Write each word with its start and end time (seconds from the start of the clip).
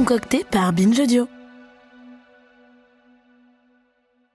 Concocté 0.00 0.46
par 0.50 0.72
Binge 0.72 0.98
Audio. 0.98 1.28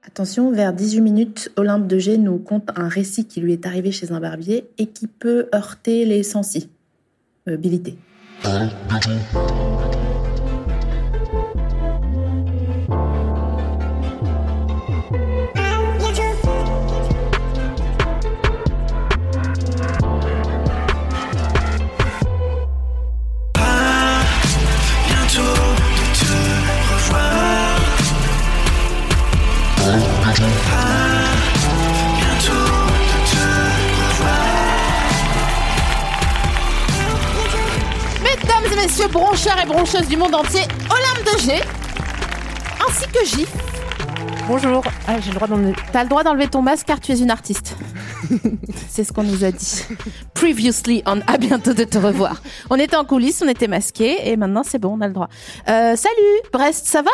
Attention, 0.06 0.52
vers 0.52 0.74
18 0.74 1.02
minutes, 1.02 1.52
Olympe 1.56 1.88
de 1.88 1.98
G 1.98 2.20
nous 2.20 2.38
conte 2.38 2.70
un 2.76 2.88
récit 2.88 3.26
qui 3.26 3.42
lui 3.42 3.54
est 3.54 3.66
arrivé 3.66 3.92
chez 3.92 4.12
un 4.12 4.20
barbier 4.20 4.70
et 4.78 4.86
qui 4.86 5.08
peut 5.08 5.50
heurter 5.56 6.06
les 6.06 6.22
sensibilités. 6.22 7.98
Messieurs, 39.06 39.20
broncheurs 39.20 39.60
et 39.62 39.66
broncheuses 39.66 40.08
du 40.08 40.18
monde 40.18 40.36
entier, 40.36 40.62
Olympe 40.90 41.34
de 41.34 41.40
G, 41.40 41.62
ainsi 42.88 43.08
que 43.08 43.26
J. 43.26 43.46
Bonjour. 44.48 44.84
Ah, 45.08 45.20
j'ai 45.20 45.30
le 45.30 45.36
droit 45.36 45.48
d'emmener. 45.48 45.74
T'as 45.92 46.04
le 46.04 46.10
droit 46.10 46.24
d'enlever 46.24 46.48
ton 46.48 46.62
masque 46.62 46.86
car 46.86 47.00
tu 47.00 47.12
es 47.12 47.20
une 47.20 47.32
artiste. 47.32 47.76
C'est 48.90 49.04
ce 49.04 49.12
qu'on 49.12 49.24
nous 49.24 49.44
a 49.44 49.52
dit. 49.52 49.84
Previously 50.34 51.02
on 51.08 51.20
À 51.22 51.38
bientôt 51.38 51.74
de 51.74 51.84
te 51.84 51.98
revoir. 51.98 52.42
On 52.70 52.76
était 52.76 52.96
en 52.96 53.06
coulisses, 53.06 53.42
on 53.44 53.50
était 53.50 53.68
masqués 53.68 54.30
et 54.30 54.38
maintenant 54.38 54.64
c'est 54.64 54.80
bon, 54.80 54.98
on 54.98 55.02
a 55.02 55.08
le 55.08 55.14
droit. 55.14 55.30
Euh, 55.68 55.96
salut 55.96 56.42
Brest, 56.54 56.86
ça 56.86 57.02
va? 57.02 57.12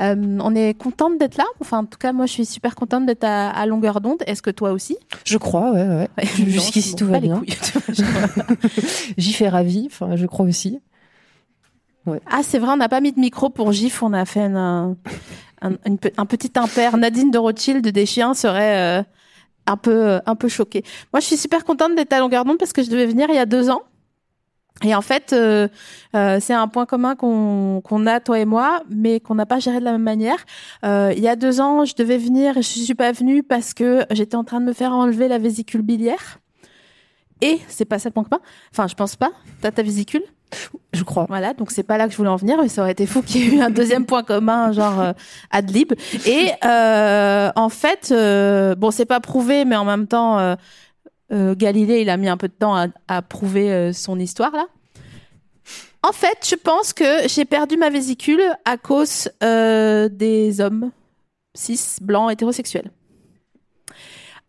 Euh, 0.00 0.14
on 0.40 0.54
est 0.54 0.74
contente 0.74 1.18
d'être 1.18 1.36
là. 1.36 1.44
Enfin, 1.60 1.78
en 1.78 1.84
tout 1.84 1.98
cas, 1.98 2.12
moi, 2.12 2.26
je 2.26 2.32
suis 2.32 2.46
super 2.46 2.74
contente 2.76 3.04
d'être 3.06 3.24
à, 3.24 3.50
à 3.50 3.66
longueur 3.66 4.00
d'onde. 4.00 4.22
Est-ce 4.26 4.42
que 4.42 4.50
toi 4.50 4.70
aussi? 4.72 4.96
Je 5.24 5.38
crois, 5.38 5.72
ouais, 5.72 5.88
ouais. 5.88 6.08
Jusqu'ici, 6.46 6.94
tout 6.94 7.06
va 7.06 7.18
bien. 7.20 7.42
J'y 9.16 9.32
fais 9.32 9.48
ravi, 9.48 9.88
enfin, 9.90 10.16
je 10.16 10.26
crois 10.26 10.46
aussi. 10.46 10.78
ah, 12.30 12.40
c'est 12.42 12.58
vrai, 12.58 12.70
on 12.72 12.76
n'a 12.76 12.88
pas 12.88 13.00
mis 13.00 13.12
de 13.12 13.20
micro 13.20 13.50
pour 13.50 13.72
GIF. 13.72 14.02
On 14.02 14.12
a 14.12 14.24
fait 14.24 14.42
un, 14.44 14.96
un, 15.62 15.72
une 15.84 15.98
pe- 15.98 16.12
un 16.16 16.26
petit 16.26 16.52
impair. 16.56 16.96
Nadine 16.96 17.30
de 17.30 17.38
Rothschild 17.38 17.86
des 17.86 18.06
chiens 18.06 18.34
serait 18.34 19.00
euh, 19.00 19.02
un 19.66 19.76
peu 19.76 20.20
un 20.24 20.34
peu 20.36 20.48
choquée. 20.48 20.84
Moi, 21.12 21.20
je 21.20 21.26
suis 21.26 21.36
super 21.36 21.64
contente 21.64 21.94
d'être 21.96 22.12
à 22.12 22.20
longueur 22.20 22.44
d'onde 22.44 22.58
parce 22.58 22.72
que 22.72 22.82
je 22.82 22.90
devais 22.90 23.06
venir 23.06 23.26
il 23.30 23.34
y 23.34 23.38
a 23.38 23.46
deux 23.46 23.68
ans. 23.68 23.82
Et 24.84 24.94
en 24.94 25.02
fait, 25.02 25.32
euh, 25.32 25.66
euh, 26.14 26.38
c'est 26.40 26.54
un 26.54 26.68
point 26.68 26.86
commun 26.86 27.16
qu'on 27.16 27.80
qu'on 27.82 28.06
a 28.06 28.20
toi 28.20 28.38
et 28.38 28.44
moi, 28.44 28.82
mais 28.88 29.18
qu'on 29.18 29.34
n'a 29.34 29.46
pas 29.46 29.58
géré 29.58 29.80
de 29.80 29.84
la 29.84 29.92
même 29.92 30.02
manière. 30.02 30.38
Euh, 30.84 31.12
il 31.16 31.22
y 31.22 31.28
a 31.28 31.36
deux 31.36 31.60
ans, 31.60 31.84
je 31.84 31.94
devais 31.94 32.18
venir 32.18 32.56
et 32.56 32.62
je 32.62 32.68
suis 32.68 32.94
pas 32.94 33.10
venue 33.12 33.42
parce 33.42 33.74
que 33.74 34.04
j'étais 34.10 34.36
en 34.36 34.44
train 34.44 34.60
de 34.60 34.66
me 34.66 34.72
faire 34.72 34.92
enlever 34.92 35.26
la 35.26 35.38
vésicule 35.38 35.82
biliaire. 35.82 36.38
Et 37.40 37.60
c'est 37.68 37.84
pas 37.84 37.98
ça 37.98 38.08
le 38.08 38.14
point 38.14 38.24
commun. 38.24 38.40
Enfin, 38.72 38.86
je 38.86 38.94
pense 38.94 39.16
pas. 39.16 39.30
T'as 39.60 39.70
ta 39.70 39.82
vésicule? 39.82 40.22
Je 40.94 41.02
crois. 41.02 41.26
Voilà, 41.28 41.52
donc 41.52 41.70
c'est 41.70 41.82
pas 41.82 41.98
là 41.98 42.06
que 42.06 42.12
je 42.12 42.16
voulais 42.16 42.30
en 42.30 42.36
venir, 42.36 42.56
mais 42.60 42.68
ça 42.68 42.82
aurait 42.82 42.92
été 42.92 43.06
fou 43.06 43.22
qu'il 43.22 43.42
y 43.42 43.44
ait 43.44 43.56
eu 43.56 43.60
un 43.60 43.70
deuxième 43.70 44.06
point 44.06 44.22
commun, 44.22 44.72
genre 44.72 45.00
euh, 45.00 45.12
ad 45.50 45.70
lib. 45.70 45.92
Et 46.26 46.50
euh, 46.64 47.50
en 47.54 47.68
fait, 47.68 48.08
euh, 48.10 48.74
bon, 48.74 48.90
c'est 48.90 49.04
pas 49.04 49.20
prouvé, 49.20 49.64
mais 49.64 49.76
en 49.76 49.84
même 49.84 50.06
temps, 50.06 50.56
euh, 51.32 51.54
Galilée, 51.54 52.00
il 52.00 52.10
a 52.10 52.16
mis 52.16 52.28
un 52.28 52.36
peu 52.36 52.48
de 52.48 52.54
temps 52.54 52.74
à, 52.76 52.86
à 53.06 53.22
prouver 53.22 53.72
euh, 53.72 53.92
son 53.92 54.18
histoire 54.18 54.52
là. 54.52 54.66
En 56.02 56.12
fait, 56.12 56.46
je 56.48 56.54
pense 56.54 56.92
que 56.92 57.28
j'ai 57.28 57.44
perdu 57.44 57.76
ma 57.76 57.90
vésicule 57.90 58.42
à 58.64 58.76
cause 58.76 59.28
euh, 59.42 60.08
des 60.08 60.60
hommes 60.60 60.90
cis, 61.54 61.80
blancs, 62.00 62.30
hétérosexuels. 62.32 62.90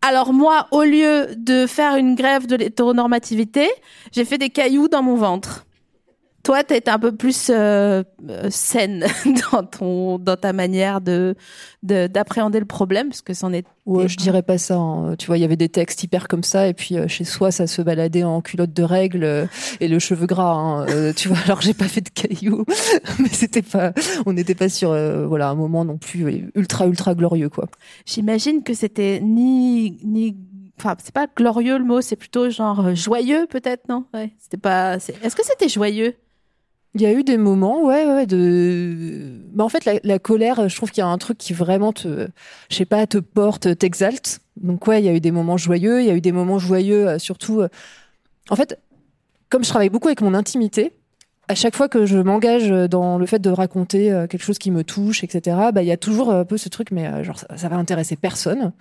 Alors 0.00 0.32
moi, 0.32 0.68
au 0.70 0.82
lieu 0.82 1.34
de 1.36 1.66
faire 1.66 1.96
une 1.96 2.14
grève 2.14 2.46
de 2.46 2.56
l'hétéronormativité, 2.56 3.68
j'ai 4.12 4.24
fait 4.24 4.38
des 4.38 4.48
cailloux 4.48 4.88
dans 4.88 5.02
mon 5.02 5.16
ventre. 5.16 5.66
Toi, 6.42 6.64
t'as 6.64 6.76
été 6.76 6.90
un 6.90 6.98
peu 6.98 7.12
plus 7.14 7.50
euh, 7.50 8.02
euh, 8.30 8.48
saine 8.50 9.04
dans 9.52 9.62
ton 9.62 10.18
dans 10.18 10.36
ta 10.36 10.52
manière 10.54 11.00
de 11.02 11.34
de- 11.82 12.06
d'appréhender 12.06 12.58
le 12.60 12.64
problème, 12.66 13.08
parce 13.10 13.20
que 13.20 13.34
c'en 13.34 13.52
est. 13.52 13.66
Ouais, 13.84 14.08
je 14.08 14.16
dirais 14.16 14.42
pas 14.42 14.56
ça. 14.56 14.76
hein. 14.76 15.16
Tu 15.16 15.26
vois, 15.26 15.36
il 15.36 15.40
y 15.42 15.44
avait 15.44 15.56
des 15.56 15.68
textes 15.68 16.02
hyper 16.02 16.28
comme 16.28 16.42
ça, 16.42 16.66
et 16.68 16.72
puis 16.74 16.96
euh, 16.96 17.08
chez 17.08 17.24
soi, 17.24 17.50
ça 17.50 17.66
se 17.66 17.82
baladait 17.82 18.22
en 18.24 18.40
culotte 18.40 18.72
de 18.72 18.82
règle 18.82 19.24
euh, 19.24 19.46
et 19.80 19.88
le 19.88 19.98
cheveu 19.98 20.26
gras. 20.26 20.52
hein. 20.54 20.86
Tu 21.16 21.28
vois, 21.28 21.38
alors 21.44 21.60
j'ai 21.60 21.74
pas 21.74 21.88
fait 21.88 22.00
de 22.00 22.08
cailloux, 22.08 22.64
mais 23.18 23.28
c'était 23.28 23.62
pas, 23.62 23.92
on 24.24 24.32
n'était 24.32 24.54
pas 24.54 24.68
sur, 24.70 24.90
voilà, 25.28 25.50
un 25.50 25.54
moment 25.54 25.84
non 25.84 25.98
plus 25.98 26.50
ultra 26.54 26.86
ultra 26.86 27.14
glorieux, 27.14 27.50
quoi. 27.50 27.66
J'imagine 28.06 28.62
que 28.62 28.72
c'était 28.74 29.20
ni 29.22 29.98
ni. 30.04 30.36
Enfin, 30.78 30.96
c'est 31.04 31.12
pas 31.12 31.26
glorieux 31.36 31.76
le 31.76 31.84
mot, 31.84 32.00
c'est 32.00 32.16
plutôt 32.16 32.48
genre 32.48 32.94
joyeux 32.94 33.46
peut-être, 33.50 33.88
non? 33.90 34.06
Ouais. 34.14 34.30
C'était 34.38 34.56
pas. 34.56 34.94
Est-ce 34.96 35.36
que 35.36 35.44
c'était 35.44 35.68
joyeux? 35.68 36.14
Il 36.94 37.02
y 37.02 37.06
a 37.06 37.12
eu 37.12 37.22
des 37.22 37.36
moments, 37.36 37.84
ouais, 37.84 38.04
ouais, 38.04 38.26
de. 38.26 39.38
Mais 39.54 39.62
en 39.62 39.68
fait, 39.68 39.84
la, 39.84 40.00
la 40.02 40.18
colère, 40.18 40.68
je 40.68 40.74
trouve 40.74 40.90
qu'il 40.90 41.02
y 41.02 41.04
a 41.04 41.08
un 41.08 41.18
truc 41.18 41.38
qui 41.38 41.52
vraiment 41.52 41.92
te, 41.92 42.26
je 42.68 42.74
sais 42.76 42.84
pas, 42.84 43.06
te 43.06 43.18
porte, 43.18 43.78
t'exalte. 43.78 44.40
Donc 44.56 44.86
ouais, 44.88 45.00
il 45.00 45.06
y 45.06 45.08
a 45.08 45.12
eu 45.14 45.20
des 45.20 45.30
moments 45.30 45.56
joyeux, 45.56 46.00
il 46.00 46.06
y 46.06 46.10
a 46.10 46.14
eu 46.14 46.20
des 46.20 46.32
moments 46.32 46.58
joyeux, 46.58 47.08
euh, 47.08 47.18
surtout. 47.18 47.60
euh, 47.60 47.68
En 48.50 48.56
fait, 48.56 48.78
comme 49.50 49.64
je 49.64 49.68
travaille 49.70 49.90
beaucoup 49.90 50.08
avec 50.08 50.20
mon 50.22 50.34
intimité, 50.34 50.92
à 51.50 51.54
chaque 51.54 51.74
fois 51.76 51.88
que 51.88 52.06
je 52.06 52.16
m'engage 52.18 52.68
dans 52.88 53.18
le 53.18 53.26
fait 53.26 53.38
de 53.40 53.50
raconter 53.50 54.12
euh, 54.12 54.26
quelque 54.26 54.42
chose 54.44 54.58
qui 54.58 54.70
me 54.70 54.84
touche, 54.84 55.24
etc., 55.24 55.56
bah 55.74 55.82
il 55.82 55.88
y 55.88 55.92
a 55.92 55.96
toujours 55.96 56.32
un 56.32 56.44
peu 56.44 56.56
ce 56.56 56.68
truc, 56.68 56.90
mais 56.92 57.06
euh, 57.06 57.24
genre 57.24 57.38
ça, 57.38 57.46
ça 57.56 57.68
va 57.68 57.76
intéresser 57.76 58.16
personne. 58.16 58.72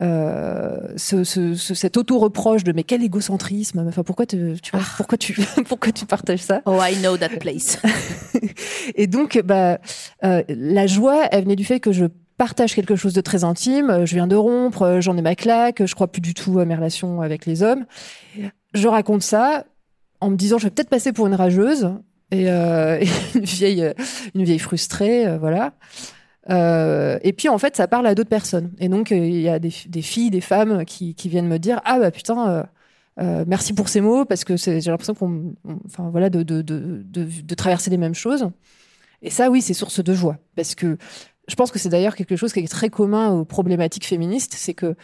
Euh, 0.00 0.78
ce, 0.96 1.22
ce, 1.24 1.54
ce- 1.54 1.74
cet 1.74 1.96
auto-reproche 1.96 2.64
de 2.64 2.72
mais 2.72 2.82
quel 2.82 3.02
égocentrisme. 3.02 3.84
Enfin 3.88 4.02
pourquoi 4.02 4.26
te- 4.26 4.54
tu 4.58 4.70
vois, 4.72 4.80
pourquoi 4.96 5.18
tu 5.18 5.34
pourquoi 5.68 5.92
tu 5.92 6.06
partages 6.06 6.40
ça? 6.40 6.60
Oh, 6.66 6.78
I 6.82 6.96
know 6.96 7.16
that 7.16 7.30
place. 7.40 7.78
et 8.94 9.06
donc, 9.06 9.40
bah, 9.44 9.78
euh, 10.24 10.42
la 10.48 10.86
joie, 10.86 11.24
elle 11.30 11.44
venait 11.44 11.56
du 11.56 11.64
fait 11.64 11.80
que 11.80 11.92
je 11.92 12.06
partage 12.38 12.74
quelque 12.74 12.96
chose 12.96 13.12
de 13.14 13.20
très 13.20 13.44
intime. 13.44 13.90
Euh, 13.90 14.06
Je 14.06 14.14
viens 14.14 14.26
de 14.26 14.36
rompre, 14.36 14.82
euh, 14.82 15.00
j'en 15.00 15.16
ai 15.16 15.22
ma 15.22 15.34
claque, 15.34 15.84
je 15.86 15.94
crois 15.94 16.08
plus 16.08 16.20
du 16.22 16.34
tout 16.34 16.58
à 16.58 16.64
mes 16.64 16.74
relations 16.74 17.20
avec 17.22 17.46
les 17.46 17.62
hommes. 17.62 17.84
Je 18.74 18.88
raconte 18.88 19.22
ça 19.22 19.64
en 20.22 20.30
me 20.30 20.36
disant, 20.36 20.58
je 20.58 20.64
vais 20.64 20.70
peut-être 20.70 20.88
passer 20.88 21.12
pour 21.12 21.26
une 21.26 21.34
rageuse 21.34 21.90
et, 22.30 22.50
euh, 22.50 23.04
une 23.34 23.44
vieille, 23.44 23.82
euh, 23.82 23.92
une 24.34 24.44
vieille 24.44 24.58
frustrée, 24.58 25.26
euh, 25.26 25.38
voilà. 25.38 25.74
Et 26.48 27.32
puis 27.32 27.48
en 27.48 27.58
fait, 27.58 27.76
ça 27.76 27.86
parle 27.88 28.06
à 28.06 28.14
d'autres 28.14 28.28
personnes. 28.28 28.72
Et 28.78 28.88
donc, 28.88 29.10
il 29.10 29.40
y 29.40 29.48
a 29.48 29.58
des, 29.58 29.70
filles, 29.70 30.30
des 30.30 30.40
femmes 30.40 30.84
qui, 30.84 31.14
viennent 31.26 31.48
me 31.48 31.58
dire, 31.58 31.80
ah 31.84 31.98
bah 31.98 32.10
putain. 32.10 32.66
merci 33.18 33.72
pour 33.74 33.88
ces 33.88 34.00
mots 34.00 34.24
parce 34.24 34.44
que 34.44 34.56
j'ai 34.56 34.80
l'impression 34.80 35.14
qu'on, 35.14 35.54
on- 35.64 35.78
enfin 35.86 36.08
voilà, 36.10 36.30
de, 36.30 36.42
de 36.42 37.54
traverser 37.54 37.90
les 37.90 37.98
mêmes 37.98 38.14
choses. 38.14 38.50
Et 39.22 39.30
ça, 39.30 39.50
oui, 39.50 39.62
c'est 39.62 39.74
source 39.74 40.02
de 40.02 40.14
joie 40.14 40.38
parce 40.56 40.74
que 40.74 40.98
je 41.48 41.54
pense 41.54 41.70
que 41.70 41.78
c'est 41.78 41.88
d'ailleurs 41.88 42.16
quelque 42.16 42.36
chose 42.36 42.52
qui 42.52 42.60
est 42.60 42.68
très 42.68 42.90
commun 42.90 43.30
aux 43.30 43.44
problématiques 43.44 44.06
féministes, 44.06 44.54
c'est 44.56 44.74
que 44.74 44.96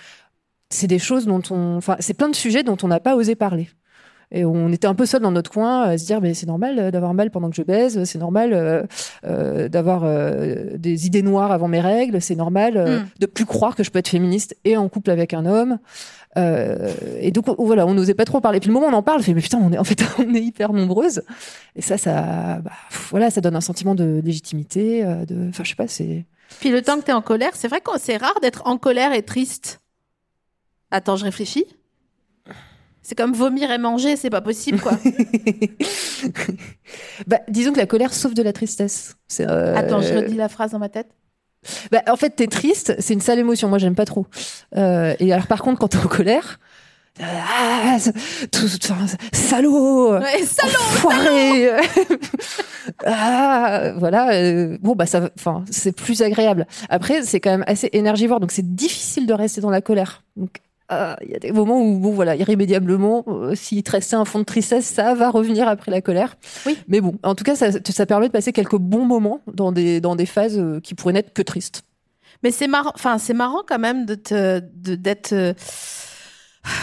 c'est 0.70 0.86
des 0.86 0.98
choses 0.98 1.26
dont 1.26 1.42
on, 1.50 1.76
enfin, 1.76 1.96
c'est 2.00 2.14
plein 2.14 2.28
de 2.28 2.36
sujets 2.36 2.62
dont 2.62 2.76
on 2.82 2.88
n'a 2.88 3.00
pas 3.00 3.16
osé 3.16 3.34
parler. 3.34 3.68
Et 4.30 4.44
on 4.44 4.70
était 4.70 4.86
un 4.86 4.94
peu 4.94 5.06
seul 5.06 5.22
dans 5.22 5.30
notre 5.30 5.50
coin 5.50 5.82
à 5.84 5.96
se 5.96 6.04
dire, 6.04 6.20
mais 6.20 6.34
c'est 6.34 6.46
normal 6.46 6.78
euh, 6.78 6.90
d'avoir 6.90 7.14
mal 7.14 7.30
pendant 7.30 7.48
que 7.48 7.56
je 7.56 7.62
baise, 7.62 8.04
c'est 8.04 8.18
normal 8.18 8.52
euh, 8.52 8.82
euh, 9.24 9.68
d'avoir 9.68 10.02
euh, 10.04 10.76
des 10.76 11.06
idées 11.06 11.22
noires 11.22 11.50
avant 11.50 11.66
mes 11.68 11.80
règles, 11.80 12.20
c'est 12.20 12.34
normal 12.36 12.76
euh, 12.76 13.00
Mm. 13.00 13.06
de 13.20 13.26
plus 13.26 13.46
croire 13.46 13.74
que 13.74 13.82
je 13.82 13.90
peux 13.90 13.98
être 14.00 14.08
féministe 14.08 14.54
et 14.64 14.76
en 14.76 14.88
couple 14.90 15.10
avec 15.10 15.32
un 15.32 15.46
homme. 15.46 15.78
Euh, 16.36 16.92
et 17.20 17.30
donc 17.30 17.48
on- 17.48 17.64
voilà, 17.64 17.86
on 17.86 17.94
n'osait 17.94 18.12
pas 18.14 18.26
trop 18.26 18.40
parler. 18.40 18.60
Puis 18.60 18.68
le 18.68 18.74
moment 18.74 18.86
où 18.86 18.90
on 18.90 18.94
en 18.94 19.02
parle, 19.02 19.20
on 19.20 19.22
fait 19.22 19.32
mais 19.32 19.40
putain, 19.40 19.58
on 19.62 19.72
est 19.72 19.78
en 19.78 19.84
fait 19.84 20.02
on 20.18 20.34
est 20.34 20.42
hyper 20.42 20.74
nombreuses. 20.74 21.22
Et 21.74 21.80
ça, 21.80 21.96
ça, 21.96 22.58
bah, 22.62 22.70
pff, 22.90 23.08
voilà, 23.10 23.30
ça 23.30 23.40
donne 23.40 23.56
un 23.56 23.62
sentiment 23.62 23.94
de 23.94 24.20
légitimité. 24.22 25.04
euh, 25.04 25.24
de, 25.24 25.48
enfin, 25.48 25.64
je 25.64 25.70
sais 25.70 25.74
pas, 25.74 25.88
c'est. 25.88 26.26
Puis 26.60 26.68
le 26.70 26.82
temps 26.82 26.98
que 26.98 27.04
t'es 27.04 27.12
en 27.12 27.22
colère, 27.22 27.52
c'est 27.54 27.68
vrai 27.68 27.80
que 27.80 27.90
c'est 27.98 28.18
rare 28.18 28.38
d'être 28.42 28.62
en 28.66 28.76
colère 28.76 29.12
et 29.14 29.22
triste. 29.22 29.80
Attends, 30.90 31.16
je 31.16 31.24
réfléchis. 31.24 31.64
C'est 33.08 33.14
comme 33.14 33.32
vomir 33.32 33.70
et 33.70 33.78
manger, 33.78 34.16
c'est 34.16 34.28
pas 34.28 34.42
possible, 34.42 34.78
quoi. 34.80 34.92
bah, 37.26 37.38
disons 37.48 37.72
que 37.72 37.78
la 37.78 37.86
colère 37.86 38.12
sauve 38.12 38.34
de 38.34 38.42
la 38.42 38.52
tristesse. 38.52 39.16
Euh... 39.40 39.74
Attends, 39.74 40.02
je 40.02 40.12
redis 40.12 40.34
la 40.34 40.50
phrase 40.50 40.72
dans 40.72 40.78
ma 40.78 40.90
tête. 40.90 41.08
Bah, 41.90 42.02
en 42.06 42.16
fait, 42.16 42.28
t'es 42.36 42.48
triste, 42.48 42.96
c'est 42.98 43.14
une 43.14 43.22
sale 43.22 43.38
émotion. 43.38 43.70
Moi, 43.70 43.78
j'aime 43.78 43.94
pas 43.94 44.04
trop. 44.04 44.26
Euh, 44.76 45.14
et 45.20 45.32
alors, 45.32 45.46
par 45.46 45.62
contre, 45.62 45.78
quand 45.80 45.88
t'es 45.88 45.96
en 45.96 46.06
colère, 46.06 46.60
ah, 47.18 47.96
tout, 48.52 48.68
salaud, 49.32 50.18
ouais, 50.18 50.42
salaud, 50.44 50.72
foiré. 50.90 51.70
ah, 53.06 53.92
voilà. 53.96 54.34
Euh, 54.34 54.76
bon 54.82 54.94
bah 54.94 55.06
ça, 55.06 55.30
enfin 55.36 55.64
c'est 55.68 55.90
plus 55.90 56.22
agréable. 56.22 56.64
Après 56.88 57.24
c'est 57.24 57.40
quand 57.40 57.50
même 57.50 57.64
assez 57.66 57.90
énergivore, 57.92 58.38
donc 58.38 58.52
c'est 58.52 58.76
difficile 58.76 59.26
de 59.26 59.34
rester 59.34 59.60
dans 59.60 59.70
la 59.70 59.80
colère. 59.80 60.22
Donc 60.36 60.60
il 60.90 61.30
y 61.30 61.34
a 61.34 61.38
des 61.38 61.52
moments 61.52 61.82
où 61.82 61.98
bon 61.98 62.10
voilà 62.10 62.36
irrémédiablement, 62.36 63.24
euh, 63.28 63.54
s'il 63.54 63.82
te 63.82 63.90
restait 63.90 64.16
un 64.16 64.24
fond 64.24 64.38
de 64.38 64.44
tristesse, 64.44 64.86
ça 64.86 65.14
va 65.14 65.30
revenir 65.30 65.68
après 65.68 65.90
la 65.90 66.00
colère. 66.00 66.36
Oui. 66.66 66.78
Mais 66.88 67.00
bon, 67.00 67.14
en 67.22 67.34
tout 67.34 67.44
cas 67.44 67.56
ça, 67.56 67.70
ça 67.72 68.06
permet 68.06 68.28
de 68.28 68.32
passer 68.32 68.52
quelques 68.52 68.76
bons 68.78 69.04
moments 69.04 69.40
dans 69.52 69.72
des 69.72 70.00
dans 70.00 70.16
des 70.16 70.26
phases 70.26 70.58
euh, 70.58 70.80
qui 70.80 70.94
pourraient 70.94 71.12
n'être 71.12 71.32
que 71.32 71.42
tristes. 71.42 71.82
Mais 72.42 72.50
c'est 72.50 72.68
marrant, 72.68 72.92
enfin 72.94 73.18
c'est 73.18 73.34
marrant 73.34 73.62
quand 73.66 73.78
même 73.78 74.06
de 74.06 74.14
te 74.14 74.60
d'être 74.60 75.54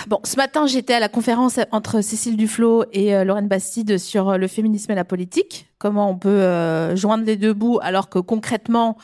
Bon, 0.07 0.19
ce 0.23 0.35
matin, 0.35 0.67
j'étais 0.67 0.93
à 0.93 0.99
la 0.99 1.09
conférence 1.09 1.59
entre 1.71 2.01
Cécile 2.01 2.37
Duflot 2.37 2.85
et 2.93 3.15
euh, 3.15 3.23
Lorraine 3.23 3.47
Bastide 3.47 3.97
sur 3.97 4.29
euh, 4.29 4.37
le 4.37 4.47
féminisme 4.47 4.91
et 4.91 4.95
la 4.95 5.03
politique. 5.03 5.67
Comment 5.77 6.09
on 6.09 6.17
peut 6.17 6.29
euh, 6.29 6.95
joindre 6.95 7.25
les 7.25 7.35
deux 7.35 7.53
bouts 7.53 7.79
alors 7.81 8.09
que 8.09 8.19
concrètement, 8.19 8.97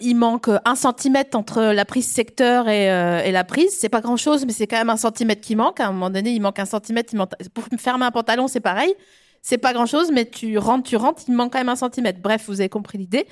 il 0.00 0.16
manque 0.16 0.50
un 0.64 0.74
centimètre 0.74 1.38
entre 1.38 1.62
la 1.62 1.84
prise 1.84 2.08
secteur 2.08 2.68
et, 2.68 2.86
et 2.86 3.30
la 3.30 3.44
prise? 3.44 3.70
C'est 3.78 3.88
pas 3.88 4.00
grand 4.00 4.16
chose, 4.16 4.44
mais 4.44 4.52
c'est 4.52 4.66
quand 4.66 4.76
même 4.76 4.90
un 4.90 4.96
centimètre 4.96 5.40
qui 5.40 5.54
manque. 5.54 5.78
À 5.78 5.86
un 5.86 5.92
moment 5.92 6.10
donné, 6.10 6.32
il 6.32 6.40
manque 6.40 6.58
un 6.58 6.64
centimètre. 6.64 7.10
Il 7.12 7.18
manque... 7.18 7.30
Pour 7.54 7.64
fermer 7.78 8.04
un 8.04 8.10
pantalon, 8.10 8.48
c'est 8.48 8.58
pareil 8.58 8.92
c'est 9.42 9.58
pas 9.58 9.72
grand 9.72 9.86
chose, 9.86 10.12
mais 10.12 10.24
tu 10.24 10.56
rentres, 10.56 10.88
tu 10.88 10.96
rentres, 10.96 11.22
il 11.26 11.34
manque 11.34 11.52
quand 11.52 11.58
même 11.58 11.68
un 11.68 11.76
centimètre. 11.76 12.20
Bref, 12.22 12.44
vous 12.46 12.60
avez 12.60 12.68
compris 12.68 12.96
l'idée. 12.96 13.26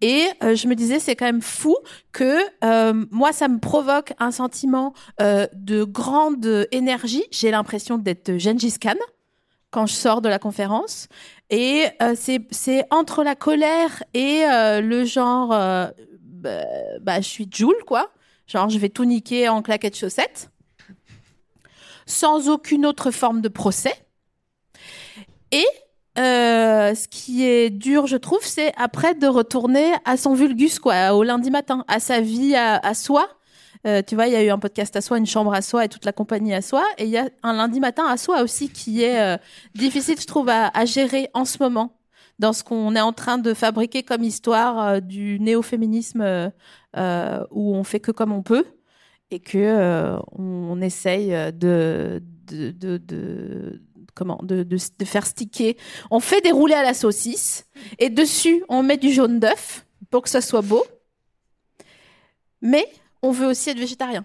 Et 0.00 0.26
euh, 0.42 0.56
je 0.56 0.66
me 0.66 0.74
disais, 0.74 0.98
c'est 0.98 1.14
quand 1.14 1.24
même 1.24 1.40
fou 1.40 1.76
que 2.10 2.36
euh, 2.64 3.06
moi, 3.12 3.32
ça 3.32 3.46
me 3.46 3.60
provoque 3.60 4.12
un 4.18 4.32
sentiment 4.32 4.92
euh, 5.20 5.46
de 5.54 5.84
grande 5.84 6.66
énergie. 6.72 7.22
J'ai 7.30 7.52
l'impression 7.52 7.96
d'être 7.96 8.38
Gengis 8.38 8.78
Khan 8.80 8.96
quand 9.70 9.86
je 9.86 9.94
sors 9.94 10.20
de 10.20 10.28
la 10.28 10.40
conférence. 10.40 11.06
Et 11.48 11.84
c'est 12.14 12.84
entre 12.90 13.22
la 13.22 13.34
colère 13.34 14.02
et 14.14 14.42
le 14.46 15.04
genre, 15.04 15.48
bah, 15.48 16.64
bah, 17.00 17.20
je 17.20 17.28
suis 17.28 17.48
Joule, 17.50 17.84
quoi. 17.86 18.10
Genre, 18.46 18.68
je 18.68 18.78
vais 18.78 18.88
tout 18.88 19.04
niquer 19.04 19.48
en 19.48 19.62
claquettes 19.62 19.96
chaussettes. 19.96 20.50
Sans 22.04 22.48
aucune 22.48 22.84
autre 22.84 23.10
forme 23.10 23.40
de 23.40 23.48
procès 23.48 23.94
et 25.52 25.66
euh, 26.18 26.94
ce 26.94 27.08
qui 27.08 27.44
est 27.44 27.70
dur, 27.70 28.06
je 28.06 28.16
trouve, 28.16 28.40
c'est 28.42 28.72
après 28.76 29.14
de 29.14 29.26
retourner 29.26 29.92
à 30.04 30.16
son 30.16 30.34
vulgus, 30.34 30.78
quoi, 30.78 31.14
au 31.14 31.22
lundi 31.22 31.50
matin, 31.50 31.84
à 31.88 32.00
sa 32.00 32.20
vie 32.20 32.54
à, 32.54 32.94
soi. 32.94 33.28
Euh, 33.86 34.02
tu 34.06 34.14
vois, 34.14 34.26
il 34.26 34.32
y 34.32 34.36
a 34.36 34.42
eu 34.42 34.50
un 34.50 34.58
podcast 34.58 34.94
à 34.96 35.00
soi, 35.00 35.18
une 35.18 35.26
chambre 35.26 35.54
à 35.54 35.62
soi 35.62 35.84
et 35.84 35.88
toute 35.88 36.04
la 36.04 36.12
compagnie 36.12 36.54
à 36.54 36.62
soi. 36.62 36.84
Et 36.98 37.04
il 37.04 37.10
y 37.10 37.18
a 37.18 37.28
un 37.42 37.54
lundi 37.54 37.80
matin 37.80 38.04
à 38.06 38.16
soi 38.16 38.42
aussi 38.42 38.68
qui 38.70 39.02
est 39.02 39.20
euh, 39.20 39.36
difficile, 39.74 40.20
je 40.20 40.26
trouve, 40.26 40.48
à, 40.48 40.84
gérer 40.84 41.28
en 41.34 41.44
ce 41.44 41.58
moment 41.60 41.98
dans 42.38 42.52
ce 42.52 42.64
qu'on 42.64 42.94
est 42.94 43.00
en 43.00 43.12
train 43.12 43.38
de 43.38 43.54
fabriquer 43.54 44.02
comme 44.02 44.22
histoire 44.22 45.00
du 45.00 45.38
néo-féminisme 45.40 46.50
où 46.94 47.74
on 47.74 47.84
fait 47.84 48.00
que 48.00 48.10
comme 48.10 48.32
on 48.32 48.42
peut 48.42 48.64
et 49.30 49.38
que 49.38 50.18
on, 50.32 50.80
essaye 50.80 51.30
de, 51.52 52.22
de, 52.50 52.98
de 52.98 53.80
comment 54.14 54.40
de, 54.42 54.62
de, 54.62 55.04
faire 55.04 55.26
sticker. 55.26 55.76
On 56.10 56.20
fait 56.20 56.40
dérouler 56.40 56.74
à 56.74 56.82
la 56.82 56.94
saucisse 56.94 57.66
et 57.98 58.10
dessus 58.10 58.64
on 58.68 58.82
met 58.82 58.96
du 58.96 59.12
jaune 59.12 59.38
d'œuf 59.40 59.86
pour 60.10 60.22
que 60.22 60.28
ça 60.28 60.40
soit 60.40 60.62
beau. 60.62 60.84
Mais 62.60 62.86
on 63.22 63.32
veut 63.32 63.46
aussi 63.46 63.70
être 63.70 63.78
végétarien. 63.78 64.24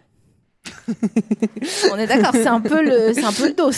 on 1.91 1.97
est 1.97 2.07
d'accord, 2.07 2.33
c'est 2.33 2.47
un 2.47 2.61
peu 2.61 2.83
le, 2.83 3.13
c'est 3.13 3.23
un 3.23 3.31
peu 3.31 3.47
le 3.47 3.53
dos. 3.53 3.71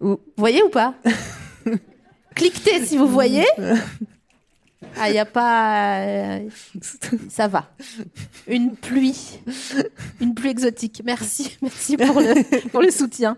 Vous 0.00 0.20
voyez 0.36 0.62
ou 0.62 0.68
pas? 0.68 0.94
Cliquez 2.34 2.84
si 2.84 2.96
vous 2.96 3.06
voyez. 3.06 3.46
Ah, 4.96 5.08
il 5.08 5.12
n'y 5.12 5.18
a 5.18 5.26
pas. 5.26 6.00
Euh, 6.00 6.48
ça 7.28 7.48
va. 7.48 7.70
Une 8.46 8.74
pluie. 8.74 9.40
Une 10.20 10.34
pluie 10.34 10.50
exotique. 10.50 11.02
Merci. 11.04 11.58
Merci 11.62 11.96
pour 11.96 12.20
le, 12.20 12.68
pour 12.68 12.80
le 12.80 12.90
soutien. 12.90 13.36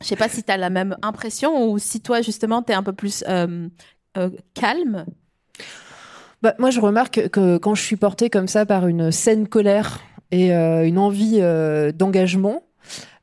Je 0.00 0.06
sais 0.06 0.16
pas 0.16 0.28
si 0.28 0.42
tu 0.42 0.50
as 0.50 0.56
la 0.56 0.70
même 0.70 0.96
impression 1.02 1.70
ou 1.70 1.78
si 1.78 2.00
toi, 2.00 2.22
justement, 2.22 2.62
tu 2.62 2.72
es 2.72 2.74
un 2.74 2.82
peu 2.82 2.92
plus 2.92 3.24
euh, 3.28 3.68
euh, 4.16 4.30
calme. 4.54 5.06
Bah, 6.42 6.54
moi, 6.58 6.70
je 6.70 6.80
remarque 6.80 7.28
que 7.28 7.56
quand 7.58 7.74
je 7.74 7.82
suis 7.82 7.96
portée 7.96 8.30
comme 8.30 8.48
ça 8.48 8.66
par 8.66 8.86
une 8.86 9.10
saine 9.10 9.48
colère 9.48 10.00
et 10.30 10.52
une 10.52 10.98
envie 10.98 11.40
d'engagement, 11.94 12.64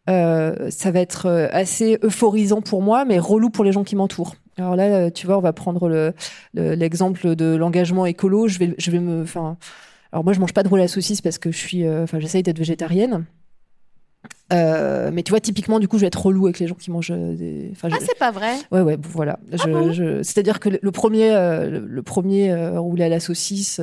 ça 0.08 0.92
va 0.92 1.00
être 1.00 1.28
assez 1.52 1.98
euphorisant 2.04 2.62
pour 2.62 2.82
moi, 2.82 3.06
mais 3.06 3.20
relou 3.20 3.50
pour 3.50 3.64
les 3.64 3.72
gens 3.72 3.84
qui 3.84 3.96
m'entourent. 3.96 4.36
Alors 4.58 4.76
là, 4.76 4.84
euh, 4.84 5.10
tu 5.10 5.26
vois, 5.26 5.38
on 5.38 5.42
va 5.42 5.54
prendre 5.54 6.14
l'exemple 6.54 7.36
de 7.36 7.56
l'engagement 7.56 8.06
écolo. 8.06 8.48
Je 8.48 8.60
vais, 8.60 8.76
je 8.78 8.92
vais 8.92 9.00
me, 9.00 9.26
alors 10.12 10.24
moi, 10.24 10.34
je 10.34 10.40
mange 10.40 10.54
pas 10.54 10.64
de 10.64 10.68
roule 10.68 10.82
à 10.82 10.88
saucisse 10.88 11.22
parce 11.22 11.38
que 11.38 11.52
je 11.52 11.58
suis, 11.58 11.86
euh, 11.86 12.04
enfin, 12.04 12.20
j'essaye 12.20 12.44
d'être 12.44 12.58
végétarienne. 12.58 13.26
Euh, 14.52 15.12
mais 15.14 15.24
tu 15.24 15.32
vois, 15.32 15.40
typiquement, 15.40 15.80
du 15.80 15.88
coup, 15.88 15.98
je 15.98 16.02
vais 16.02 16.08
être 16.08 16.26
relou 16.26 16.46
avec 16.46 16.60
les 16.60 16.68
gens 16.68 16.76
qui 16.76 16.92
mangent 16.92 17.12
des. 17.12 17.72
ah, 17.84 17.90
c'est 18.00 18.18
pas 18.18 18.32
vrai. 18.32 18.56
Ouais, 18.72 18.82
ouais, 18.82 18.98
voilà. 19.02 19.40
Ah 19.52 19.56
je, 19.92 20.22
C'est-à-dire 20.24 20.60
que 20.60 20.70
le, 20.82 20.92
premier, 20.92 21.32
le, 21.32 22.02
premier 22.02 22.54
roulé 22.78 23.06
à 23.06 23.10
la 23.10 23.20
saucisse, 23.20 23.82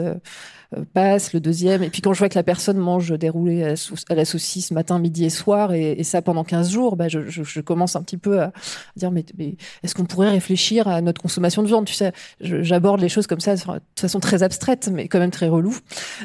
euh, 0.77 0.85
passe, 0.93 1.33
le 1.33 1.41
deuxième. 1.41 1.83
Et 1.83 1.89
puis 1.89 2.03
quand 2.03 2.13
je 2.13 2.19
vois 2.19 2.29
que 2.29 2.35
la 2.35 2.43
personne 2.43 2.77
mange 2.77 3.19
des 3.19 3.31
roulés 3.31 3.65
à, 3.65 4.15
la 4.15 4.25
saucisse 4.27 4.71
matin, 4.71 4.99
midi 4.99 5.25
et 5.25 5.31
soir, 5.31 5.73
et, 5.73 6.03
ça 6.05 6.21
pendant 6.21 6.45
15 6.45 6.71
jours, 6.71 6.97
bah, 6.97 7.09
je, 7.09 7.21
je, 7.27 7.61
commence 7.63 7.97
un 7.97 8.03
petit 8.03 8.19
peu 8.19 8.43
à 8.43 8.53
dire, 8.95 9.11
mais, 9.11 9.25
mais 9.39 9.57
est-ce 9.83 9.95
qu'on 9.95 10.05
pourrait 10.05 10.29
réfléchir 10.29 10.87
à 10.87 11.01
notre 11.01 11.23
consommation 11.23 11.63
de 11.63 11.69
viande 11.69 11.87
Tu 11.87 11.95
sais, 11.95 12.13
j'aborde 12.41 13.01
les 13.01 13.09
choses 13.09 13.27
comme 13.27 13.41
ça 13.41 13.57
de 13.57 13.63
façon 13.99 14.21
très 14.21 14.43
abstraite, 14.43 14.91
mais 14.93 15.09
quand 15.09 15.19
même 15.19 15.31
très 15.31 15.49
relou. 15.49 15.75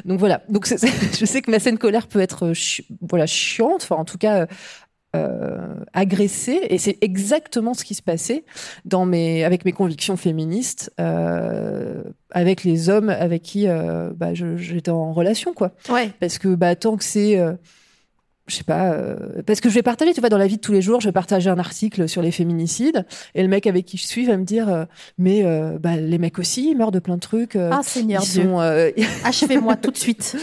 Donc 0.04 0.18
voilà. 0.18 0.42
Donc 0.50 0.66
je 1.18 1.24
sais 1.24 1.40
que 1.40 1.50
ma 1.50 1.58
scène 1.58 1.78
colère 1.78 2.06
peut 2.06 2.20
être 2.20 2.52
voilà 3.00 3.26
chiante, 3.26 3.82
enfin 3.82 3.96
en 3.96 4.04
tout 4.04 4.18
cas 4.18 4.33
euh, 5.14 5.74
agressée 5.92 6.60
et 6.70 6.78
c'est 6.78 6.98
exactement 7.00 7.74
ce 7.74 7.84
qui 7.84 7.94
se 7.94 8.02
passait 8.02 8.44
dans 8.84 9.06
mes 9.06 9.44
avec 9.44 9.64
mes 9.64 9.72
convictions 9.72 10.16
féministes 10.16 10.92
euh, 11.00 12.02
avec 12.30 12.64
les 12.64 12.88
hommes 12.88 13.10
avec 13.10 13.42
qui 13.42 13.68
euh, 13.68 14.10
bah, 14.14 14.34
j'étais 14.34 14.90
en 14.90 15.12
relation 15.12 15.54
quoi 15.54 15.72
ouais. 15.88 16.10
parce 16.18 16.38
que 16.38 16.54
bah 16.54 16.74
tant 16.74 16.96
que 16.96 17.04
c'est 17.04 17.38
euh, 17.38 17.52
je 18.46 18.56
sais 18.56 18.64
pas, 18.64 18.92
euh, 18.92 19.42
parce 19.46 19.60
que 19.60 19.70
je 19.70 19.74
vais 19.74 19.82
partager, 19.82 20.12
tu 20.12 20.20
vois, 20.20 20.28
dans 20.28 20.38
la 20.38 20.46
vie 20.46 20.56
de 20.56 20.60
tous 20.60 20.72
les 20.72 20.82
jours, 20.82 21.00
je 21.00 21.08
vais 21.08 21.12
partager 21.12 21.48
un 21.48 21.58
article 21.58 22.08
sur 22.08 22.20
les 22.20 22.30
féminicides, 22.30 23.06
et 23.34 23.42
le 23.42 23.48
mec 23.48 23.66
avec 23.66 23.86
qui 23.86 23.96
je 23.96 24.06
suis 24.06 24.26
va 24.26 24.36
me 24.36 24.44
dire, 24.44 24.68
euh, 24.68 24.84
mais 25.16 25.44
euh, 25.44 25.78
bah, 25.78 25.96
les 25.96 26.18
mecs 26.18 26.38
aussi, 26.38 26.70
ils 26.70 26.76
meurent 26.76 26.92
de 26.92 26.98
plein 26.98 27.14
de 27.14 27.20
trucs. 27.20 27.56
ah 27.56 27.80
Seigneur 27.82 28.22
Dieu, 28.22 28.50
achevez-moi 29.24 29.76
tout 29.76 29.90
de 29.90 29.96
suite. 29.96 30.36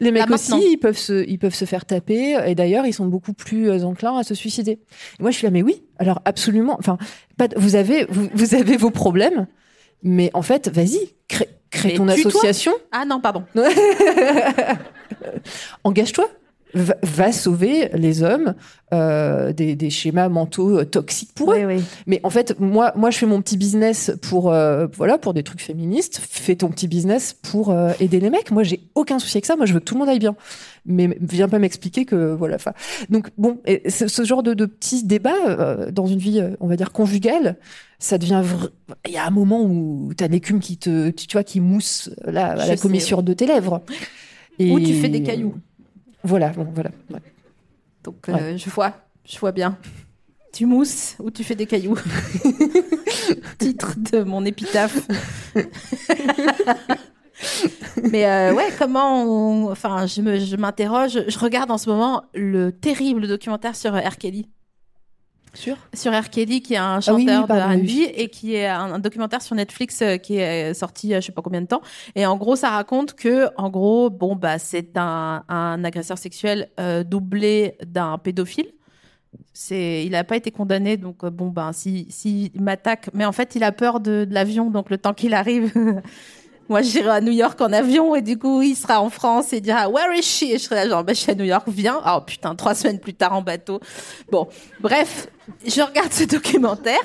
Les 0.00 0.10
mecs 0.10 0.30
aussi, 0.30 0.72
ils 0.72 0.76
peuvent 0.76 0.98
se, 0.98 1.26
ils 1.26 1.38
peuvent 1.38 1.54
se 1.54 1.64
faire 1.64 1.86
taper, 1.86 2.38
et 2.46 2.54
d'ailleurs, 2.54 2.84
ils 2.84 2.92
sont 2.92 3.06
beaucoup 3.06 3.32
plus 3.32 3.84
enclins 3.84 4.18
à 4.18 4.22
se 4.22 4.34
suicider. 4.34 4.72
Et 4.72 5.22
moi, 5.22 5.30
je 5.30 5.38
suis 5.38 5.46
là, 5.46 5.50
mais 5.50 5.62
oui, 5.62 5.82
alors 5.98 6.20
absolument. 6.26 6.76
Enfin, 6.78 6.98
pas, 7.38 7.48
vous 7.56 7.74
avez, 7.74 8.04
vous, 8.10 8.28
vous 8.34 8.54
avez 8.54 8.76
vos 8.76 8.90
problèmes, 8.90 9.46
mais 10.02 10.30
en 10.34 10.42
fait, 10.42 10.68
vas-y, 10.68 11.14
crée, 11.26 11.48
crée 11.70 11.94
ton 11.94 12.08
association. 12.08 12.72
Ah 12.92 13.06
non, 13.06 13.18
pardon. 13.20 13.44
Engage-toi 15.84 16.28
va, 16.76 17.32
sauver 17.32 17.88
les 17.94 18.22
hommes 18.22 18.54
euh, 18.92 19.52
des, 19.52 19.74
des, 19.74 19.90
schémas 19.90 20.28
mentaux 20.28 20.78
euh, 20.78 20.84
toxiques 20.84 21.32
pour 21.34 21.52
eux. 21.52 21.66
Mais 22.06 22.20
en 22.22 22.30
fait, 22.30 22.58
moi, 22.60 22.92
moi, 22.96 23.10
je 23.10 23.18
fais 23.18 23.26
mon 23.26 23.40
petit 23.40 23.56
business 23.56 24.12
pour 24.22 24.52
euh, 24.52 24.86
voilà 24.94 25.18
pour 25.18 25.34
des 25.34 25.42
trucs 25.42 25.60
féministes. 25.60 26.20
Fais 26.22 26.56
ton 26.56 26.68
petit 26.68 26.88
business 26.88 27.34
pour 27.34 27.70
euh, 27.70 27.92
aider 28.00 28.20
les 28.20 28.30
mecs. 28.30 28.50
Moi, 28.50 28.62
j'ai 28.62 28.88
aucun 28.94 29.18
souci 29.18 29.38
avec 29.38 29.46
ça. 29.46 29.56
Moi, 29.56 29.66
je 29.66 29.72
veux 29.72 29.80
que 29.80 29.84
tout 29.84 29.94
le 29.94 30.00
monde 30.00 30.08
aille 30.08 30.18
bien. 30.18 30.36
Mais 30.84 31.16
viens 31.20 31.48
pas 31.48 31.58
m'expliquer 31.58 32.04
que 32.04 32.34
voilà. 32.34 32.58
Donc 33.10 33.30
bon, 33.38 33.58
et 33.66 33.90
ce, 33.90 34.24
genre 34.24 34.42
de, 34.42 34.54
de 34.54 34.66
petits 34.66 35.02
débats 35.02 35.90
dans 35.90 36.06
une 36.06 36.20
vie, 36.20 36.40
on 36.60 36.68
va 36.68 36.76
dire 36.76 36.92
conjugale, 36.92 37.56
ça 37.98 38.18
devient. 38.18 38.42
Il 39.06 39.12
y 39.12 39.16
a 39.16 39.26
un 39.26 39.30
moment 39.30 39.62
où 39.62 40.12
t'as 40.16 40.28
l'écume 40.28 40.60
qui 40.60 40.76
te, 40.76 41.10
tu 41.10 41.32
vois, 41.32 41.42
qui 41.42 41.60
mousse 41.60 42.10
là 42.24 42.52
à 42.52 42.66
la 42.66 42.76
commissure 42.76 43.24
de 43.24 43.32
tes 43.32 43.46
lèvres. 43.46 43.82
Et... 44.60 44.70
Ou 44.70 44.78
tu 44.78 44.94
fais 44.94 45.08
des 45.08 45.22
cailloux. 45.22 45.54
Voilà, 46.26 46.50
bon, 46.50 46.64
voilà. 46.74 46.90
Donc, 48.04 48.28
euh, 48.28 48.56
je 48.56 48.70
vois, 48.70 48.94
je 49.24 49.38
vois 49.38 49.52
bien. 49.52 49.76
Tu 50.52 50.66
mousses 50.66 51.16
ou 51.20 51.30
tu 51.30 51.44
fais 51.44 51.54
des 51.54 51.66
cailloux 51.66 51.98
Titre 53.58 53.94
de 54.10 54.22
mon 54.22 54.44
épitaphe. 54.44 55.06
Mais 58.10 58.26
euh, 58.26 58.54
ouais, 58.54 58.68
comment 58.78 59.22
on... 59.24 59.70
Enfin, 59.70 60.06
je 60.06 60.22
me- 60.22 60.38
je 60.38 60.56
m'interroge. 60.56 61.22
Je 61.28 61.38
regarde 61.38 61.70
en 61.70 61.76
ce 61.78 61.90
moment 61.90 62.24
le 62.34 62.72
terrible 62.72 63.28
documentaire 63.28 63.76
sur 63.76 63.94
R. 63.94 64.16
Kelly. 64.16 64.48
Sûr 65.56 65.76
Sur 65.94 66.12
R. 66.12 66.28
Kelly, 66.30 66.60
qui 66.60 66.74
est 66.74 66.78
un 66.78 67.00
Ah 67.04 67.14
oui, 67.14 67.24
oui, 67.26 67.34
chanteur 67.34 67.56
de 67.56 67.80
R&B 67.80 68.12
et 68.14 68.28
qui 68.28 68.54
est 68.54 68.66
un, 68.66 68.94
un 68.94 68.98
documentaire 68.98 69.42
sur 69.42 69.56
Netflix 69.56 70.02
euh, 70.02 70.16
qui 70.18 70.36
est 70.36 70.74
sorti 70.74 71.14
euh, 71.14 71.20
je 71.20 71.26
sais 71.26 71.32
pas 71.32 71.42
combien 71.42 71.62
de 71.62 71.66
temps. 71.66 71.82
Et 72.14 72.26
en 72.26 72.36
gros, 72.36 72.56
ça 72.56 72.70
raconte 72.70 73.14
que, 73.14 73.48
en 73.56 73.70
gros, 73.70 74.10
bon 74.10 74.36
bah 74.36 74.58
c'est 74.58 74.96
un, 74.96 75.44
un 75.48 75.84
agresseur 75.84 76.18
sexuel 76.18 76.68
euh, 76.78 77.02
doublé 77.04 77.76
d'un 77.86 78.18
pédophile. 78.18 78.70
C'est, 79.52 80.04
il 80.04 80.12
n'a 80.12 80.24
pas 80.24 80.36
été 80.36 80.50
condamné, 80.50 80.96
donc 80.96 81.24
euh, 81.24 81.30
bon 81.30 81.48
ben 81.48 81.72
si 81.72 82.06
si 82.10 82.52
m'attaque, 82.54 83.10
mais 83.14 83.24
en 83.24 83.32
fait 83.32 83.54
il 83.54 83.64
a 83.64 83.72
peur 83.72 84.00
de, 84.00 84.24
de 84.24 84.34
l'avion, 84.34 84.70
donc 84.70 84.90
le 84.90 84.98
temps 84.98 85.14
qu'il 85.14 85.34
arrive. 85.34 85.72
Moi, 86.68 86.82
j'irai 86.82 87.10
à 87.10 87.20
New 87.20 87.32
York 87.32 87.60
en 87.60 87.72
avion 87.72 88.14
et 88.16 88.22
du 88.22 88.38
coup, 88.38 88.60
il 88.62 88.74
sera 88.74 89.00
en 89.00 89.08
France 89.10 89.52
et 89.52 89.58
il 89.58 89.60
dira 89.62 89.88
Where 89.88 90.12
is 90.16 90.22
she? 90.22 90.42
Et 90.44 90.58
je 90.58 90.64
serai 90.64 90.76
là, 90.76 90.88
genre, 90.88 91.04
bah, 91.04 91.12
je 91.12 91.20
suis 91.20 91.30
à 91.30 91.34
New 91.34 91.44
York, 91.44 91.64
viens. 91.68 92.00
Oh 92.06 92.20
putain, 92.26 92.54
trois 92.56 92.74
semaines 92.74 92.98
plus 92.98 93.14
tard 93.14 93.32
en 93.34 93.42
bateau. 93.42 93.80
Bon, 94.32 94.48
bref, 94.80 95.28
je 95.64 95.80
regarde 95.80 96.12
ce 96.12 96.24
documentaire 96.24 96.98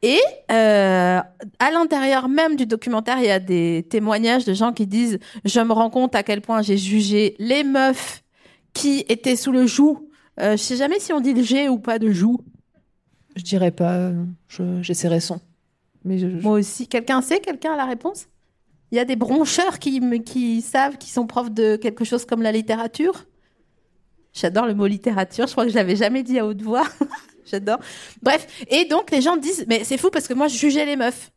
et 0.00 0.18
euh, 0.50 1.20
à 1.58 1.70
l'intérieur 1.70 2.28
même 2.28 2.56
du 2.56 2.66
documentaire, 2.66 3.18
il 3.18 3.26
y 3.26 3.30
a 3.30 3.40
des 3.40 3.86
témoignages 3.90 4.44
de 4.44 4.54
gens 4.54 4.72
qui 4.72 4.86
disent 4.86 5.18
Je 5.44 5.60
me 5.60 5.72
rends 5.72 5.90
compte 5.90 6.14
à 6.14 6.22
quel 6.22 6.40
point 6.40 6.62
j'ai 6.62 6.76
jugé 6.78 7.36
les 7.38 7.62
meufs 7.64 8.22
qui 8.72 9.04
étaient 9.08 9.36
sous 9.36 9.52
le 9.52 9.66
joug. 9.66 10.08
Euh, 10.40 10.52
je 10.52 10.62
sais 10.62 10.76
jamais 10.76 10.98
si 10.98 11.12
on 11.12 11.20
dit 11.20 11.32
le 11.34 11.42
G 11.42 11.68
ou 11.68 11.78
pas 11.78 11.98
de 11.98 12.10
joug. 12.10 12.38
Je 13.36 13.42
dirais 13.42 13.70
pas. 13.70 13.92
euh, 13.94 14.24
je- 14.48 14.82
J'essaierai 14.82 15.20
son. 15.20 15.40
Mais 16.04 16.18
je, 16.18 16.28
je- 16.28 16.36
Moi 16.42 16.58
aussi. 16.58 16.86
Quelqu'un 16.88 17.20
sait 17.22 17.38
Quelqu'un 17.40 17.72
a 17.74 17.76
la 17.76 17.84
réponse? 17.86 18.26
Il 18.94 18.96
y 18.96 19.00
a 19.00 19.04
des 19.04 19.16
broncheurs 19.16 19.80
qui, 19.80 20.00
qui 20.24 20.62
savent 20.62 20.98
qui 20.98 21.10
sont 21.10 21.26
profs 21.26 21.50
de 21.50 21.74
quelque 21.74 22.04
chose 22.04 22.24
comme 22.24 22.42
la 22.42 22.52
littérature 22.52 23.24
J'adore 24.32 24.66
le 24.66 24.74
mot 24.74 24.86
littérature. 24.86 25.48
Je 25.48 25.52
crois 25.52 25.64
que 25.64 25.70
je 25.70 25.74
l'avais 25.74 25.96
jamais 25.96 26.22
dit 26.22 26.38
à 26.38 26.46
haute 26.46 26.62
voix. 26.62 26.84
J'adore. 27.44 27.80
Bref. 28.22 28.46
Et 28.70 28.84
donc, 28.84 29.10
les 29.10 29.20
gens 29.20 29.36
disent, 29.36 29.64
mais 29.68 29.82
c'est 29.82 29.98
fou 29.98 30.10
parce 30.10 30.28
que 30.28 30.34
moi, 30.34 30.46
je 30.46 30.56
jugeais 30.56 30.86
les 30.86 30.94
meufs. 30.94 31.32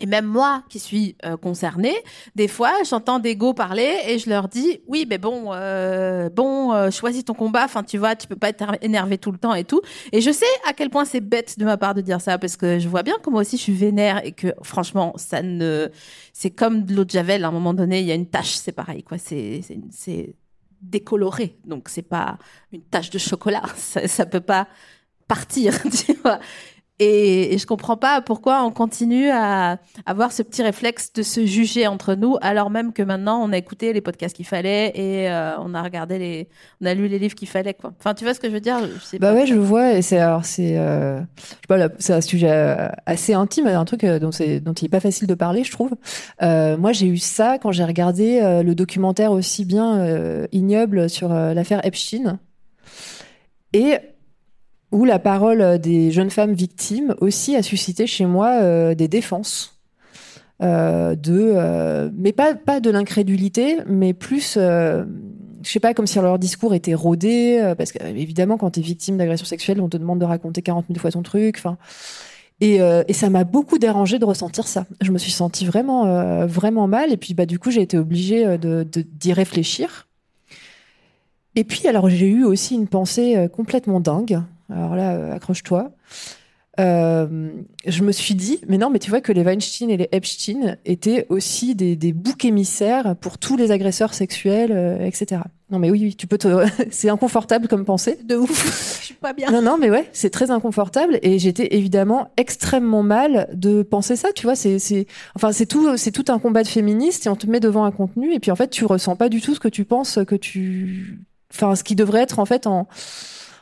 Et 0.00 0.06
même 0.06 0.26
moi, 0.26 0.62
qui 0.68 0.78
suis 0.78 1.16
euh, 1.24 1.36
concernée, 1.36 1.94
des 2.34 2.48
fois, 2.48 2.72
j'entends 2.88 3.18
des 3.18 3.36
go 3.36 3.54
parler 3.54 3.96
et 4.06 4.18
je 4.18 4.28
leur 4.28 4.48
dis, 4.48 4.80
oui, 4.86 5.06
mais 5.08 5.18
bon, 5.18 5.52
euh, 5.52 6.28
bon, 6.30 6.72
euh, 6.72 6.90
choisis 6.90 7.24
ton 7.24 7.34
combat. 7.34 7.64
Enfin, 7.64 7.82
tu 7.82 7.98
vois, 7.98 8.16
tu 8.16 8.26
peux 8.26 8.36
pas 8.36 8.48
être 8.48 8.64
énervé 8.82 9.18
tout 9.18 9.32
le 9.32 9.38
temps 9.38 9.54
et 9.54 9.64
tout. 9.64 9.80
Et 10.12 10.20
je 10.20 10.30
sais 10.30 10.46
à 10.68 10.72
quel 10.72 10.90
point 10.90 11.04
c'est 11.04 11.20
bête 11.20 11.58
de 11.58 11.64
ma 11.64 11.76
part 11.76 11.94
de 11.94 12.00
dire 12.00 12.20
ça 12.20 12.38
parce 12.38 12.56
que 12.56 12.78
je 12.78 12.88
vois 12.88 13.02
bien 13.02 13.18
que 13.22 13.30
moi 13.30 13.40
aussi 13.40 13.56
je 13.56 13.62
suis 13.62 13.74
vénère 13.74 14.24
et 14.24 14.32
que 14.32 14.48
franchement, 14.62 15.12
ça 15.16 15.42
ne, 15.42 15.88
c'est 16.32 16.50
comme 16.50 16.84
de 16.84 16.94
l'eau 16.94 17.04
de 17.04 17.10
javel. 17.10 17.44
À 17.44 17.48
un 17.48 17.52
moment 17.52 17.74
donné, 17.74 18.00
il 18.00 18.06
y 18.06 18.12
a 18.12 18.14
une 18.14 18.28
tache, 18.28 18.54
c'est 18.54 18.72
pareil, 18.72 19.02
quoi. 19.02 19.18
C'est, 19.18 19.60
c'est, 19.90 20.34
décoloré, 20.82 21.58
donc 21.64 21.88
c'est 21.88 22.02
pas 22.02 22.38
une 22.70 22.82
tache 22.82 23.10
de 23.10 23.18
chocolat. 23.18 23.62
Ça, 23.76 24.06
ça 24.06 24.26
peut 24.26 24.40
pas 24.40 24.68
partir, 25.26 25.74
tu 25.90 26.12
vois. 26.22 26.38
Et, 26.98 27.52
et 27.54 27.58
je 27.58 27.66
comprends 27.66 27.98
pas 27.98 28.22
pourquoi 28.22 28.64
on 28.64 28.70
continue 28.70 29.28
à 29.30 29.78
avoir 30.06 30.32
ce 30.32 30.42
petit 30.42 30.62
réflexe 30.62 31.12
de 31.12 31.22
se 31.22 31.44
juger 31.44 31.86
entre 31.86 32.14
nous, 32.14 32.36
alors 32.40 32.70
même 32.70 32.92
que 32.94 33.02
maintenant 33.02 33.38
on 33.42 33.52
a 33.52 33.58
écouté 33.58 33.92
les 33.92 34.00
podcasts 34.00 34.34
qu'il 34.34 34.46
fallait 34.46 34.92
et 34.94 35.28
euh, 35.30 35.58
on 35.60 35.74
a 35.74 35.82
regardé 35.82 36.18
les, 36.18 36.48
on 36.80 36.86
a 36.86 36.94
lu 36.94 37.06
les 37.08 37.18
livres 37.18 37.34
qu'il 37.34 37.48
fallait, 37.48 37.74
quoi. 37.74 37.92
Enfin, 37.98 38.14
tu 38.14 38.24
vois 38.24 38.32
ce 38.32 38.40
que 38.40 38.48
je 38.48 38.52
veux 38.54 38.60
dire? 38.60 38.78
Je 38.98 39.04
sais 39.04 39.18
Bah 39.18 39.32
pas. 39.32 39.40
ouais, 39.40 39.46
je 39.46 39.54
le 39.54 39.60
vois. 39.60 39.92
Et 39.92 40.00
c'est 40.00 40.18
alors 40.18 40.46
c'est 40.46 40.78
euh, 40.78 41.20
je 41.36 41.42
sais 41.42 41.56
pas, 41.68 41.76
là, 41.76 41.90
c'est 41.98 42.14
un 42.14 42.20
sujet 42.22 42.50
euh, 42.50 42.88
assez 43.04 43.34
intime, 43.34 43.66
un 43.66 43.84
truc 43.84 44.02
euh, 44.04 44.18
dont 44.18 44.32
c'est 44.32 44.60
dont 44.60 44.72
il 44.72 44.86
est 44.86 44.88
pas 44.88 45.00
facile 45.00 45.26
de 45.26 45.34
parler, 45.34 45.64
je 45.64 45.72
trouve. 45.72 45.92
Euh, 46.42 46.78
moi, 46.78 46.92
j'ai 46.92 47.08
eu 47.08 47.18
ça 47.18 47.58
quand 47.58 47.72
j'ai 47.72 47.84
regardé 47.84 48.40
le 48.64 48.74
documentaire 48.74 49.32
aussi 49.32 49.64
bien 49.66 50.46
ignoble 50.52 51.10
sur 51.10 51.28
l'affaire 51.28 51.84
Epstein 51.84 52.38
et 53.72 53.96
où 54.92 55.04
la 55.04 55.18
parole 55.18 55.78
des 55.78 56.10
jeunes 56.10 56.30
femmes 56.30 56.54
victimes 56.54 57.14
aussi 57.20 57.56
a 57.56 57.62
suscité 57.62 58.06
chez 58.06 58.26
moi 58.26 58.60
euh, 58.62 58.94
des 58.94 59.08
défenses. 59.08 59.76
Euh, 60.62 61.14
de 61.16 61.52
euh, 61.54 62.08
mais 62.16 62.32
pas 62.32 62.54
pas 62.54 62.80
de 62.80 62.88
l'incrédulité 62.88 63.76
mais 63.86 64.14
plus 64.14 64.54
euh, 64.56 65.04
je 65.62 65.70
sais 65.70 65.80
pas 65.80 65.92
comme 65.92 66.06
si 66.06 66.18
leur 66.18 66.38
discours 66.38 66.72
était 66.72 66.94
rodé 66.94 67.58
euh, 67.60 67.74
parce 67.74 67.92
que 67.92 68.02
euh, 68.02 68.08
évidemment 68.08 68.56
quand 68.56 68.70
tu 68.70 68.80
es 68.80 68.82
victime 68.82 69.18
d'agression 69.18 69.44
sexuelle 69.44 69.82
on 69.82 69.90
te 69.90 69.98
demande 69.98 70.18
de 70.18 70.24
raconter 70.24 70.62
40 70.62 70.86
000 70.88 70.98
fois 70.98 71.10
ton 71.10 71.22
truc 71.22 71.62
et, 72.62 72.80
euh, 72.80 73.04
et 73.06 73.12
ça 73.12 73.28
m'a 73.28 73.44
beaucoup 73.44 73.76
dérangé 73.76 74.18
de 74.18 74.24
ressentir 74.24 74.66
ça 74.66 74.86
je 75.02 75.12
me 75.12 75.18
suis 75.18 75.30
sentie 75.30 75.66
vraiment 75.66 76.06
euh, 76.06 76.46
vraiment 76.46 76.86
mal 76.88 77.12
et 77.12 77.18
puis 77.18 77.34
bah 77.34 77.44
du 77.44 77.58
coup 77.58 77.70
j'ai 77.70 77.82
été 77.82 77.98
obligée 77.98 78.46
euh, 78.46 78.56
de 78.56 78.86
d'y 79.02 79.34
réfléchir 79.34 80.06
et 81.54 81.64
puis 81.64 81.86
alors 81.86 82.08
j'ai 82.08 82.28
eu 82.28 82.44
aussi 82.44 82.76
une 82.76 82.88
pensée 82.88 83.36
euh, 83.36 83.48
complètement 83.48 84.00
dingue 84.00 84.40
alors 84.70 84.96
là 84.96 85.14
euh, 85.14 85.34
accroche-toi 85.34 85.92
euh, 86.78 87.48
je 87.86 88.02
me 88.02 88.12
suis 88.12 88.34
dit, 88.34 88.60
mais 88.68 88.76
non, 88.76 88.90
mais 88.90 88.98
tu 88.98 89.08
vois 89.08 89.20
que 89.20 89.32
les 89.32 89.42
Weinstein 89.42 89.88
et 89.88 89.96
les 89.96 90.08
Epstein 90.12 90.76
étaient 90.84 91.26
aussi 91.30 91.74
des, 91.74 91.96
des 91.96 92.12
boucs 92.12 92.44
émissaires 92.44 93.16
pour 93.16 93.38
tous 93.38 93.56
les 93.56 93.70
agresseurs 93.70 94.12
sexuels, 94.12 94.72
euh, 94.72 95.06
etc. 95.06 95.42
Non, 95.70 95.78
mais 95.78 95.90
oui, 95.90 96.00
oui, 96.02 96.14
tu 96.14 96.26
peux 96.26 96.36
te, 96.36 96.66
c'est 96.90 97.08
inconfortable 97.08 97.68
comme 97.68 97.84
pensée. 97.84 98.18
de 98.24 98.36
ouf. 98.36 98.98
je 99.00 99.04
suis 99.06 99.14
pas 99.14 99.32
bien. 99.32 99.50
Non, 99.50 99.62
non, 99.62 99.78
mais 99.78 99.90
ouais, 99.90 100.08
c'est 100.12 100.30
très 100.30 100.50
inconfortable 100.50 101.18
et 101.22 101.38
j'étais 101.38 101.74
évidemment 101.74 102.30
extrêmement 102.36 103.02
mal 103.02 103.48
de 103.54 103.82
penser 103.82 104.16
ça. 104.16 104.28
Tu 104.34 104.44
vois, 104.44 104.54
c'est, 104.54 104.78
c'est, 104.78 105.06
enfin, 105.34 105.52
c'est 105.52 105.66
tout, 105.66 105.96
c'est 105.96 106.12
tout 106.12 106.26
un 106.28 106.38
combat 106.38 106.62
de 106.62 106.68
féministe 106.68 107.26
et 107.26 107.30
on 107.30 107.36
te 107.36 107.46
met 107.46 107.60
devant 107.60 107.84
un 107.84 107.90
contenu 107.90 108.34
et 108.34 108.38
puis 108.38 108.50
en 108.50 108.56
fait, 108.56 108.68
tu 108.68 108.84
ressens 108.84 109.16
pas 109.16 109.30
du 109.30 109.40
tout 109.40 109.54
ce 109.54 109.60
que 109.60 109.68
tu 109.68 109.86
penses 109.86 110.18
que 110.26 110.34
tu, 110.34 111.20
enfin, 111.54 111.74
ce 111.74 111.84
qui 111.84 111.94
devrait 111.94 112.20
être 112.20 112.38
en 112.38 112.44
fait 112.44 112.66
en, 112.66 112.86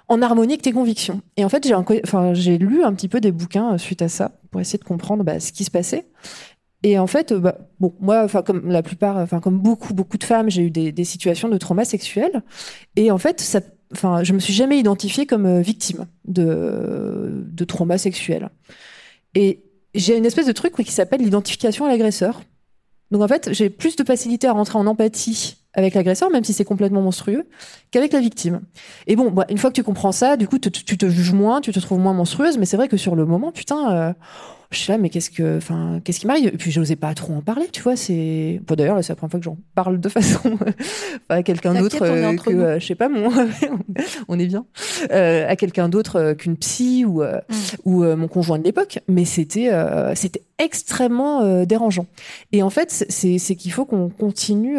en 0.09 0.23
harmonie 0.23 0.55
avec 0.55 0.63
tes 0.63 0.73
convictions. 0.73 1.23
Et 1.37 1.45
en 1.45 1.49
fait, 1.49 1.67
j'ai, 2.35 2.59
lu 2.59 2.83
un 2.85 2.93
petit 2.95 3.09
peu 3.09 3.21
des 3.21 3.33
bouquins 3.33 3.75
euh, 3.75 3.79
suite 3.79 4.03
à 4.03 4.09
ça 4.09 4.33
pour 4.51 4.61
essayer 4.61 4.79
de 4.79 4.85
comprendre 4.85 5.25
bah, 5.25 5.41
ce 5.41 5.53
qui 5.53 5.65
se 5.65 5.71
passait. 5.71 6.07
Et 6.83 6.99
en 6.99 7.07
fait, 7.07 7.33
euh, 7.33 7.39
bah, 7.39 7.59
bon, 7.81 7.95
moi, 8.01 8.23
enfin, 8.25 8.43
comme 8.43 8.69
la 8.71 8.83
plupart, 8.83 9.17
enfin, 9.17 9.41
comme 9.41 9.59
beaucoup, 9.59 9.95
beaucoup 9.95 10.19
de 10.19 10.25
femmes, 10.25 10.51
j'ai 10.51 10.63
eu 10.63 10.71
des, 10.71 11.05
situations 11.05 11.49
de 11.49 11.57
trauma 11.57 11.85
sexuel. 11.85 12.43
Et 12.97 13.11
en 13.11 13.19
fait, 13.19 13.41
ça, 13.41 13.61
enfin, 13.93 14.23
je 14.23 14.33
me 14.33 14.39
suis 14.39 14.53
jamais 14.53 14.79
identifiée 14.79 15.27
comme 15.27 15.47
euh, 15.47 15.61
victime 15.61 16.07
de, 16.27 17.45
de 17.51 17.65
trauma 17.65 17.97
sexuel. 17.97 18.51
Et 19.35 19.65
j'ai 19.95 20.17
une 20.17 20.27
espèce 20.27 20.47
de 20.47 20.53
truc 20.53 20.75
qui 20.75 20.93
s'appelle 20.93 21.21
l'identification 21.21 21.87
à 21.87 21.89
l'agresseur. 21.89 22.43
Donc 23.11 23.23
en 23.23 23.29
fait, 23.29 23.53
j'ai 23.53 23.71
plus 23.71 23.97
de 23.97 24.05
facilité 24.05 24.47
à 24.47 24.53
rentrer 24.53 24.79
en 24.79 24.87
empathie 24.87 25.57
avec 25.75 25.95
l'agresseur, 25.95 26.31
même 26.31 26.45
si 26.45 26.53
c'est 26.53 26.65
complètement 26.65 27.03
monstrueux, 27.03 27.47
qu'avec 27.91 28.13
la 28.13 28.21
victime. 28.21 28.61
Et 29.07 29.17
bon, 29.17 29.31
bah, 29.31 29.45
une 29.51 29.59
fois 29.59 29.71
que 29.71 29.75
tu 29.77 29.83
comprends 29.83 30.13
ça, 30.13 30.37
du 30.37 30.47
coup, 30.49 30.59
te- 30.59 30.69
tu 30.69 30.97
te 30.97 31.07
juges 31.09 31.33
moins, 31.33 31.61
tu 31.61 31.73
te 31.73 31.81
trouves 31.81 31.99
moins 31.99 32.13
monstrueuse, 32.15 32.59
mais 32.59 32.65
c'est 32.67 32.77
vrai 32.77 32.89
que 32.89 32.97
sur 32.97 33.17
le 33.17 33.25
moment, 33.27 33.51
putain, 33.53 33.93
euh, 33.93 34.13
je 34.71 34.79
suis 34.79 34.91
là, 34.93 34.99
mais 34.99 35.09
qu'est-ce 35.09 35.31
que, 35.31 35.57
enfin, 35.59 36.01
qu'est-ce 36.03 36.19
qui 36.19 36.27
m'arrive? 36.27 36.47
Et 36.47 36.57
puis, 36.57 36.71
j'osais 36.73 36.97
pas 36.97 37.15
trop 37.15 37.35
en 37.35 37.41
parler, 37.43 37.67
tu 37.71 37.81
vois. 37.83 37.95
C'est, 37.97 38.61
bon, 38.67 38.75
d'ailleurs, 38.75 38.97
là, 38.97 39.03
c'est 39.03 39.13
la 39.13 39.17
première 39.17 39.31
fois 39.33 39.41
que 39.41 39.45
j'en 39.45 39.59
parle 39.75 40.01
de 40.01 40.09
façon 40.09 40.59
à 41.29 41.43
quelqu'un 41.43 41.75
d'autre 41.75 42.03
euh, 42.03 42.37
que, 42.37 42.51
euh, 42.57 42.79
je 42.81 42.87
sais 42.87 42.95
pas, 42.97 43.09
mon, 43.09 43.31
on 44.29 44.39
est 44.39 44.47
bien, 44.47 44.65
à 45.11 45.55
quelqu'un 45.57 45.89
d'autre 45.89 46.33
qu'une 46.35 46.57
psy 46.57 47.05
ou 47.05 47.23
euh, 47.23 47.41
Mm. 47.49 47.55
ou 47.85 48.05
euh, 48.05 48.17
mon 48.17 48.27
conjoint 48.29 48.59
de 48.59 48.65
l'époque. 48.65 48.99
Mais 49.09 49.25
c'était, 49.25 49.71
c'était 50.15 50.43
extrêmement 50.59 51.65
dérangeant. 51.65 52.07
Et 52.53 52.63
en 52.63 52.71
fait, 52.71 52.91
c'est 53.09 53.57
qu'il 53.57 53.73
faut 53.73 53.85
qu'on 53.85 54.09
continue. 54.09 54.79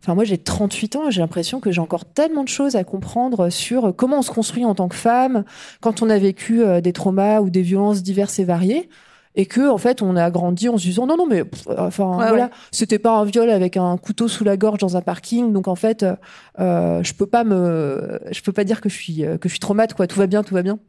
Euh, 0.00 0.02
Enfin, 0.02 0.14
moi, 0.14 0.24
j'ai 0.24 0.38
38 0.38 0.96
ans 0.96 1.08
et 1.08 1.10
j'ai 1.10 1.20
l'impression 1.20 1.60
que 1.60 1.70
j'ai 1.70 1.80
encore 1.80 2.04
tellement 2.04 2.42
de 2.42 2.48
choses 2.48 2.74
à 2.76 2.84
comprendre 2.84 3.50
sur 3.50 3.94
comment 3.94 4.18
on 4.18 4.22
se 4.22 4.30
construit 4.30 4.64
en 4.64 4.74
tant 4.74 4.88
que 4.88 4.96
femme 4.96 5.44
quand 5.80 6.02
on 6.02 6.08
a 6.10 6.18
vécu 6.18 6.62
euh, 6.62 6.80
des 6.80 6.92
traumas 6.92 7.40
ou 7.40 7.50
des 7.50 7.62
violences 7.62 8.02
diverses 8.02 8.38
et 8.38 8.44
variées. 8.44 8.88
Et 9.36 9.46
que, 9.46 9.68
en 9.70 9.78
fait, 9.78 10.02
on 10.02 10.16
a 10.16 10.28
grandi 10.30 10.68
en 10.68 10.76
se 10.76 10.82
disant 10.82 11.06
non, 11.06 11.16
non, 11.16 11.24
mais 11.26 11.44
pff, 11.44 11.68
enfin, 11.78 12.18
Ouais, 12.18 12.28
voilà, 12.28 12.44
ouais. 12.46 12.50
c'était 12.72 12.98
pas 12.98 13.12
un 13.18 13.24
viol 13.24 13.48
avec 13.48 13.76
un 13.76 13.96
couteau 13.96 14.26
sous 14.26 14.42
la 14.42 14.56
gorge 14.56 14.80
dans 14.80 14.96
un 14.96 15.02
parking. 15.02 15.52
Donc, 15.52 15.68
en 15.68 15.76
fait, 15.76 16.02
euh, 16.02 16.16
euh, 16.58 17.00
je 17.04 17.14
peux 17.14 17.26
pas 17.26 17.44
me, 17.44 18.18
je 18.32 18.40
peux 18.42 18.52
pas 18.52 18.64
dire 18.64 18.80
que 18.80 18.88
je 18.88 18.96
suis, 18.96 19.24
euh, 19.24 19.38
que 19.38 19.48
je 19.48 19.52
suis 19.52 19.60
traumate, 19.60 19.94
quoi. 19.94 20.08
Tout 20.08 20.18
va 20.18 20.26
bien, 20.26 20.42
tout 20.42 20.54
va 20.54 20.62
bien. 20.62 20.80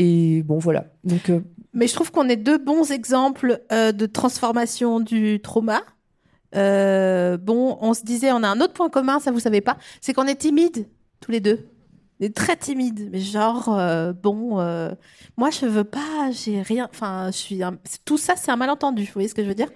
Et 0.00 0.42
bon, 0.42 0.58
voilà. 0.58 0.86
Donc, 1.04 1.30
euh, 1.30 1.40
Mais 1.74 1.86
je 1.86 1.94
trouve 1.94 2.10
qu'on 2.10 2.28
est 2.28 2.36
deux 2.36 2.58
bons 2.58 2.90
exemples 2.90 3.60
euh, 3.70 3.92
de 3.92 4.06
transformation 4.06 4.98
du 4.98 5.40
trauma. 5.40 5.80
Euh, 6.56 7.36
bon, 7.36 7.78
on 7.80 7.94
se 7.94 8.02
disait, 8.04 8.32
on 8.32 8.42
a 8.42 8.48
un 8.48 8.60
autre 8.60 8.72
point 8.72 8.88
commun, 8.88 9.20
ça 9.20 9.30
vous 9.30 9.40
savez 9.40 9.60
pas, 9.60 9.76
c'est 10.00 10.12
qu'on 10.14 10.26
est 10.26 10.36
timides 10.36 10.86
tous 11.20 11.30
les 11.30 11.40
deux. 11.40 11.68
On 12.20 12.24
est 12.24 12.34
très 12.34 12.56
timides, 12.56 13.10
mais 13.12 13.20
genre 13.20 13.68
euh, 13.78 14.12
bon, 14.14 14.58
euh, 14.58 14.90
moi 15.36 15.50
je 15.50 15.66
veux 15.66 15.84
pas, 15.84 16.30
j'ai 16.32 16.62
rien, 16.62 16.88
enfin 16.90 17.26
je 17.30 17.36
suis, 17.36 17.62
un- 17.62 17.76
tout 18.06 18.16
ça 18.16 18.36
c'est 18.36 18.50
un 18.50 18.56
malentendu, 18.56 19.04
vous 19.04 19.12
voyez 19.12 19.28
ce 19.28 19.34
que 19.34 19.42
je 19.42 19.48
veux 19.48 19.54
dire? 19.54 19.68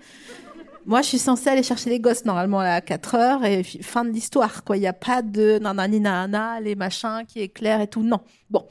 Moi, 0.86 1.02
je 1.02 1.08
suis 1.08 1.18
censée 1.18 1.48
aller 1.50 1.62
chercher 1.62 1.90
les 1.90 2.00
gosses 2.00 2.24
normalement 2.24 2.60
à 2.60 2.80
4 2.80 3.14
heures 3.14 3.44
et 3.44 3.62
fi- 3.62 3.82
fin 3.82 4.04
de 4.04 4.10
l'histoire, 4.10 4.64
quoi. 4.64 4.76
Il 4.76 4.80
n'y 4.80 4.86
a 4.86 4.92
pas 4.92 5.22
de 5.22 5.58
nanani 5.58 6.00
nanana, 6.00 6.60
les 6.60 6.74
machins 6.74 7.22
qui 7.28 7.40
éclairent 7.40 7.80
et 7.82 7.86
tout. 7.86 8.02
Non. 8.02 8.20
Bon. 8.48 8.66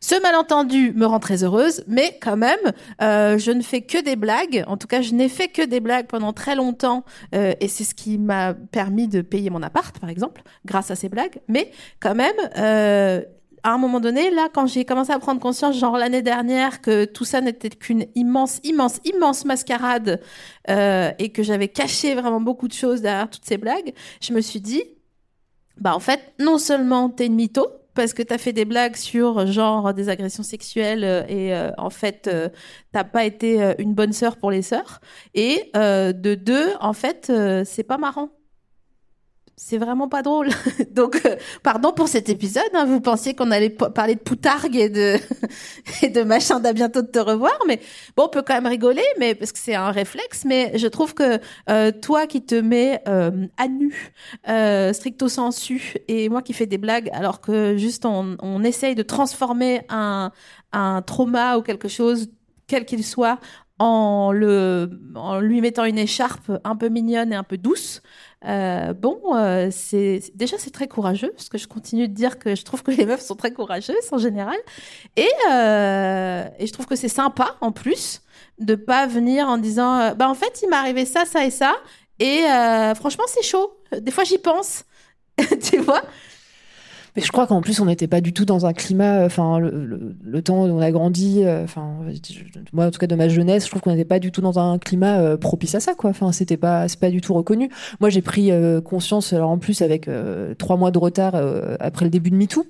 Ce 0.00 0.20
malentendu 0.22 0.92
me 0.94 1.04
rend 1.04 1.18
très 1.18 1.42
heureuse, 1.44 1.84
mais 1.88 2.16
quand 2.22 2.36
même, 2.36 2.58
euh, 3.02 3.36
je 3.38 3.50
ne 3.50 3.60
fais 3.62 3.82
que 3.82 4.02
des 4.02 4.16
blagues. 4.16 4.64
En 4.68 4.76
tout 4.76 4.86
cas, 4.86 5.02
je 5.02 5.12
n'ai 5.12 5.28
fait 5.28 5.48
que 5.48 5.62
des 5.62 5.80
blagues 5.80 6.06
pendant 6.06 6.32
très 6.32 6.54
longtemps 6.54 7.04
euh, 7.34 7.52
et 7.60 7.68
c'est 7.68 7.84
ce 7.84 7.94
qui 7.94 8.16
m'a 8.18 8.54
permis 8.54 9.08
de 9.08 9.20
payer 9.20 9.50
mon 9.50 9.62
appart, 9.62 9.98
par 9.98 10.08
exemple, 10.08 10.42
grâce 10.64 10.90
à 10.90 10.96
ces 10.96 11.08
blagues. 11.08 11.40
Mais 11.48 11.72
quand 12.00 12.14
même, 12.14 12.36
euh, 12.56 13.22
à 13.68 13.74
un 13.74 13.78
moment 13.78 14.00
donné, 14.00 14.30
là, 14.30 14.48
quand 14.52 14.66
j'ai 14.66 14.84
commencé 14.84 15.12
à 15.12 15.18
prendre 15.18 15.40
conscience, 15.40 15.78
genre 15.78 15.98
l'année 15.98 16.22
dernière, 16.22 16.80
que 16.80 17.04
tout 17.04 17.24
ça 17.24 17.40
n'était 17.42 17.68
qu'une 17.68 18.06
immense, 18.14 18.60
immense, 18.64 18.98
immense 19.04 19.44
mascarade 19.44 20.20
euh, 20.70 21.10
et 21.18 21.30
que 21.32 21.42
j'avais 21.42 21.68
caché 21.68 22.14
vraiment 22.14 22.40
beaucoup 22.40 22.66
de 22.66 22.72
choses 22.72 23.02
derrière 23.02 23.28
toutes 23.28 23.44
ces 23.44 23.58
blagues, 23.58 23.92
je 24.22 24.32
me 24.32 24.40
suis 24.40 24.60
dit, 24.60 24.82
bah 25.76 25.94
en 25.94 26.00
fait, 26.00 26.32
non 26.38 26.56
seulement 26.56 27.10
t'es 27.10 27.26
une 27.26 27.34
mytho, 27.34 27.66
parce 27.94 28.14
que 28.14 28.22
t'as 28.22 28.38
fait 28.38 28.52
des 28.52 28.64
blagues 28.64 28.96
sur 28.96 29.46
genre 29.46 29.92
des 29.92 30.08
agressions 30.08 30.44
sexuelles 30.44 31.04
euh, 31.04 31.24
et 31.28 31.52
euh, 31.52 31.72
en 31.78 31.90
fait 31.90 32.28
euh, 32.28 32.48
t'as 32.92 33.02
pas 33.02 33.24
été 33.24 33.60
euh, 33.60 33.74
une 33.78 33.92
bonne 33.92 34.12
sœur 34.12 34.36
pour 34.36 34.52
les 34.52 34.62
sœurs 34.62 35.00
et 35.34 35.68
euh, 35.74 36.12
de 36.12 36.36
deux 36.36 36.68
en 36.80 36.92
fait 36.92 37.26
euh, 37.28 37.64
c'est 37.66 37.82
pas 37.82 37.98
marrant 37.98 38.37
c'est 39.58 39.76
vraiment 39.76 40.08
pas 40.08 40.22
drôle. 40.22 40.48
Donc, 40.92 41.20
euh, 41.26 41.36
pardon 41.62 41.92
pour 41.92 42.08
cet 42.08 42.28
épisode. 42.28 42.62
hein. 42.74 42.86
Vous 42.86 43.00
pensiez 43.00 43.34
qu'on 43.34 43.50
allait 43.50 43.70
parler 43.70 44.14
de 44.14 44.20
poutargue 44.20 44.76
et 44.76 44.88
de 44.88 45.16
et 46.02 46.08
de 46.08 46.22
machin 46.22 46.60
d'à 46.60 46.72
bientôt 46.72 47.02
de 47.02 47.08
te 47.08 47.18
revoir, 47.18 47.58
mais 47.66 47.80
bon, 48.16 48.24
on 48.24 48.28
peut 48.28 48.42
quand 48.42 48.54
même 48.54 48.66
rigoler, 48.66 49.04
mais 49.18 49.34
parce 49.34 49.52
que 49.52 49.58
c'est 49.58 49.74
un 49.74 49.90
réflexe. 49.90 50.44
Mais 50.44 50.78
je 50.78 50.86
trouve 50.86 51.12
que 51.12 51.40
euh, 51.68 51.90
toi 51.90 52.26
qui 52.26 52.42
te 52.42 52.54
mets 52.54 53.02
euh, 53.08 53.46
à 53.56 53.68
nu, 53.68 54.12
stricto 54.94 55.28
sensu, 55.28 55.94
et 56.06 56.28
moi 56.28 56.40
qui 56.40 56.52
fais 56.52 56.66
des 56.66 56.78
blagues, 56.78 57.10
alors 57.12 57.40
que 57.40 57.76
juste 57.76 58.06
on, 58.06 58.36
on 58.40 58.62
essaye 58.64 58.94
de 58.94 59.02
transformer 59.02 59.82
un 59.88 60.30
un 60.72 61.02
trauma 61.02 61.56
ou 61.58 61.62
quelque 61.62 61.88
chose, 61.88 62.28
quel 62.66 62.84
qu'il 62.84 63.04
soit, 63.04 63.38
en 63.78 64.32
lui 64.32 65.60
mettant 65.60 65.84
une 65.84 65.98
écharpe 65.98 66.50
un 66.64 66.76
peu 66.76 66.88
mignonne 66.88 67.32
et 67.32 67.36
un 67.36 67.44
peu 67.44 67.58
douce. 67.58 68.02
Euh, 68.44 68.92
bon, 68.92 69.20
euh, 69.34 69.68
c'est 69.72 70.22
déjà 70.34 70.56
c'est 70.58 70.70
très 70.70 70.86
courageux 70.86 71.32
parce 71.32 71.48
que 71.48 71.58
je 71.58 71.66
continue 71.66 72.06
de 72.06 72.14
dire 72.14 72.38
que 72.38 72.54
je 72.54 72.64
trouve 72.64 72.82
que 72.84 72.92
les 72.92 73.04
meufs 73.04 73.20
sont 73.20 73.34
très 73.34 73.52
courageuses 73.52 73.96
en 74.12 74.18
général 74.18 74.56
et 75.16 75.28
euh, 75.50 76.44
et 76.58 76.66
je 76.68 76.72
trouve 76.72 76.86
que 76.86 76.94
c'est 76.94 77.08
sympa 77.08 77.56
en 77.60 77.72
plus 77.72 78.22
de 78.60 78.76
pas 78.76 79.08
venir 79.08 79.48
en 79.48 79.58
disant 79.58 80.14
bah 80.14 80.28
en 80.28 80.34
fait 80.34 80.60
il 80.62 80.68
m'est 80.68 80.76
arrivé 80.76 81.04
ça 81.04 81.24
ça 81.24 81.44
et 81.44 81.50
ça 81.50 81.74
et 82.20 82.42
franchement 82.94 83.24
c'est 83.26 83.42
chaud. 83.42 83.76
Des 84.00 84.10
fois 84.12 84.24
j'y 84.24 84.38
pense, 84.38 84.84
tu 85.62 85.78
vois? 85.78 86.02
Mais 87.18 87.24
je 87.24 87.32
crois 87.32 87.48
qu'en 87.48 87.60
plus, 87.62 87.80
on 87.80 87.86
n'était 87.86 88.06
pas 88.06 88.20
du 88.20 88.32
tout 88.32 88.44
dans 88.44 88.64
un 88.64 88.72
climat, 88.72 89.24
enfin, 89.24 89.58
le, 89.58 90.40
temps 90.40 90.62
où 90.62 90.68
on 90.68 90.78
a 90.78 90.92
grandi, 90.92 91.42
euh, 91.42 91.64
enfin, 91.64 91.96
moi, 92.72 92.86
en 92.86 92.90
tout 92.92 93.00
cas, 93.00 93.08
de 93.08 93.16
ma 93.16 93.26
jeunesse, 93.26 93.64
je 93.64 93.70
trouve 93.70 93.82
qu'on 93.82 93.90
n'était 93.90 94.04
pas 94.04 94.20
du 94.20 94.30
tout 94.30 94.40
dans 94.40 94.60
un 94.60 94.78
climat 94.78 95.18
euh, 95.18 95.36
propice 95.36 95.74
à 95.74 95.80
ça, 95.80 95.96
quoi. 95.96 96.10
Enfin, 96.10 96.30
c'était 96.30 96.56
pas, 96.56 96.86
c'est 96.86 97.00
pas 97.00 97.10
du 97.10 97.20
tout 97.20 97.34
reconnu. 97.34 97.70
Moi, 97.98 98.08
j'ai 98.08 98.22
pris 98.22 98.52
euh, 98.52 98.80
conscience, 98.80 99.32
alors 99.32 99.50
en 99.50 99.58
plus, 99.58 99.82
avec 99.82 100.06
euh, 100.06 100.54
trois 100.54 100.76
mois 100.76 100.92
de 100.92 100.98
retard 100.98 101.34
euh, 101.34 101.74
après 101.80 102.04
le 102.04 102.10
début 102.12 102.30
de 102.30 102.36
MeToo. 102.36 102.64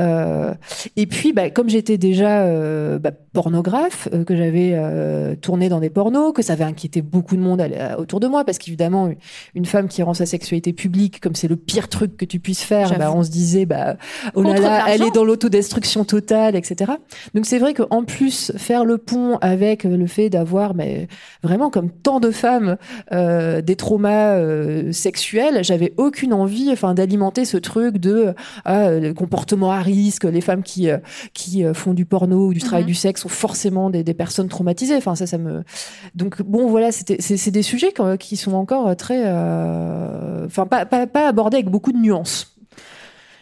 Euh, 0.00 0.54
et 0.96 1.06
puis, 1.06 1.32
bah, 1.32 1.50
comme 1.50 1.68
j'étais 1.68 1.98
déjà 1.98 2.42
euh, 2.42 2.98
bah, 2.98 3.10
pornographe, 3.32 4.08
euh, 4.12 4.24
que 4.24 4.36
j'avais 4.36 4.76
tourné 5.40 5.68
dans 5.68 5.80
des 5.80 5.90
pornos, 5.90 6.32
que 6.32 6.42
ça 6.42 6.52
avait 6.54 6.64
inquiété 6.64 7.02
beaucoup 7.02 7.36
de 7.36 7.40
monde 7.40 7.60
à- 7.60 7.94
à- 7.94 7.98
autour 7.98 8.20
de 8.20 8.26
moi, 8.26 8.44
parce 8.44 8.58
qu'évidemment, 8.58 9.10
une 9.54 9.64
femme 9.66 9.88
qui 9.88 10.02
rend 10.02 10.14
sa 10.14 10.26
sexualité 10.26 10.72
publique, 10.72 11.20
comme 11.20 11.34
c'est 11.34 11.48
le 11.48 11.56
pire 11.56 11.88
truc 11.88 12.16
que 12.16 12.24
tu 12.24 12.38
puisses 12.40 12.62
faire, 12.62 12.88
bah, 12.98 13.12
on 13.14 13.22
se 13.24 13.30
disait, 13.30 13.66
bah, 13.66 13.96
oh 14.34 14.42
là 14.42 14.50
Contre 14.50 14.62
là, 14.62 14.84
elle 14.88 15.02
est 15.02 15.10
dans 15.14 15.24
l'autodestruction 15.24 16.04
totale, 16.04 16.56
etc. 16.56 16.92
Donc 17.34 17.46
c'est 17.46 17.58
vrai 17.58 17.74
qu'en 17.74 18.04
plus, 18.04 18.52
faire 18.56 18.84
le 18.84 18.98
pont 18.98 19.38
avec 19.40 19.84
le 19.84 20.06
fait 20.06 20.30
d'avoir, 20.30 20.74
mais 20.74 21.08
vraiment 21.42 21.70
comme 21.70 21.90
tant 21.90 22.20
de 22.20 22.30
femmes, 22.30 22.76
des 23.10 23.76
traumas 23.76 24.38
sexuels, 24.92 25.62
j'avais 25.64 25.92
aucune 25.96 26.32
envie, 26.32 26.70
enfin, 26.70 26.94
d'alimenter 26.94 27.44
ce 27.44 27.56
truc 27.56 27.98
de 27.98 28.34
comportement 29.16 29.70
risque, 29.88 30.24
les 30.24 30.40
femmes 30.40 30.62
qui 30.62 30.88
euh, 30.90 30.98
qui 31.34 31.64
euh, 31.64 31.74
font 31.74 31.94
du 31.94 32.04
porno 32.06 32.46
ou 32.48 32.54
du 32.54 32.60
travail 32.60 32.82
Mhm. 32.84 32.88
du 32.88 32.94
sexe 32.94 33.22
sont 33.22 33.28
forcément 33.28 33.90
des, 33.90 34.04
des 34.04 34.14
personnes 34.14 34.48
traumatisées. 34.48 34.96
Enfin, 34.96 35.14
ça, 35.14 35.26
ça 35.26 35.38
me. 35.38 35.64
Donc 36.14 36.40
bon, 36.42 36.68
voilà, 36.68 36.92
c'était 36.92 37.16
c'est 37.20 37.50
des 37.50 37.62
sujets 37.62 37.92
qui- 38.18 38.36
sont 38.36 38.52
encore 38.54 38.94
très, 38.96 39.22
euh, 39.26 40.46
enfin, 40.46 40.66
pas, 40.66 40.86
pas 40.86 41.06
pas 41.06 41.26
abordés 41.28 41.56
avec 41.56 41.68
beaucoup 41.70 41.92
de 41.92 41.98
nuances. 41.98 42.56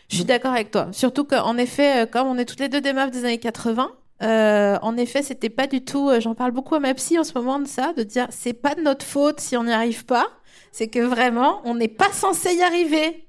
Je 0.09 0.17
suis 0.17 0.25
d'accord 0.25 0.53
avec 0.53 0.71
toi. 0.71 0.89
Surtout 0.93 1.25
qu'en 1.25 1.57
effet, 1.59 2.07
comme 2.11 2.29
on 2.29 2.39
est 2.39 2.45
toutes 2.45 2.61
les 2.61 2.69
deux 2.69 2.81
des 2.81 2.93
meufs 2.93 3.11
des 3.11 3.25
années 3.25 3.39
80, 3.39 3.91
euh, 4.23 4.79
en 4.81 4.97
effet, 4.97 5.23
c'était 5.23 5.51
pas 5.51 5.67
du 5.67 5.83
tout. 5.83 6.11
J'en 6.21 6.35
parle 6.35 6.53
beaucoup 6.53 6.75
à 6.77 6.81
ma 6.81 6.95
psy 6.95 7.19
en 7.19 7.25
ce 7.25 7.35
moment 7.35 7.59
de 7.59 7.67
ça, 7.67 7.93
de 7.97 8.03
dire 8.05 8.29
c'est 8.31 8.53
pas 8.53 8.75
de 8.75 8.81
notre 8.83 9.05
faute 9.05 9.41
si 9.41 9.57
on 9.57 9.65
n'y 9.65 9.73
arrive 9.73 10.05
pas. 10.07 10.27
C'est 10.73 10.89
que 10.89 11.01
vraiment, 11.01 11.61
on 11.65 11.75
n'est 11.75 11.89
pas 11.89 12.13
censé 12.13 12.55
y 12.55 12.63
arriver, 12.63 13.27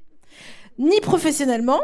ni 0.77 0.99
professionnellement, 1.01 1.79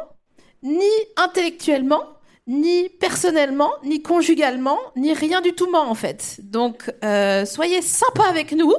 ni 0.63 0.89
intellectuellement, 1.17 2.04
ni 2.47 2.89
personnellement, 2.89 3.71
ni 3.84 4.02
conjugalement, 4.02 4.80
ni 4.95 5.13
rien 5.13 5.41
du 5.41 5.54
tout 5.54 5.67
en 5.76 5.95
fait. 5.95 6.39
Donc, 6.41 6.91
euh, 7.04 7.45
soyez 7.45 7.82
sympa 7.82 8.23
avec 8.30 8.52
nous. 8.54 8.73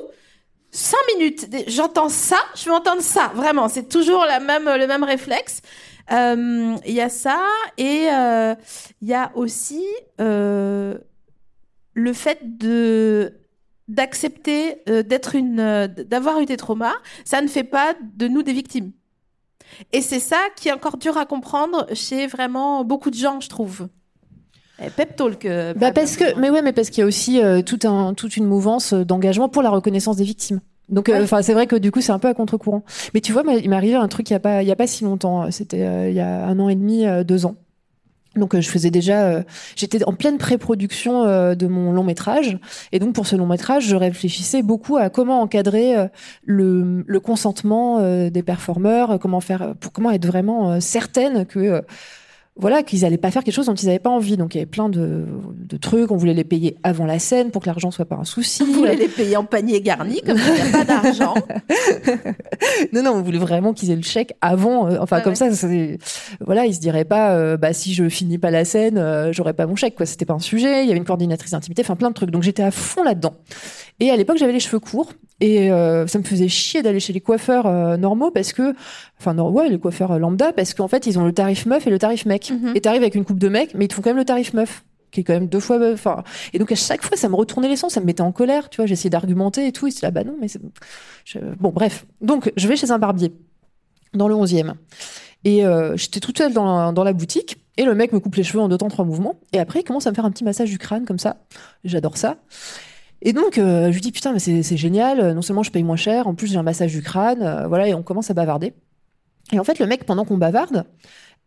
Cinq 0.70 0.98
minutes, 1.16 1.46
j'entends 1.68 2.08
ça, 2.08 2.38
je 2.56 2.64
veux 2.64 2.74
entendre 2.74 3.00
ça, 3.00 3.30
vraiment, 3.34 3.68
c'est 3.68 3.88
toujours 3.88 4.26
même, 4.42 4.64
le 4.64 4.86
même 4.88 5.04
réflexe. 5.04 5.62
Euh, 6.10 6.74
Il 6.84 6.92
y 6.92 7.00
a 7.00 7.08
ça, 7.08 7.40
et 7.78 8.08
euh, 8.10 8.54
il 9.00 9.08
y 9.08 9.14
a 9.14 9.30
aussi 9.36 9.84
le 10.18 12.12
fait 12.12 12.38
de 12.42 13.34
d'accepter 13.86 14.82
d'être 14.86 15.34
une 15.34 15.86
d'avoir 15.86 16.40
eu 16.40 16.46
des 16.46 16.56
traumas, 16.56 16.96
ça 17.24 17.40
ne 17.42 17.48
fait 17.48 17.64
pas 17.64 17.94
de 18.02 18.26
nous 18.28 18.42
des 18.42 18.52
victimes. 18.54 18.92
Et 19.92 20.00
c'est 20.00 20.20
ça 20.20 20.38
qui 20.56 20.68
est 20.68 20.72
encore 20.72 20.96
dur 20.96 21.16
à 21.16 21.26
comprendre 21.26 21.86
chez 21.94 22.26
vraiment 22.26 22.84
beaucoup 22.84 23.10
de 23.10 23.16
gens, 23.16 23.40
je 23.40 23.48
trouve. 23.48 23.88
Eh, 24.84 24.90
pep 24.90 25.14
talk. 25.16 25.44
euh, 25.44 25.72
Bah 25.74 25.92
parce 25.92 26.16
que, 26.16 26.36
mais 26.38 26.50
ouais, 26.50 26.62
mais 26.62 26.72
parce 26.72 26.90
qu'il 26.90 27.00
y 27.00 27.04
a 27.04 27.06
aussi 27.06 27.40
euh, 27.40 27.62
tout 27.62 27.78
un, 27.84 28.12
toute 28.14 28.36
une 28.36 28.44
mouvance 28.46 28.92
euh, 28.92 29.04
d'engagement 29.04 29.48
pour 29.48 29.62
la 29.62 29.70
reconnaissance 29.70 30.16
des 30.16 30.24
victimes. 30.24 30.60
Donc, 30.88 31.08
Ouais. 31.08 31.22
enfin, 31.22 31.42
c'est 31.42 31.54
vrai 31.54 31.66
que 31.66 31.76
du 31.76 31.90
coup, 31.90 32.00
c'est 32.00 32.12
un 32.12 32.18
peu 32.18 32.28
à 32.28 32.34
contre-courant. 32.34 32.82
Mais 33.14 33.20
tu 33.20 33.32
vois, 33.32 33.42
il 33.60 33.70
m'est 33.70 33.76
arrivé 33.76 33.94
un 33.94 34.08
truc 34.08 34.28
il 34.28 34.32
y 34.32 34.36
a 34.36 34.40
pas, 34.40 34.62
il 34.62 34.68
y 34.68 34.72
a 34.72 34.76
pas 34.76 34.86
si 34.86 35.04
longtemps. 35.04 35.50
C'était 35.50 35.82
euh, 35.82 36.10
il 36.10 36.14
y 36.16 36.20
a 36.20 36.44
un 36.46 36.58
an 36.58 36.68
et 36.68 36.74
demi, 36.74 37.04
deux 37.24 37.46
ans. 37.46 37.54
Donc, 38.36 38.54
euh, 38.54 38.60
je 38.60 38.68
faisais 38.68 38.90
déjà, 38.90 39.24
euh, 39.24 39.42
j'étais 39.76 40.04
en 40.04 40.12
pleine 40.12 40.38
pré-production 40.38 41.24
euh, 41.24 41.54
de 41.54 41.66
mon 41.66 41.92
long 41.92 42.04
métrage, 42.04 42.58
et 42.92 42.98
donc 42.98 43.14
pour 43.14 43.26
ce 43.26 43.36
long 43.36 43.46
métrage, 43.46 43.86
je 43.86 43.96
réfléchissais 43.96 44.62
beaucoup 44.62 44.96
à 44.96 45.10
comment 45.10 45.40
encadrer 45.40 45.96
euh, 45.96 46.06
le, 46.44 47.04
le 47.06 47.20
consentement 47.20 47.98
euh, 47.98 48.30
des 48.30 48.42
performeurs, 48.42 49.12
euh, 49.12 49.18
comment 49.18 49.40
faire, 49.40 49.74
pour 49.80 49.92
comment 49.92 50.10
être 50.10 50.26
vraiment 50.26 50.80
certaine 50.80 51.46
que 51.46 51.82
voilà, 52.56 52.84
qu'ils 52.84 53.04
allaient 53.04 53.18
pas 53.18 53.32
faire 53.32 53.42
quelque 53.42 53.54
chose 53.54 53.66
dont 53.66 53.74
ils 53.74 53.86
n'avaient 53.86 53.98
pas 53.98 54.10
envie. 54.10 54.36
Donc 54.36 54.54
il 54.54 54.58
y 54.58 54.60
avait 54.60 54.66
plein 54.70 54.88
de, 54.88 55.24
de 55.56 55.76
trucs. 55.76 56.10
On 56.12 56.16
voulait 56.16 56.34
les 56.34 56.44
payer 56.44 56.76
avant 56.84 57.04
la 57.04 57.18
scène 57.18 57.50
pour 57.50 57.62
que 57.62 57.66
l'argent 57.66 57.90
soit 57.90 58.04
pas 58.04 58.14
un 58.16 58.24
souci. 58.24 58.62
Vous 58.64 58.72
voulez 58.74 58.94
les 58.96 59.08
payer 59.08 59.36
en 59.36 59.44
panier 59.44 59.80
garni, 59.80 60.20
comme 60.22 60.38
ça, 60.38 60.54
il 60.56 60.62
n'y 60.62 60.68
a 60.68 60.72
pas 60.72 60.84
d'argent. 60.84 61.34
non, 62.92 63.02
non, 63.02 63.10
on 63.12 63.22
voulait 63.22 63.38
vraiment 63.38 63.72
qu'ils 63.72 63.90
aient 63.90 63.96
le 63.96 64.02
chèque 64.02 64.34
avant. 64.40 64.88
euh, 64.88 64.98
enfin, 65.00 65.20
comme 65.20 65.32
ouais. 65.32 65.36
ça, 65.36 65.52
c'est- 65.52 65.98
voilà, 66.40 66.66
ils 66.66 66.74
se 66.74 66.80
diraient 66.80 67.04
pas, 67.04 67.32
euh, 67.34 67.56
bah 67.56 67.72
si 67.72 67.92
je 67.94 68.08
finis 68.08 68.38
pas 68.38 68.50
la 68.50 68.64
scène, 68.64 68.98
euh, 68.98 69.32
j'aurai 69.32 69.52
pas 69.52 69.66
mon 69.66 69.76
chèque. 69.76 69.96
Quoi, 69.96 70.06
c'était 70.06 70.24
pas 70.24 70.34
un 70.34 70.38
sujet. 70.38 70.82
Il 70.84 70.86
y 70.86 70.90
avait 70.90 70.98
une 70.98 71.04
coordinatrice 71.04 71.50
d'intimité, 71.52 71.82
enfin 71.82 71.96
plein 71.96 72.10
de 72.10 72.14
trucs. 72.14 72.30
Donc 72.30 72.42
j'étais 72.42 72.62
à 72.62 72.70
fond 72.70 73.02
là-dedans. 73.02 73.34
Et 74.00 74.10
à 74.10 74.16
l'époque, 74.16 74.38
j'avais 74.38 74.52
les 74.52 74.60
cheveux 74.60 74.80
courts. 74.80 75.12
Et 75.40 75.70
euh, 75.72 76.06
ça 76.06 76.18
me 76.18 76.24
faisait 76.24 76.48
chier 76.48 76.82
d'aller 76.82 77.00
chez 77.00 77.12
les 77.12 77.20
coiffeurs 77.20 77.66
euh, 77.66 77.96
normaux 77.96 78.30
parce 78.30 78.52
que, 78.52 78.74
enfin, 79.18 79.34
non, 79.34 79.50
ouais, 79.50 79.68
les 79.68 79.78
coiffeurs 79.78 80.12
euh, 80.12 80.18
lambda 80.18 80.52
parce 80.52 80.74
qu'en 80.74 80.88
fait, 80.88 81.06
ils 81.06 81.18
ont 81.18 81.24
le 81.24 81.32
tarif 81.32 81.66
meuf 81.66 81.86
et 81.86 81.90
le 81.90 81.98
tarif 81.98 82.24
mec. 82.24 82.50
Mhm. 82.50 82.72
Et 82.76 82.80
t'arrives 82.80 83.02
avec 83.02 83.14
une 83.14 83.24
coupe 83.24 83.38
de 83.40 83.48
mec, 83.48 83.72
mais 83.74 83.86
ils 83.86 83.88
te 83.88 83.94
font 83.94 84.02
quand 84.02 84.10
même 84.10 84.16
le 84.16 84.24
tarif 84.24 84.52
meuf 84.54 84.84
qui 85.10 85.20
est 85.20 85.24
quand 85.24 85.32
même 85.34 85.46
deux 85.46 85.60
fois 85.60 85.78
enfin. 85.92 86.24
Et 86.52 86.58
donc 86.58 86.72
à 86.72 86.74
chaque 86.74 87.04
fois 87.04 87.16
ça 87.16 87.28
me 87.28 87.36
retournait 87.36 87.68
les 87.68 87.76
sons 87.76 87.88
ça 87.88 88.00
me 88.00 88.04
mettait 88.06 88.20
en 88.22 88.32
colère 88.32 88.68
tu 88.68 88.78
vois. 88.78 88.86
J'essayais 88.86 89.10
d'argumenter 89.10 89.64
et 89.68 89.70
tout. 89.70 89.86
Et 89.86 89.92
c'est 89.92 90.02
là 90.02 90.10
bah 90.10 90.24
non 90.24 90.34
mais 90.40 90.48
je- 91.24 91.38
bon 91.60 91.70
bref. 91.70 92.04
Donc 92.20 92.52
je 92.56 92.66
vais 92.66 92.74
chez 92.74 92.90
un 92.90 92.98
barbier 92.98 93.32
dans 94.12 94.26
le 94.26 94.34
11e 94.34 94.74
et 95.44 95.64
euh, 95.64 95.96
j'étais 95.96 96.18
toute 96.18 96.38
seule 96.38 96.52
dans 96.52 96.64
la, 96.86 96.90
dans 96.92 97.04
la 97.04 97.12
boutique. 97.12 97.58
Et 97.76 97.84
le 97.84 97.94
mec 97.94 98.12
me 98.12 98.18
coupe 98.18 98.34
les 98.34 98.42
cheveux 98.42 98.60
en 98.60 98.68
deux 98.68 98.78
temps 98.78 98.88
trois 98.88 99.04
mouvements. 99.04 99.38
Et 99.52 99.60
après 99.60 99.80
il 99.80 99.84
commence 99.84 100.08
à 100.08 100.10
me 100.10 100.16
faire 100.16 100.24
un 100.24 100.32
petit 100.32 100.42
massage 100.44 100.68
du 100.70 100.78
crâne 100.78 101.04
comme 101.04 101.20
ça. 101.20 101.36
J'adore 101.84 102.16
ça 102.16 102.36
et 103.24 103.32
donc 103.32 103.58
euh, 103.58 103.88
je 103.88 103.94
lui 103.94 104.00
dis 104.00 104.12
putain 104.12 104.32
mais 104.32 104.38
c'est 104.38 104.76
génial 104.76 105.32
non 105.32 105.42
seulement 105.42 105.62
je 105.62 105.70
paye 105.72 105.82
moins 105.82 105.96
cher 105.96 106.26
en 106.28 106.34
plus 106.34 106.46
j'ai 106.46 106.56
un 106.58 106.62
massage 106.62 106.92
du 106.92 107.02
crâne 107.02 107.42
euh, 107.42 107.66
voilà 107.66 107.88
et 107.88 107.94
on 107.94 108.02
commence 108.02 108.30
à 108.30 108.34
bavarder. 108.34 108.74
Et 109.52 109.58
en 109.58 109.64
fait 109.64 109.78
le 109.78 109.86
mec 109.86 110.04
pendant 110.04 110.24
qu'on 110.24 110.38
bavarde 110.38 110.84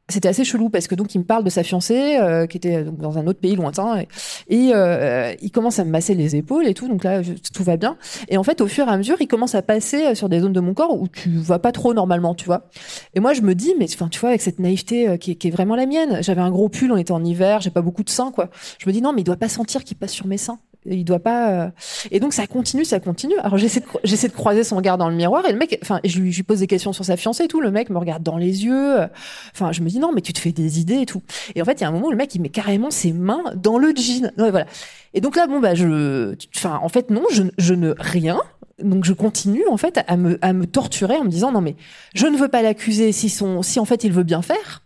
c'était 0.09 0.29
assez 0.29 0.45
chelou 0.45 0.69
parce 0.69 0.87
que 0.87 0.95
donc 0.95 1.13
il 1.15 1.17
me 1.19 1.25
parle 1.25 1.43
de 1.43 1.49
sa 1.49 1.63
fiancée 1.63 2.15
euh, 2.17 2.45
qui 2.47 2.55
était 2.55 2.85
donc, 2.85 2.97
dans 2.97 3.17
un 3.17 3.27
autre 3.27 3.39
pays 3.41 3.57
lointain 3.57 4.03
et, 4.47 4.71
euh, 4.73 5.33
il 5.41 5.51
commence 5.51 5.79
à 5.79 5.83
me 5.83 5.89
masser 5.89 6.13
les 6.15 6.37
épaules 6.37 6.65
et 6.65 6.73
tout 6.73 6.87
donc 6.87 7.03
là 7.03 7.21
tout 7.53 7.63
va 7.63 7.75
bien. 7.75 7.97
Et 8.29 8.37
en 8.37 8.43
fait 8.43 8.61
au 8.61 8.67
fur 8.67 8.87
et 8.87 8.89
à 8.91 8.95
mesure 8.95 9.17
il 9.19 9.27
commence 9.27 9.53
à 9.53 9.61
passer 9.61 10.15
sur 10.15 10.29
des 10.29 10.39
zones 10.39 10.53
de 10.53 10.61
mon 10.61 10.73
corps 10.73 10.97
où 10.97 11.09
tu 11.09 11.29
vois 11.31 11.59
pas 11.59 11.73
trop 11.73 11.93
normalement 11.93 12.35
tu 12.35 12.45
vois. 12.45 12.69
Et 13.15 13.19
moi 13.19 13.33
je 13.33 13.41
me 13.41 13.53
dis 13.53 13.73
mais 13.77 13.85
enfin 13.93 14.07
tu 14.07 14.19
vois 14.21 14.29
avec 14.29 14.41
cette 14.41 14.59
naïveté 14.59 15.09
euh, 15.09 15.17
qui, 15.17 15.31
est- 15.31 15.35
qui 15.35 15.49
est 15.49 15.51
vraiment 15.51 15.75
la 15.75 15.85
mienne 15.85 16.19
j'avais 16.23 16.39
un 16.41 16.51
gros 16.51 16.69
pull 16.69 16.89
on 16.93 16.97
était 16.97 17.11
en 17.11 17.25
hiver 17.25 17.59
j'ai 17.59 17.71
pas 17.71 17.81
beaucoup 17.81 18.03
de 18.03 18.09
seins 18.09 18.31
quoi. 18.31 18.49
Je 18.79 18.87
me 18.87 18.93
dis 18.93 19.01
non 19.01 19.11
mais 19.11 19.21
il 19.21 19.25
doit 19.25 19.35
pas 19.35 19.49
sentir 19.49 19.83
qu'il 19.83 19.97
passe 19.97 20.13
sur 20.13 20.27
mes 20.27 20.37
seins 20.37 20.59
il 20.89 21.03
doit 21.03 21.19
pas 21.19 21.49
euh, 21.49 21.69
et 22.11 22.19
donc 22.19 22.33
ça 22.33 22.47
continue 22.47 22.85
ça 22.85 22.99
continue 22.99 23.37
alors 23.39 23.57
j'essaie 23.57 23.81
de 23.81 24.33
croiser 24.33 24.63
son 24.63 24.77
regard 24.77 24.97
dans 24.97 25.09
le 25.09 25.15
miroir 25.15 25.45
et 25.47 25.51
le 25.51 25.57
mec 25.57 25.77
enfin 25.81 25.99
je 26.03 26.19
lui, 26.19 26.43
pose 26.43 26.59
des 26.59 26.67
questions 26.67 26.93
sur 26.93 27.05
sa 27.05 27.17
fiancée 27.17 27.43
et 27.43 27.47
tout 27.47 27.61
le 27.61 27.71
mec 27.71 27.89
me 27.89 27.97
regarde 27.97 28.23
dans 28.23 28.37
les 28.37 28.65
yeux 28.65 29.07
Enfin, 29.53 29.71
je 29.71 29.81
me 29.81 29.89
dis 29.89 29.99
non, 29.99 30.11
mais 30.13 30.21
tu 30.21 30.33
te 30.33 30.39
fais 30.39 30.51
des 30.51 30.79
idées 30.79 31.01
et 31.01 31.05
tout. 31.05 31.21
Et 31.55 31.61
en 31.61 31.65
fait, 31.65 31.73
il 31.73 31.81
y 31.81 31.83
a 31.83 31.87
un 31.87 31.91
moment 31.91 32.07
où 32.07 32.11
le 32.11 32.17
mec 32.17 32.33
il 32.35 32.41
met 32.41 32.49
carrément 32.49 32.91
ses 32.91 33.13
mains 33.13 33.43
dans 33.55 33.77
le 33.77 33.93
jean. 33.95 34.31
Ouais, 34.37 34.51
voilà. 34.51 34.65
Et 35.13 35.21
donc 35.21 35.35
là, 35.35 35.47
bon 35.47 35.59
bah 35.59 35.73
je, 35.75 36.35
en 36.63 36.89
fait 36.89 37.09
non, 37.09 37.23
je, 37.31 37.43
je 37.57 37.73
ne 37.73 37.95
rien. 37.97 38.39
Donc 38.83 39.05
je 39.05 39.13
continue 39.13 39.67
en 39.71 39.77
fait 39.77 39.99
à 40.07 40.17
me 40.17 40.37
à 40.43 40.53
me 40.53 40.67
torturer 40.67 41.15
en 41.15 41.23
me 41.23 41.29
disant 41.29 41.51
non 41.51 41.61
mais 41.61 41.75
je 42.13 42.27
ne 42.27 42.37
veux 42.37 42.47
pas 42.47 42.61
l'accuser 42.61 43.11
si 43.11 43.27
son 43.27 43.63
si 43.63 43.79
en 43.79 43.85
fait 43.85 44.03
il 44.03 44.11
veut 44.11 44.23
bien 44.23 44.43
faire. 44.43 44.83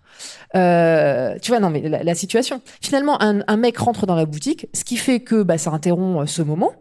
Euh, 0.56 1.38
tu 1.42 1.52
vois 1.52 1.60
non 1.60 1.70
mais 1.70 1.82
la, 1.88 2.04
la 2.04 2.16
situation. 2.16 2.62
Finalement 2.82 3.22
un, 3.22 3.42
un 3.48 3.58
mec 3.58 3.78
rentre 3.78 4.06
dans 4.06 4.16
la 4.16 4.26
boutique, 4.26 4.68
ce 4.74 4.84
qui 4.84 4.98
fait 4.98 5.22
que 5.22 5.44
bah 5.44 5.58
ça 5.58 5.72
interrompt 5.72 6.22
euh, 6.22 6.26
ce 6.26 6.42
moment. 6.42 6.74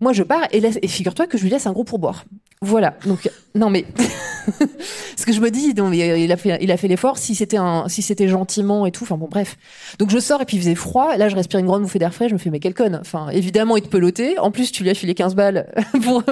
Moi 0.00 0.12
je 0.12 0.22
pars 0.24 0.42
et, 0.52 0.58
et 0.58 0.88
figure-toi 0.88 1.26
que 1.26 1.38
je 1.38 1.44
lui 1.44 1.50
laisse 1.50 1.66
un 1.66 1.72
gros 1.72 1.84
pourboire. 1.84 2.24
Voilà. 2.62 2.94
Donc 3.06 3.28
non 3.54 3.68
mais 3.68 3.84
ce 5.16 5.26
que 5.26 5.32
je 5.32 5.40
me 5.40 5.50
dis, 5.50 5.74
donc, 5.74 5.94
il 5.94 6.32
a 6.32 6.36
fait, 6.36 6.58
il 6.60 6.70
a 6.70 6.76
fait 6.76 6.88
l'effort. 6.88 7.18
Si 7.18 7.34
c'était 7.34 7.56
un, 7.56 7.88
si 7.88 8.02
c'était 8.02 8.28
gentiment 8.28 8.86
et 8.86 8.92
tout, 8.92 9.04
enfin 9.04 9.16
bon, 9.16 9.28
bref. 9.30 9.56
Donc 9.98 10.10
je 10.10 10.18
sors 10.18 10.40
et 10.40 10.44
puis 10.44 10.56
il 10.56 10.60
faisait 10.60 10.74
froid. 10.74 11.16
Là, 11.16 11.28
je 11.28 11.36
respire 11.36 11.60
une 11.60 11.66
grande 11.66 11.82
bouffée 11.82 11.98
d'air 11.98 12.14
frais. 12.14 12.28
Je 12.28 12.34
me 12.34 12.38
fais 12.38 12.50
mais 12.50 12.60
quel 12.60 12.74
conne. 12.74 12.96
Enfin, 13.00 13.28
évidemment, 13.30 13.76
il 13.76 13.82
te 13.82 13.88
pelotait. 13.88 14.38
En 14.38 14.50
plus, 14.50 14.72
tu 14.72 14.82
lui 14.82 14.90
as 14.90 14.94
filé 14.94 15.14
15 15.14 15.34
balles 15.34 15.72
pour. 16.04 16.22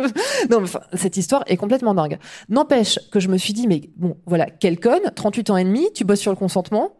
non, 0.51 0.63
enfin, 0.63 0.81
cette 0.95 1.17
histoire 1.17 1.45
est 1.47 1.57
complètement 1.57 1.95
dingue. 1.95 2.19
N'empêche 2.49 2.99
que 3.11 3.21
je 3.21 3.29
me 3.29 3.37
suis 3.37 3.53
dit 3.53 3.67
mais 3.67 3.91
bon, 3.97 4.17
voilà, 4.27 4.47
quel 4.47 4.79
conne. 4.79 5.13
38 5.15 5.51
ans 5.51 5.57
et 5.57 5.65
demi, 5.65 5.87
tu 5.95 6.05
bosses 6.05 6.21
sur 6.21 6.31
le 6.31 6.37
consentement. 6.37 6.93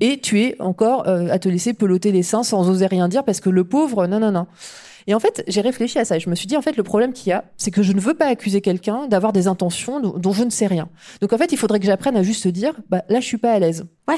Et 0.00 0.18
tu 0.18 0.40
es 0.40 0.56
encore 0.60 1.06
euh, 1.06 1.28
à 1.30 1.38
te 1.38 1.48
laisser 1.48 1.74
peloter 1.74 2.10
les 2.10 2.24
seins 2.24 2.42
sans 2.42 2.68
oser 2.68 2.86
rien 2.86 3.06
dire 3.08 3.22
parce 3.22 3.40
que 3.40 3.50
le 3.50 3.62
pauvre, 3.62 4.06
non, 4.08 4.18
non, 4.18 4.32
non. 4.32 4.46
Et 5.06 5.14
en 5.14 5.20
fait, 5.20 5.44
j'ai 5.48 5.60
réfléchi 5.60 5.98
à 5.98 6.04
ça 6.04 6.16
et 6.16 6.20
je 6.20 6.30
me 6.30 6.34
suis 6.34 6.46
dit, 6.46 6.56
en 6.56 6.62
fait, 6.62 6.76
le 6.76 6.82
problème 6.82 7.12
qu'il 7.12 7.30
y 7.30 7.32
a, 7.32 7.44
c'est 7.56 7.70
que 7.70 7.82
je 7.82 7.92
ne 7.92 8.00
veux 8.00 8.14
pas 8.14 8.26
accuser 8.26 8.60
quelqu'un 8.60 9.06
d'avoir 9.06 9.32
des 9.32 9.46
intentions 9.46 10.00
dont, 10.00 10.32
je 10.32 10.44
ne 10.44 10.50
sais 10.50 10.66
rien. 10.66 10.88
Donc 11.20 11.32
en 11.32 11.38
fait, 11.38 11.52
il 11.52 11.58
faudrait 11.58 11.80
que 11.80 11.86
j'apprenne 11.86 12.16
à 12.16 12.22
juste 12.22 12.42
se 12.42 12.48
dire, 12.48 12.74
bah 12.88 13.02
là, 13.08 13.20
je 13.20 13.26
suis 13.26 13.38
pas 13.38 13.52
à 13.52 13.58
l'aise. 13.58 13.84
Ouais. 14.08 14.16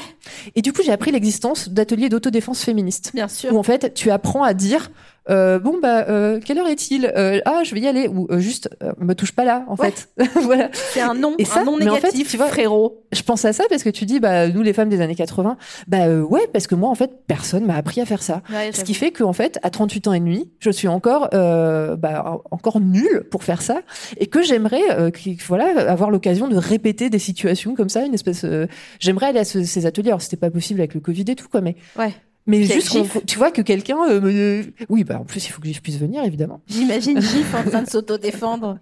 Et 0.55 0.61
du 0.61 0.73
coup, 0.73 0.81
j'ai 0.83 0.91
appris 0.91 1.11
l'existence 1.11 1.69
d'ateliers 1.69 2.09
d'autodéfense 2.09 2.63
féministe. 2.63 3.11
Bien 3.13 3.27
sûr. 3.27 3.53
Où 3.53 3.57
en 3.57 3.63
fait, 3.63 3.93
tu 3.93 4.11
apprends 4.11 4.43
à 4.43 4.53
dire, 4.53 4.91
euh, 5.29 5.59
bon 5.59 5.75
bah, 5.81 6.05
euh, 6.09 6.39
quelle 6.43 6.57
heure 6.59 6.67
est-il? 6.67 7.11
Euh, 7.15 7.39
Ah, 7.45 7.61
je 7.63 7.73
vais 7.73 7.81
y 7.81 7.87
aller. 7.87 8.07
Ou 8.07 8.27
euh, 8.31 8.39
juste, 8.39 8.69
euh, 8.83 8.91
me 8.99 9.13
touche 9.15 9.31
pas 9.31 9.43
là, 9.45 9.65
en 9.67 9.75
Ouais. 9.75 9.91
fait. 9.91 10.09
voilà. 10.43 10.69
C'est 10.73 11.01
un 11.01 11.13
non, 11.13 11.35
Et 11.39 11.45
ça, 11.45 11.61
un 11.61 11.65
non 11.65 11.77
mais 11.77 11.87
en 11.89 11.95
fait, 11.95 12.01
négatif, 12.07 12.29
tu 12.29 12.37
vois- 12.37 12.47
frérot. 12.47 13.03
Je 13.11 13.21
pense 13.23 13.45
à 13.45 13.53
ça 13.53 13.63
parce 13.69 13.83
que 13.83 13.89
tu 13.89 14.05
dis, 14.05 14.19
bah 14.19 14.47
nous 14.49 14.61
les 14.61 14.73
femmes 14.73 14.89
des 14.89 15.01
années 15.01 15.15
80, 15.15 15.57
bah 15.87 16.05
euh, 16.07 16.21
ouais, 16.21 16.47
parce 16.53 16.67
que 16.67 16.75
moi 16.75 16.89
en 16.89 16.95
fait, 16.95 17.11
personne 17.27 17.65
m'a 17.65 17.75
appris 17.75 18.01
à 18.01 18.05
faire 18.05 18.21
ça. 18.21 18.41
Ouais, 18.51 18.71
Ce 18.73 18.83
qui 18.83 18.93
fait 18.93 19.11
qu'en 19.11 19.33
fait, 19.33 19.57
à 19.63 19.69
38 19.69 20.07
ans 20.07 20.13
et 20.13 20.19
demi, 20.19 20.49
je 20.59 20.69
suis 20.69 20.87
encore, 20.87 21.29
euh, 21.33 21.95
bah, 21.95 22.41
encore 22.51 22.79
nulle 22.81 23.23
pour 23.31 23.43
faire 23.43 23.61
ça, 23.61 23.81
et 24.17 24.27
que 24.27 24.41
j'aimerais, 24.43 24.81
euh, 24.91 25.09
voilà, 25.47 25.89
avoir 25.89 26.11
l'occasion 26.11 26.47
de 26.47 26.57
répéter 26.57 27.09
des 27.09 27.19
situations 27.19 27.73
comme 27.75 27.89
ça, 27.89 28.05
une 28.05 28.13
espèce. 28.13 28.43
euh, 28.43 28.67
j'aimerais 28.99 29.27
aller 29.27 29.39
à 29.39 29.45
ce- 29.45 29.63
ces 29.63 29.85
ateliers. 29.85 30.09
Alors, 30.09 30.21
c'était 30.21 30.35
pas 30.37 30.49
possible 30.51 30.79
avec 30.81 30.93
le 30.93 30.99
Covid 30.99 31.25
et 31.27 31.35
tout, 31.35 31.47
quoi, 31.49 31.61
mais. 31.61 31.75
Ouais. 31.97 32.13
Mais 32.47 32.61
juste, 32.63 32.91
Gif. 32.91 33.17
tu 33.25 33.37
vois 33.39 33.49
que 33.49 33.61
quelqu'un, 33.63 33.97
euh, 34.07 34.21
me- 34.21 34.65
oui, 34.89 35.03
bah 35.03 35.19
en 35.19 35.25
plus, 35.25 35.43
il 35.47 35.49
faut 35.49 35.59
que 35.61 35.71
je 35.71 35.79
puisse 35.81 35.97
venir, 35.97 36.23
évidemment. 36.23 36.61
J'imagine 36.67 37.19
Gif 37.21 37.55
en 37.55 37.63
train 37.63 37.81
de 37.81 37.89
s'auto-défendre. 37.89 38.77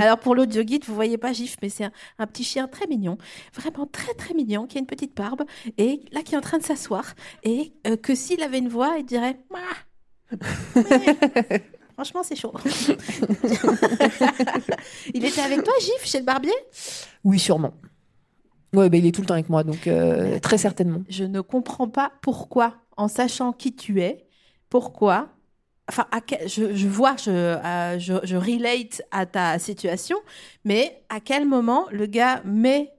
Alors 0.00 0.18
pour 0.18 0.34
l'audio 0.34 0.62
guide, 0.62 0.84
vous 0.86 0.94
voyez 0.94 1.18
pas 1.18 1.32
Gif, 1.34 1.56
mais 1.60 1.68
c'est 1.68 1.84
un, 1.84 1.92
un 2.18 2.26
petit 2.26 2.44
chien 2.44 2.66
très 2.66 2.86
mignon, 2.86 3.18
vraiment 3.54 3.86
très 3.86 4.14
très 4.14 4.32
mignon, 4.32 4.66
qui 4.66 4.78
a 4.78 4.80
une 4.80 4.86
petite 4.86 5.14
barbe 5.14 5.42
et 5.76 6.00
là 6.12 6.22
qui 6.22 6.34
est 6.34 6.38
en 6.38 6.40
train 6.40 6.56
de 6.58 6.62
s'asseoir 6.62 7.14
et 7.42 7.74
euh, 7.86 7.96
que 7.96 8.14
s'il 8.14 8.42
avait 8.42 8.58
une 8.58 8.68
voix, 8.68 8.94
il 8.98 9.04
dirait. 9.04 9.36
Ouais. 9.50 9.60
Franchement, 11.94 12.22
c'est 12.24 12.36
chaud. 12.36 12.52
il 15.14 15.24
était 15.24 15.40
avec 15.42 15.62
toi, 15.62 15.74
Gif, 15.80 16.04
chez 16.04 16.18
le 16.18 16.24
barbier? 16.24 16.52
Oui, 17.22 17.38
sûrement. 17.38 17.74
Ouais, 18.72 18.90
bah, 18.90 18.96
il 18.96 19.06
est 19.06 19.12
tout 19.12 19.20
le 19.20 19.26
temps 19.28 19.34
avec 19.34 19.48
moi, 19.48 19.62
donc 19.62 19.86
euh, 19.86 20.40
très 20.40 20.58
certainement. 20.58 21.02
Je 21.08 21.22
ne 21.22 21.40
comprends 21.40 21.88
pas 21.88 22.10
pourquoi, 22.22 22.74
en 22.96 23.08
sachant 23.08 23.52
qui 23.52 23.74
tu 23.74 24.00
es, 24.00 24.26
pourquoi. 24.70 25.28
Enfin, 25.88 26.06
à 26.12 26.20
quel- 26.20 26.48
je, 26.48 26.74
je 26.74 26.88
vois, 26.88 27.16
je, 27.16 27.30
euh, 27.30 27.98
je, 27.98 28.14
je 28.22 28.36
relate 28.36 29.02
à 29.10 29.26
ta 29.26 29.58
situation, 29.58 30.16
mais 30.64 31.02
à 31.10 31.20
quel 31.20 31.46
moment 31.46 31.86
le 31.90 32.06
gars 32.06 32.40
met 32.44 32.90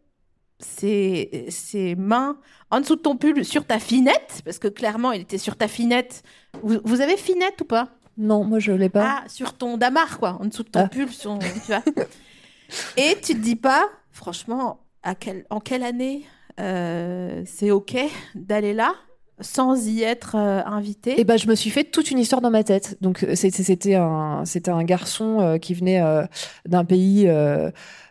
ses, 0.59 1.47
ses 1.49 1.95
mains 1.95 2.37
en 2.71 2.79
dessous 2.79 2.95
de 2.95 3.01
ton 3.01 3.15
pull 3.17 3.43
sur 3.43 3.65
ta 3.65 3.79
finette? 3.79 4.41
Parce 4.45 4.59
que 4.59 4.67
clairement, 4.67 5.11
il 5.11 5.21
était 5.21 5.37
sur 5.37 5.55
ta 5.57 5.67
finette. 5.67 6.23
Vous, 6.61 6.79
vous 6.83 7.01
avez 7.01 7.17
finette 7.17 7.59
ou 7.61 7.65
pas? 7.65 7.89
Non, 8.17 8.43
moi 8.43 8.59
je 8.59 8.71
l'ai 8.71 8.87
pas. 8.89 9.23
Ah, 9.23 9.29
sur 9.29 9.53
ton 9.57 9.77
damar, 9.77 10.19
quoi, 10.19 10.37
en 10.39 10.45
dessous 10.45 10.63
de 10.63 10.69
ton 10.69 10.81
Ah. 10.85 10.87
pull, 10.87 11.09
sur- 11.09 11.37
tu 11.39 11.47
vois. 11.67 11.81
Et 12.97 13.15
tu 13.21 13.33
te 13.33 13.39
dis 13.39 13.55
pas, 13.57 13.89
franchement, 14.11 14.79
à 15.03 15.15
quel, 15.15 15.45
en 15.49 15.59
quelle 15.59 15.83
année 15.83 16.25
euh, 16.59 17.43
c'est 17.45 17.71
OK 17.71 17.95
d'aller 18.33 18.73
là? 18.73 18.93
Sans 19.41 19.87
y 19.87 20.01
être 20.03 20.35
euh, 20.35 20.61
invité 20.65 21.19
Et 21.19 21.23
ben, 21.25 21.37
je 21.37 21.47
me 21.47 21.55
suis 21.55 21.69
fait 21.69 21.83
toute 21.83 22.09
une 22.11 22.19
histoire 22.19 22.41
dans 22.41 22.51
ma 22.51 22.63
tête. 22.63 22.97
Donc, 23.01 23.23
euh, 23.23 23.35
c'était 23.35 23.95
un, 23.95 24.43
c'était 24.45 24.71
un 24.71 24.83
garçon 24.83 25.41
euh, 25.41 25.57
qui 25.57 25.73
venait 25.73 26.01
euh, 26.01 26.23
d'un 26.65 26.85
pays, 26.85 27.27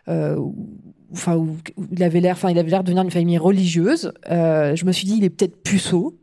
où, 0.07 0.55
enfin, 1.13 1.35
où, 1.35 1.57
où 1.77 1.85
il 1.91 2.03
avait 2.03 2.19
l'air, 2.19 2.33
enfin, 2.35 2.49
il 2.51 2.59
avait 2.59 2.69
l'air 2.69 2.83
de 2.83 2.89
venir 2.89 3.03
d'une 3.03 3.11
famille 3.11 3.37
religieuse. 3.37 4.13
Je 4.29 4.85
me 4.85 4.91
suis 4.91 5.05
dit, 5.07 5.15
il 5.17 5.23
est 5.23 5.29
peut-être 5.29 5.61
puceau. 5.63 6.17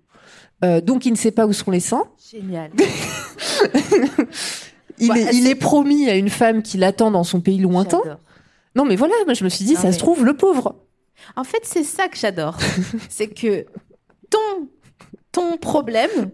Donc, 0.84 1.06
il 1.06 1.10
ne 1.12 1.16
sait 1.16 1.32
pas 1.32 1.46
où 1.46 1.52
sont 1.52 1.70
les 1.72 1.80
seins. 1.80 2.04
Génial. 2.30 2.70
Il, 4.98 5.10
Ouais, 5.10 5.20
est, 5.20 5.34
il 5.34 5.42
c'est- 5.44 5.50
est 5.50 5.54
promis 5.56 6.08
à 6.08 6.14
une 6.16 6.28
femme 6.28 6.62
qui 6.62 6.76
l'attend 6.76 7.10
dans 7.10 7.24
son 7.24 7.40
pays 7.40 7.58
lointain. 7.58 8.00
Non, 8.76 8.84
mais 8.84 8.94
voilà, 8.94 9.14
moi, 9.24 9.34
je 9.34 9.42
me 9.42 9.48
suis 9.48 9.64
dit, 9.64 9.74
Non, 9.74 9.80
ça 9.80 9.86
mais- 9.88 9.92
se 9.94 9.98
trouve, 9.98 10.24
le 10.24 10.36
pauvre. 10.36 10.76
En 11.34 11.42
fait, 11.44 11.60
c'est 11.64 11.82
ça 11.82 12.08
que 12.08 12.16
j'adore. 12.16 12.58
c'est 13.08 13.26
que 13.28 13.66
ton, 14.30 14.68
ton 15.32 15.56
problème 15.56 16.30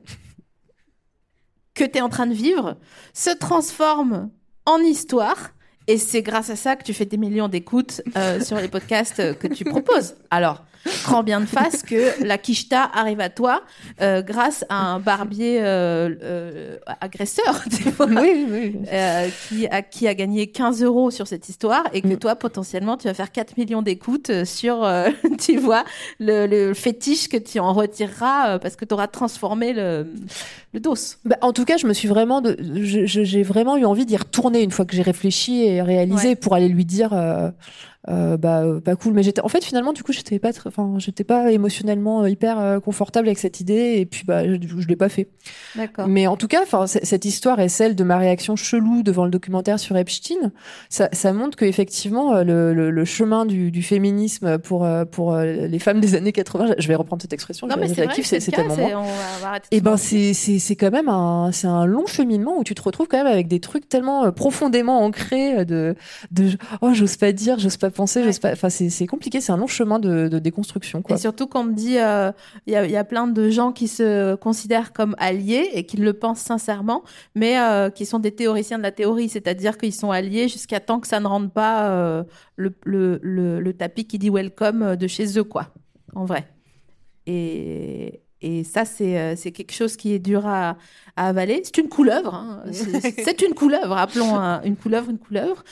que 1.74 1.84
tu 1.84 1.98
es 1.98 2.00
en 2.00 2.08
train 2.08 2.26
de 2.26 2.34
vivre 2.34 2.76
se 3.14 3.30
transforme 3.30 4.30
en 4.66 4.78
histoire. 4.78 5.52
Et 5.86 5.96
c'est 5.96 6.22
grâce 6.22 6.50
à 6.50 6.56
ça 6.56 6.76
que 6.76 6.84
tu 6.84 6.92
fais 6.92 7.06
des 7.06 7.16
millions 7.16 7.48
d'écoutes 7.48 8.02
euh, 8.16 8.40
sur 8.40 8.58
les 8.58 8.68
podcasts 8.68 9.38
que 9.38 9.46
tu 9.46 9.64
proposes. 9.64 10.16
Alors, 10.30 10.64
prends 11.04 11.22
bien 11.22 11.40
de 11.40 11.46
face 11.46 11.82
que 11.82 12.24
la 12.24 12.38
quicheta 12.38 12.82
arrive 12.94 13.20
à 13.20 13.28
toi 13.30 13.62
euh, 14.00 14.22
grâce 14.22 14.64
à 14.68 14.76
un 14.76 15.00
barbier 15.00 15.58
euh, 15.60 16.10
euh, 16.22 16.76
agresseur, 17.00 17.62
tu 17.76 17.90
vois, 17.90 18.06
Oui, 18.06 18.46
oui. 18.50 18.76
euh, 18.92 19.28
qui, 19.48 19.66
a, 19.66 19.82
qui 19.82 20.08
a 20.08 20.14
gagné 20.14 20.46
15 20.48 20.82
euros 20.82 21.10
sur 21.10 21.26
cette 21.26 21.48
histoire 21.48 21.84
et 21.92 22.00
que 22.02 22.14
toi, 22.14 22.36
potentiellement, 22.36 22.96
tu 22.96 23.08
vas 23.08 23.14
faire 23.14 23.32
4 23.32 23.56
millions 23.56 23.82
d'écoutes 23.82 24.30
euh, 24.30 24.44
sur, 24.44 24.88
tu 25.40 25.56
vois, 25.56 25.84
le, 26.18 26.46
le 26.46 26.74
fétiche 26.74 27.28
que 27.28 27.36
tu 27.36 27.58
en 27.58 27.72
retireras 27.72 28.58
parce 28.58 28.76
que 28.76 28.84
tu 28.84 28.94
auras 28.94 29.08
transformé 29.08 29.72
le, 29.72 30.06
le 30.72 30.80
dos. 30.80 30.94
Bah, 31.24 31.36
en 31.42 31.52
tout 31.52 31.64
cas, 31.64 31.76
je 31.76 31.86
me 31.86 31.92
suis 31.92 32.08
vraiment, 32.08 32.40
de, 32.40 32.56
j'ai 32.84 33.42
vraiment 33.42 33.76
eu 33.76 33.84
envie 33.84 34.06
d'y 34.06 34.16
retourner 34.16 34.62
une 34.62 34.70
fois 34.70 34.84
que 34.84 34.94
j'ai 34.96 35.02
réfléchi 35.02 35.62
et 35.64 35.82
réalisé 35.82 36.28
Ouais. 36.28 36.36
pour 36.36 36.54
aller 36.54 36.68
lui 36.68 36.84
dire, 36.84 37.12
euh, 38.08 38.36
bah 38.36 38.62
euh, 38.62 38.80
pas 38.80 38.94
cool. 38.96 39.12
Mais 39.12 39.22
j'étais, 39.22 39.40
en 39.40 39.48
fait, 39.48 39.64
finalement, 39.64 39.92
du 39.92 40.02
coup, 40.02 40.12
j'étais 40.12 40.38
pas, 40.38 40.52
très- 40.52 40.68
enfin, 40.68 40.94
j'étais 40.98 41.24
pas 41.24 41.50
émotionnellement 41.50 42.22
euh, 42.22 42.30
hyper 42.30 42.58
euh, 42.58 42.80
confortable 42.80 43.26
avec 43.28 43.38
cette 43.38 43.60
idée 43.60 43.96
et 43.98 44.06
puis 44.06 44.22
bah, 44.24 44.46
je, 44.46 44.56
je 44.78 44.86
l'ai 44.88 44.96
pas 44.96 45.08
fait. 45.08 45.28
D'accord. 45.74 46.06
Mais 46.08 46.26
en 46.26 46.36
tout 46.36 46.46
cas, 46.48 46.62
enfin, 46.62 46.86
cette 46.86 47.24
histoire 47.24 47.58
est 47.60 47.68
celle 47.68 47.96
de 47.96 48.04
ma 48.04 48.16
réaction 48.18 48.54
chelou 48.56 49.02
devant 49.02 49.24
le 49.24 49.30
documentaire 49.30 49.78
sur 49.80 49.96
Epstein. 49.96 50.52
Ça, 50.88 51.08
ça 51.12 51.32
montre 51.32 51.56
que 51.56 51.64
effectivement, 51.64 52.42
le, 52.42 52.72
le, 52.72 52.90
le 52.90 53.04
chemin 53.04 53.44
du, 53.46 53.70
du 53.70 53.82
féminisme 53.82 54.58
pour 54.58 54.86
pour 55.10 55.36
les 55.36 55.78
femmes 55.78 56.00
des 56.00 56.14
années 56.14 56.32
80, 56.32 56.74
je 56.78 56.88
vais 56.88 56.94
reprendre 56.94 57.22
cette 57.22 57.32
expression. 57.32 57.66
Non, 57.66 57.76
mais 57.78 57.88
c'est 57.88 58.06
c'est 58.22 58.40
c'est 58.40 58.50
le 58.52 58.56
tellement 58.56 58.76
moi. 58.76 59.58
Et 59.70 59.78
se 59.78 59.82
ben 59.82 59.96
c'est 59.96 60.34
c'est 60.34 60.58
c'est 60.58 60.76
quand 60.76 60.90
même 60.90 61.08
un 61.08 61.50
c'est 61.52 61.66
un 61.66 61.84
long 61.86 62.06
cheminement 62.06 62.58
où 62.58 62.64
tu 62.64 62.74
te 62.74 62.82
retrouves 62.82 63.08
quand 63.08 63.18
même 63.18 63.26
avec 63.32 63.48
des 63.48 63.60
trucs 63.60 63.88
tellement 63.88 64.30
profondément 64.32 65.02
ancrés 65.04 65.64
de 65.64 65.94
de 66.30 66.50
oh 66.80 66.92
j'ose 66.92 67.16
pas 67.16 67.32
dire 67.32 67.58
j'ose 67.58 67.76
pas 67.76 67.87
penser 67.88 68.22
Ouais. 68.22 68.26
j'ose 68.26 68.38
pas 68.38 68.52
enfin 68.52 68.68
c'est 68.70 69.06
compliqué 69.06 69.40
c'est 69.40 69.52
un 69.52 69.56
long 69.56 69.66
chemin 69.66 69.98
de, 69.98 70.28
de 70.28 70.38
déconstruction 70.38 71.02
quoi. 71.02 71.16
Et 71.16 71.18
surtout 71.18 71.46
qu'on 71.46 71.64
me 71.64 71.72
dit, 71.72 71.98
euh, 71.98 72.32
il 72.66 72.72
y, 72.72 72.76
a, 72.76 72.86
y 72.86 72.96
a 72.96 73.04
plein 73.04 73.26
de 73.26 73.50
gens 73.50 73.72
qui 73.72 73.88
se 73.88 74.34
considèrent 74.36 74.92
comme 74.92 75.14
alliés 75.18 75.68
et 75.72 75.84
qui 75.86 75.96
le 75.96 76.12
pensent 76.12 76.40
sincèrement, 76.40 77.02
mais 77.34 77.58
euh, 77.60 77.90
qui 77.90 78.06
sont 78.06 78.18
des 78.18 78.32
théoriciens 78.34 78.78
de 78.78 78.82
la 78.82 78.92
théorie, 78.92 79.28
c'est-à-dire 79.28 79.78
qu'ils 79.78 79.94
sont 79.94 80.10
alliés 80.10 80.48
jusqu'à 80.48 80.80
temps 80.80 81.00
que 81.00 81.06
ça 81.08 81.20
ne 81.20 81.26
rentre 81.26 81.50
pas 81.50 81.90
euh, 81.90 82.24
le, 82.56 82.74
le, 82.84 83.18
le, 83.22 83.60
le 83.60 83.72
tapis 83.72 84.06
qui 84.06 84.18
dit 84.18 84.30
welcome 84.30 84.82
euh, 84.82 84.96
de 84.96 85.06
chez 85.06 85.38
eux, 85.38 85.44
quoi. 85.44 85.68
En 86.14 86.24
vrai. 86.24 86.46
Et, 87.26 88.20
et 88.40 88.64
ça, 88.64 88.84
c'est 88.84 89.18
euh, 89.18 89.34
c'est 89.36 89.50
quelque 89.52 89.72
chose 89.72 89.96
qui 89.96 90.12
est 90.12 90.18
dur 90.18 90.46
à, 90.46 90.76
à 91.16 91.28
avaler. 91.28 91.60
C'est 91.64 91.78
une 91.78 91.88
couleuvre. 91.88 92.34
hein. 92.34 92.62
C'est 92.72 93.24
c'est 93.24 93.42
une 93.42 93.54
couleuvre. 93.54 93.96
Appelons 93.96 94.36
un- 94.36 94.62
une 94.62 94.76
couleuvre 94.76 95.10
une 95.10 95.18
couleuvre. 95.18 95.64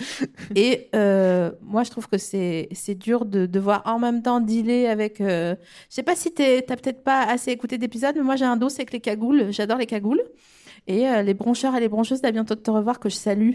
Et 0.55 0.89
euh, 0.95 1.51
moi, 1.63 1.85
je 1.85 1.91
trouve 1.91 2.09
que 2.09 2.19
c'est 2.19 2.69
c'est 2.73 2.95
dur 2.97 3.25
de 3.25 3.47
devoir 3.47 3.83
en 3.87 3.99
même 3.99 4.23
temps 4.23 4.41
dealer 4.41 4.87
avec. 4.89 5.21
euh, 5.21 5.55
Je 5.91 5.95
sais 5.97 6.03
pas 6.03 6.17
si 6.17 6.33
t'es- 6.33 6.63
t'as 6.63 6.77
peut-être 6.77 7.03
pas 7.05 7.23
assez 7.25 7.51
écouté 7.53 7.79
d'épisodes, 7.79 8.15
mais 8.17 8.23
moi, 8.23 8.37
j'ai 8.37 8.45
un 8.45 8.57
dos 8.57 8.69
avec 8.75 8.93
les 8.93 9.01
cagoules. 9.01 9.53
J'adore 9.53 9.79
les 9.79 9.87
cagoules. 9.87 10.23
Et 10.89 11.09
euh, 11.09 11.23
les 11.23 11.35
broncheurs 11.35 11.75
et 11.77 11.81
les 11.81 11.89
broncheuses, 11.89 12.23
à 12.25 12.31
bientôt 12.31 12.55
de 12.55 12.61
te 12.61 12.71
revoir, 12.71 13.01
que 13.01 13.09
je 13.09 13.17
salue. 13.17 13.53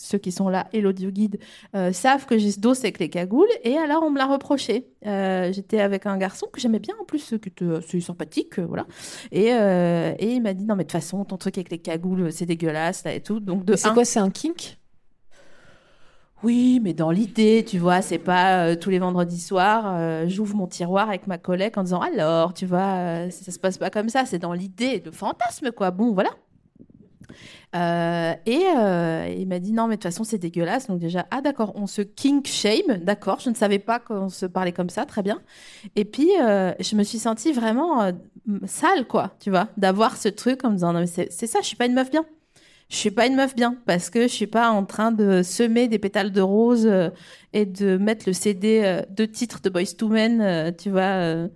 Ceux 0.00 0.18
qui 0.18 0.30
sont 0.30 0.48
là 0.48 0.68
et 0.72 0.80
l'audio 0.80 1.10
guide 1.10 1.40
euh, 1.74 1.92
savent 1.92 2.24
que 2.24 2.38
j'ai 2.38 2.52
ce 2.52 2.60
dos 2.60 2.78
avec 2.78 3.00
les 3.00 3.08
cagoules. 3.08 3.48
Et 3.64 3.76
alors, 3.76 4.04
on 4.04 4.10
me 4.10 4.18
l'a 4.18 4.26
reproché. 4.26 4.86
Euh, 5.06 5.52
J'étais 5.52 5.80
avec 5.80 6.06
un 6.06 6.16
garçon 6.16 6.46
que 6.52 6.60
j'aimais 6.60 6.78
bien 6.78 6.94
en 7.00 7.04
plus, 7.04 7.34
qui 7.42 7.48
était 7.48 8.00
sympathique, 8.00 8.60
euh, 8.60 8.66
voilà. 8.66 8.86
Et, 9.32 9.52
euh, 9.52 10.14
et 10.20 10.34
il 10.34 10.40
m'a 10.40 10.54
dit 10.54 10.64
non 10.64 10.76
mais 10.76 10.84
de 10.84 10.88
toute 10.88 10.92
façon 10.92 11.24
ton 11.24 11.36
truc 11.36 11.58
avec 11.58 11.70
les 11.70 11.78
cagoules 11.78 12.30
c'est 12.30 12.46
dégueulasse 12.46 13.02
là 13.04 13.12
et 13.12 13.20
tout. 13.20 13.40
Donc 13.40 13.64
de 13.64 13.74
C'est 13.74 13.88
un, 13.88 13.94
quoi, 13.94 14.04
c'est 14.04 14.20
un 14.20 14.30
kink? 14.30 14.78
Oui, 16.44 16.78
mais 16.80 16.92
dans 16.94 17.10
l'idée, 17.10 17.64
tu 17.66 17.78
vois, 17.78 18.00
c'est 18.00 18.18
pas 18.18 18.68
euh, 18.68 18.76
tous 18.76 18.90
les 18.90 19.00
vendredis 19.00 19.40
soirs, 19.40 19.92
euh, 19.96 20.28
j'ouvre 20.28 20.54
mon 20.54 20.68
tiroir 20.68 21.08
avec 21.08 21.26
ma 21.26 21.36
collègue 21.36 21.76
en 21.76 21.82
disant 21.82 22.00
alors, 22.00 22.54
tu 22.54 22.64
vois, 22.64 23.26
euh, 23.26 23.30
ça, 23.30 23.50
se 23.50 23.58
passe 23.58 23.76
pas 23.76 23.90
comme 23.90 24.08
ça, 24.08 24.24
c'est 24.24 24.38
dans 24.38 24.52
l'idée, 24.52 25.02
le 25.04 25.10
fantasme, 25.10 25.72
quoi. 25.72 25.90
Bon, 25.90 26.12
voilà. 26.12 26.30
Euh, 27.76 28.34
et 28.46 28.64
euh, 28.76 29.34
il 29.36 29.46
m'a 29.46 29.58
dit 29.58 29.72
non, 29.72 29.86
mais 29.86 29.96
de 29.96 30.00
toute 30.00 30.10
façon, 30.10 30.24
c'est 30.24 30.38
dégueulasse. 30.38 30.86
Donc, 30.86 30.98
déjà, 30.98 31.26
ah, 31.30 31.40
d'accord, 31.40 31.72
on 31.74 31.86
se 31.86 32.02
kink 32.02 32.46
shame, 32.46 32.98
d'accord, 33.02 33.40
je 33.40 33.50
ne 33.50 33.54
savais 33.54 33.78
pas 33.78 33.98
qu'on 33.98 34.28
se 34.28 34.46
parlait 34.46 34.72
comme 34.72 34.90
ça, 34.90 35.04
très 35.04 35.22
bien. 35.22 35.40
Et 35.96 36.04
puis, 36.04 36.30
euh, 36.40 36.72
je 36.80 36.96
me 36.96 37.02
suis 37.02 37.18
sentie 37.18 37.52
vraiment 37.52 38.10
sale, 38.64 39.06
quoi, 39.06 39.34
tu 39.40 39.50
vois, 39.50 39.68
d'avoir 39.76 40.16
ce 40.16 40.28
truc 40.28 40.64
en 40.64 40.70
me 40.70 40.74
disant 40.76 40.92
non, 40.92 41.00
mais 41.00 41.06
c'est 41.06 41.46
ça, 41.46 41.60
je 41.60 41.66
suis 41.66 41.76
pas 41.76 41.86
une 41.86 41.94
meuf 41.94 42.10
bien 42.10 42.24
je 42.90 42.96
suis 42.96 43.10
pas 43.10 43.26
une 43.26 43.36
meuf 43.36 43.54
bien 43.54 43.76
parce 43.84 44.08
que 44.08 44.22
je 44.22 44.32
suis 44.32 44.46
pas 44.46 44.70
en 44.70 44.86
train 44.86 45.12
de 45.12 45.42
semer 45.42 45.88
des 45.88 45.98
pétales 45.98 46.32
de 46.32 46.40
rose 46.40 46.90
et 47.52 47.66
de 47.66 47.98
mettre 47.98 48.24
le 48.26 48.32
CD 48.32 49.02
de 49.10 49.26
titres 49.26 49.60
de 49.60 49.68
Boys 49.68 49.92
to 49.98 50.08
Men, 50.08 50.74
tu 50.74 50.88
vois, 50.88 51.50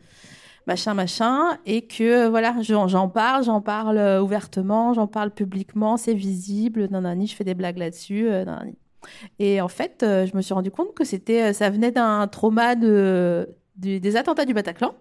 machin, 0.67 0.95
machin, 0.95 1.59
et 1.67 1.87
que 1.87 2.29
voilà, 2.29 2.55
j'en 2.61 3.09
parle, 3.09 3.45
j'en 3.45 3.61
parle 3.61 3.99
euh, 3.99 4.23
ouvertement, 4.23 4.95
j'en 4.95 5.07
parle 5.07 5.31
publiquement, 5.31 5.97
c'est 5.97 6.15
visible, 6.15 6.89
nanani, 6.91 7.27
je 7.27 7.35
fais 7.37 7.45
des 7.45 7.55
blagues 7.55 7.79
là-dessus, 7.79 8.29
euh, 8.29 8.45
nanani. 8.45 8.77
Et 9.39 9.61
en 9.61 9.69
fait, 9.69 10.03
euh, 10.03 10.27
je 10.27 10.37
me 10.37 10.43
suis 10.43 10.55
rendu 10.55 10.71
compte 10.71 10.95
que 10.95 11.05
c'était, 11.05 11.53
ça 11.53 11.71
venait 11.71 11.91
d'un 11.91 12.29
trauma 12.29 12.77
de, 12.77 13.49
des 13.77 14.17
attentats 14.17 14.45
du 14.45 14.55
Bataclan. 14.55 14.95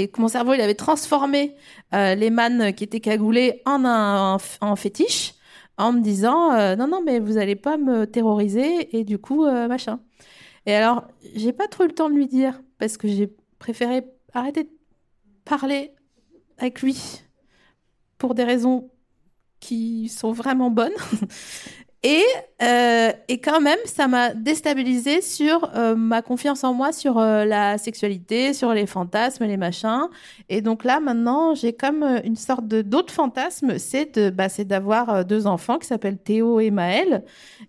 Et 0.00 0.08
que 0.08 0.20
mon 0.20 0.28
cerveau, 0.28 0.54
il 0.54 0.60
avait 0.60 0.76
transformé 0.76 1.56
les 1.92 2.30
mannes 2.30 2.72
qui 2.72 2.84
étaient 2.84 3.00
cagoulées 3.00 3.62
en 3.66 3.84
un 3.84 4.38
en, 4.60 4.76
fétiche 4.76 5.34
en 5.76 5.92
me 5.92 6.00
disant 6.00 6.76
non 6.76 6.86
non 6.86 7.02
mais 7.04 7.18
vous 7.18 7.36
allez 7.36 7.56
pas 7.56 7.76
me 7.78 8.06
terroriser 8.06 8.96
et 8.96 9.02
du 9.02 9.18
coup 9.18 9.44
machin 9.44 9.98
et 10.66 10.74
alors 10.74 11.08
j'ai 11.34 11.52
pas 11.52 11.66
trop 11.66 11.82
eu 11.82 11.88
le 11.88 11.94
temps 11.94 12.08
de 12.08 12.14
lui 12.14 12.28
dire 12.28 12.62
parce 12.78 12.96
que 12.96 13.08
j'ai 13.08 13.34
préféré 13.58 14.04
arrêter 14.32 14.64
de 14.64 14.70
parler 15.44 15.92
avec 16.58 16.82
lui 16.82 17.22
pour 18.18 18.34
des 18.34 18.44
raisons 18.44 18.90
qui 19.60 20.08
sont 20.08 20.32
vraiment 20.32 20.70
bonnes 20.70 20.92
et 22.04 22.22
euh, 22.62 23.10
et 23.28 23.40
quand 23.40 23.60
même 23.60 23.78
ça 23.84 24.06
m'a 24.06 24.32
déstabilisé 24.32 25.20
sur 25.20 25.68
euh, 25.74 25.96
ma 25.96 26.22
confiance 26.22 26.62
en 26.62 26.72
moi 26.72 26.92
sur 26.92 27.18
euh, 27.18 27.44
la 27.44 27.76
sexualité 27.76 28.52
sur 28.54 28.72
les 28.72 28.86
fantasmes 28.86 29.44
les 29.46 29.56
machins. 29.56 30.06
Et 30.48 30.60
donc 30.60 30.84
là, 30.84 31.00
maintenant, 31.00 31.54
j'ai 31.54 31.72
comme 31.72 32.02
euh, 32.04 32.20
une 32.24 32.36
sorte 32.36 32.66
de 32.68 32.82
d'autre 32.82 33.12
fantasme, 33.12 33.78
c'est 33.78 34.16
de, 34.16 34.30
bah, 34.30 34.48
c'est 34.48 34.64
d'avoir 34.64 35.10
euh, 35.10 35.22
deux 35.24 35.46
enfants 35.46 35.78
qui 35.78 35.86
s'appellent 35.88 36.18
Théo 36.18 36.60
et 36.60 36.70
Maël, 36.70 37.24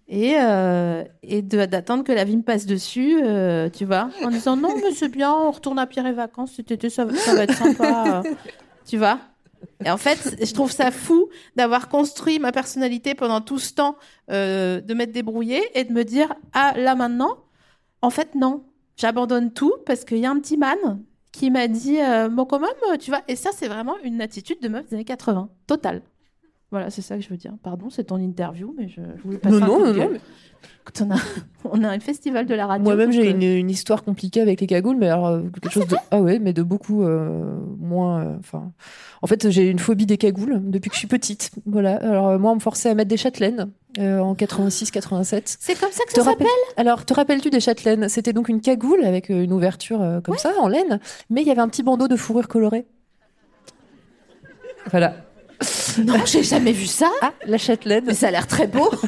et 0.07 0.35
euh, 0.39 1.03
et 1.23 1.41
d'attendre 1.41 2.03
que 2.03 2.11
la 2.11 2.23
vie 2.23 2.37
me 2.37 2.43
passe 2.43 2.65
dessus, 2.65 3.19
euh, 3.23 3.69
tu 3.69 3.85
vois, 3.85 4.09
en 4.23 4.29
disant 4.29 4.55
non, 4.55 4.73
mais 4.75 4.91
c'est 4.91 5.09
bien, 5.09 5.33
on 5.33 5.51
retourne 5.51 5.79
à 5.79 5.87
Pierre 5.87 6.05
et 6.07 6.13
Vacances 6.13 6.53
cet 6.55 6.71
été, 6.71 6.89
ça, 6.89 7.05
va- 7.05 7.15
ça 7.15 7.33
va 7.35 7.43
être 7.43 7.53
sympa, 7.55 8.23
tu 8.87 8.97
vois. 8.97 9.19
Et 9.85 9.89
en 9.89 9.97
fait, 9.97 10.37
je 10.43 10.53
trouve 10.53 10.71
ça 10.71 10.91
fou 10.91 11.29
d'avoir 11.55 11.89
construit 11.89 12.39
ma 12.39 12.51
personnalité 12.51 13.15
pendant 13.15 13.41
tout 13.41 13.59
ce 13.59 13.73
temps, 13.73 13.97
euh, 14.29 14.81
de 14.81 14.93
m'être 14.93 15.11
débrouillée 15.11 15.63
et 15.73 15.83
de 15.83 15.93
me 15.93 16.03
dire 16.03 16.33
ah 16.53 16.73
là 16.75 16.95
maintenant, 16.95 17.37
en 18.01 18.09
fait 18.09 18.35
non, 18.35 18.63
j'abandonne 18.97 19.51
tout 19.51 19.73
parce 19.85 20.05
qu'il 20.05 20.17
y 20.17 20.25
a 20.25 20.31
un 20.31 20.39
petit 20.39 20.57
man 20.57 20.77
qui 21.31 21.51
m'a 21.51 21.67
dit 21.67 21.99
euh, 22.01 22.29
bon 22.29 22.45
quand 22.45 22.59
tu 22.99 23.11
vois. 23.11 23.21
Et 23.27 23.35
ça 23.35 23.51
c'est 23.53 23.67
vraiment 23.67 23.95
une 24.03 24.21
attitude 24.21 24.61
de 24.61 24.67
meuf 24.67 24.87
des 24.87 24.95
années 24.95 25.05
80 25.05 25.49
totale 25.67 26.01
voilà 26.71 26.89
c'est 26.89 27.01
ça 27.01 27.15
que 27.17 27.21
je 27.23 27.29
veux 27.29 27.37
dire 27.37 27.53
pardon 27.63 27.89
c'est 27.89 28.05
ton 28.05 28.17
interview 28.17 28.73
mais 28.77 28.87
je, 28.87 29.01
je 29.17 29.21
voulais 29.23 29.37
passer 29.37 29.59
Non, 29.59 29.67
non, 29.67 29.79
non, 29.85 29.93
non, 29.93 30.09
mais- 30.11 30.19
on 31.01 31.11
a 31.11 31.15
on 31.71 31.83
a 31.83 31.89
un 31.89 31.99
festival 31.99 32.45
de 32.45 32.53
la 32.55 32.65
radio 32.65 32.83
Moi-même, 32.83 33.11
j'ai 33.11 33.29
une, 33.29 33.43
une 33.43 33.69
histoire 33.69 34.03
compliquée 34.03 34.41
avec 34.41 34.59
les 34.59 34.67
cagoules, 34.67 34.97
mais 34.97 35.07
alors 35.07 35.27
euh, 35.27 35.41
quelque 35.53 35.69
chose 35.71 35.87
de 35.87 35.95
ah 36.11 36.19
ouais, 36.21 36.39
mais 36.39 36.51
de 36.51 36.63
beaucoup 36.63 37.03
euh, 37.03 37.55
moins. 37.77 38.23
euh, 38.53 38.59
en 39.21 39.27
fait, 39.27 39.49
j'ai 39.49 39.69
une 39.69 39.79
phobie 39.79 40.05
des 40.05 40.17
cagoules 40.17 40.59
depuis 40.63 40.89
que 40.89 40.95
je 40.95 40.99
suis 40.99 41.07
petite. 41.07 41.51
Voilà. 41.65 41.95
Alors 41.97 42.39
moi, 42.39 42.51
on 42.51 42.55
me 42.55 42.59
forçait 42.59 42.89
à 42.89 42.95
mettre 42.95 43.09
des 43.09 43.17
châtelaines 43.17 43.69
en 43.99 44.33
86-87. 44.33 45.57
c'est 45.59 45.79
comme 45.79 45.91
ça 45.91 46.03
que 46.05 46.11
Te 46.13 46.19
ça 46.21 46.23
s'appelle? 46.31 46.47
Alors, 46.77 47.05
te 47.05 47.13
rappelles-tu 47.13 47.49
des 47.49 47.59
châtelaines? 47.59 48.09
C'était 48.09 48.33
donc 48.33 48.49
une 48.49 48.61
cagoule 48.61 49.03
avec 49.05 49.29
une 49.29 49.53
ouverture 49.53 50.21
comme 50.23 50.37
ça, 50.37 50.53
en 50.59 50.67
laine, 50.67 50.99
mais 51.29 51.41
il 51.41 51.47
y 51.47 51.51
avait 51.51 51.61
un 51.61 51.69
petit 51.69 51.83
bandeau 51.83 52.07
de 52.07 52.15
fourrure 52.15 52.47
colorée. 52.47 52.85
Voilà. 54.89 55.13
non 56.05 56.25
j'ai 56.25 56.43
jamais 56.43 56.71
vu 56.71 56.85
ça 56.85 57.09
Ah, 57.21 57.33
la 57.45 57.57
châtelaine. 57.57 58.03
mais 58.05 58.13
ça 58.13 58.27
a 58.27 58.31
l'air 58.31 58.47
très 58.47 58.67
beau 58.67 58.89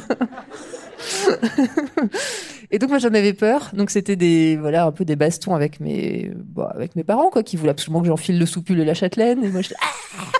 Et 2.74 2.78
donc 2.78 2.88
moi 2.88 2.98
j'en 2.98 3.12
avais 3.12 3.34
peur. 3.34 3.70
Donc 3.74 3.90
c'était 3.90 4.16
des 4.16 4.56
voilà 4.56 4.86
un 4.86 4.92
peu 4.92 5.04
des 5.04 5.14
bastons 5.14 5.54
avec 5.54 5.78
mes 5.78 6.32
bon, 6.34 6.64
avec 6.64 6.96
mes 6.96 7.04
parents 7.04 7.28
quoi 7.28 7.42
qui 7.42 7.56
voulaient 7.56 7.70
absolument 7.70 8.00
que 8.00 8.06
j'enfile 8.06 8.38
le 8.38 8.46
soupul 8.46 8.80
et 8.80 8.84
la 8.86 8.94
châtelaine. 8.94 9.44
Et 9.44 9.50
moi 9.50 9.60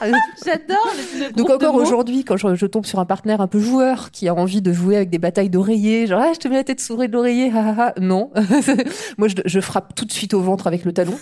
ah 0.00 0.06
j'adore 0.44 0.88
le, 0.96 1.32
donc 1.36 1.50
encore 1.50 1.74
aujourd'hui 1.74 2.24
quand 2.24 2.38
je, 2.38 2.54
je 2.54 2.66
tombe 2.66 2.86
sur 2.86 2.98
un 3.00 3.04
partenaire 3.04 3.42
un 3.42 3.46
peu 3.48 3.60
joueur 3.60 4.10
qui 4.10 4.28
a 4.28 4.34
envie 4.34 4.62
de 4.62 4.72
jouer 4.72 4.96
avec 4.96 5.10
des 5.10 5.18
batailles 5.18 5.50
d'oreillers, 5.50 6.06
genre 6.06 6.22
ah 6.24 6.32
je 6.34 6.38
te 6.38 6.48
mets 6.48 6.56
la 6.56 6.64
tête 6.64 6.80
sourée 6.80 7.06
de 7.06 7.12
l'oreiller, 7.12 7.52
ah, 7.54 7.74
ah, 7.78 7.92
ah. 7.94 8.00
non. 8.00 8.30
moi 9.18 9.28
je, 9.28 9.34
je 9.44 9.60
frappe 9.60 9.94
tout 9.94 10.06
de 10.06 10.12
suite 10.12 10.32
au 10.32 10.40
ventre 10.40 10.66
avec 10.66 10.86
le 10.86 10.92
talon. 10.92 11.14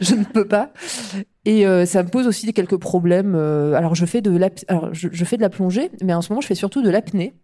Je 0.00 0.14
ne 0.14 0.24
peux 0.24 0.44
pas. 0.46 0.70
Et 1.44 1.66
euh, 1.66 1.86
ça 1.86 2.02
me 2.02 2.08
pose 2.08 2.26
aussi 2.26 2.52
quelques 2.52 2.76
problèmes. 2.76 3.34
euh, 3.34 3.74
alors 3.74 3.94
je 3.94 4.06
fais 4.06 4.20
de 4.20 4.36
la, 4.36 4.50
alors 4.68 4.92
je, 4.92 5.08
je 5.10 5.24
fais 5.24 5.36
de 5.36 5.42
la 5.42 5.48
plongée, 5.48 5.90
mais 6.02 6.14
en 6.14 6.22
ce 6.22 6.30
moment 6.30 6.40
je 6.40 6.46
fais 6.46 6.54
surtout 6.54 6.82
de 6.82 6.90
l'apnée. 6.90 7.34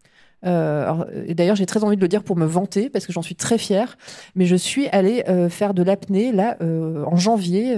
Euh, 0.46 0.82
alors, 0.82 1.06
et 1.26 1.34
d'ailleurs, 1.34 1.56
j'ai 1.56 1.66
très 1.66 1.84
envie 1.84 1.96
de 1.96 2.00
le 2.00 2.08
dire 2.08 2.22
pour 2.22 2.36
me 2.36 2.46
vanter 2.46 2.88
parce 2.88 3.06
que 3.06 3.12
j'en 3.12 3.22
suis 3.22 3.34
très 3.34 3.58
fière. 3.58 3.98
Mais 4.34 4.46
je 4.46 4.56
suis 4.56 4.88
allée 4.88 5.24
euh, 5.28 5.48
faire 5.48 5.74
de 5.74 5.82
l'apnée 5.82 6.32
là 6.32 6.56
euh, 6.62 7.04
en 7.04 7.16
janvier 7.16 7.76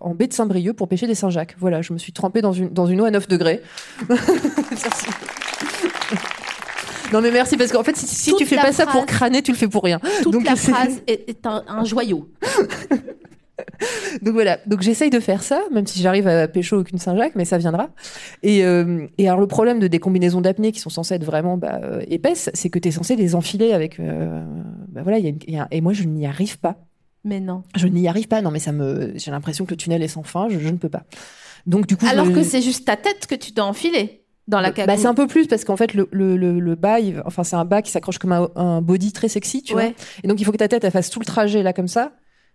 en 0.00 0.14
baie 0.14 0.26
de 0.26 0.32
Saint-Brieuc 0.32 0.74
pour 0.74 0.88
pêcher 0.88 1.06
des 1.06 1.14
Saint-Jacques. 1.14 1.56
Voilà, 1.58 1.82
je 1.82 1.92
me 1.92 1.98
suis 1.98 2.12
trempée 2.12 2.42
dans 2.42 2.52
une 2.52 2.68
dans 2.68 2.86
une 2.86 3.00
eau 3.00 3.04
à 3.04 3.10
9 3.10 3.28
degrés. 3.28 3.62
Merci. 4.08 5.06
Non 7.12 7.20
mais 7.20 7.30
merci 7.30 7.58
parce 7.58 7.70
qu'en 7.70 7.82
fait 7.84 7.94
si, 7.94 8.06
si 8.06 8.34
tu 8.36 8.46
fais 8.46 8.56
pas 8.56 8.72
ça 8.72 8.86
pour 8.86 9.04
crâner, 9.04 9.42
tu 9.42 9.52
le 9.52 9.56
fais 9.58 9.68
pour 9.68 9.82
rien. 9.84 10.00
toute 10.22 10.32
Donc, 10.32 10.44
la 10.44 10.56
phrase 10.56 11.02
est, 11.06 11.28
est 11.28 11.46
un, 11.46 11.62
un 11.68 11.84
joyau 11.84 12.26
Donc 14.22 14.34
voilà, 14.34 14.58
donc 14.66 14.82
j'essaye 14.82 15.10
de 15.10 15.20
faire 15.20 15.42
ça, 15.42 15.60
même 15.72 15.86
si 15.86 16.00
j'arrive 16.00 16.26
à 16.28 16.46
pécho 16.48 16.76
aucune 16.78 16.98
Saint-Jacques, 16.98 17.34
mais 17.34 17.44
ça 17.44 17.58
viendra. 17.58 17.88
Et, 18.42 18.64
euh, 18.64 19.06
et 19.18 19.28
alors 19.28 19.40
le 19.40 19.46
problème 19.46 19.78
de 19.80 19.86
des 19.88 19.98
combinaisons 19.98 20.40
d'apnée 20.40 20.72
qui 20.72 20.80
sont 20.80 20.90
censées 20.90 21.14
être 21.14 21.24
vraiment 21.24 21.56
bah, 21.56 21.80
euh, 21.82 22.02
épaisses, 22.08 22.50
c'est 22.54 22.68
que 22.70 22.78
tu 22.78 22.88
es 22.88 22.90
censé 22.90 23.16
les 23.16 23.34
enfiler 23.34 23.72
avec... 23.72 23.98
euh, 24.00 24.44
bah 24.88 25.00
voilà, 25.02 25.18
il 25.18 25.24
y 25.24 25.26
a 25.26 25.30
une- 25.30 25.38
il 25.46 25.54
y 25.54 25.58
a 25.58 25.62
un- 25.64 25.68
et 25.70 25.80
moi 25.80 25.92
je 25.92 26.04
n'y 26.04 26.26
arrive 26.26 26.58
pas. 26.58 26.76
mais 27.24 27.40
non 27.40 27.62
Je 27.76 27.86
n'y 27.86 28.06
arrive 28.08 28.28
pas, 28.28 28.42
non 28.42 28.50
mais 28.50 28.58
ça 28.58 28.72
me... 28.72 29.12
J'ai 29.16 29.30
l'impression 29.30 29.64
que 29.64 29.70
le 29.70 29.76
tunnel 29.76 30.02
est 30.02 30.08
sans 30.08 30.22
fin, 30.22 30.48
je, 30.48 30.58
je 30.58 30.68
ne 30.68 30.76
peux 30.76 30.88
pas. 30.90 31.04
Donc 31.66 31.86
du 31.86 31.96
coup... 31.96 32.06
alors 32.06 32.26
je- 32.26 32.32
que 32.32 32.42
c'est 32.42 32.62
juste 32.62 32.84
ta 32.86 32.96
tête 32.96 33.26
que 33.26 33.34
tu 33.34 33.52
dois 33.52 33.64
enfiler 33.64 34.20
dans 34.48 34.60
la 34.60 34.72
Bah, 34.72 34.96
c'est 34.96 35.06
un 35.06 35.14
peu 35.14 35.28
plus 35.28 35.46
parce 35.46 35.64
qu'en 35.64 35.76
fait 35.76 35.94
le, 35.94 36.08
le, 36.10 36.36
le, 36.36 36.58
le 36.58 36.74
bas, 36.74 36.98
il- 37.00 37.22
enfin 37.24 37.44
c'est 37.44 37.56
un 37.56 37.64
bas 37.64 37.80
qui 37.82 37.90
s'accroche 37.92 38.18
comme 38.18 38.32
un, 38.32 38.48
un 38.56 38.82
body 38.82 39.12
très 39.12 39.28
sexy, 39.28 39.62
tu 39.62 39.72
vois. 39.74 39.84
Et 40.24 40.28
donc 40.28 40.40
il 40.40 40.44
faut 40.44 40.52
que 40.52 40.56
ta 40.56 40.68
tête 40.68 40.82
elle 40.84 40.90
fasse 40.90 41.10
tout 41.10 41.20
le 41.20 41.24
trajet 41.26 41.62
là 41.62 41.72
comme 41.72 41.86
ça, 41.88 42.12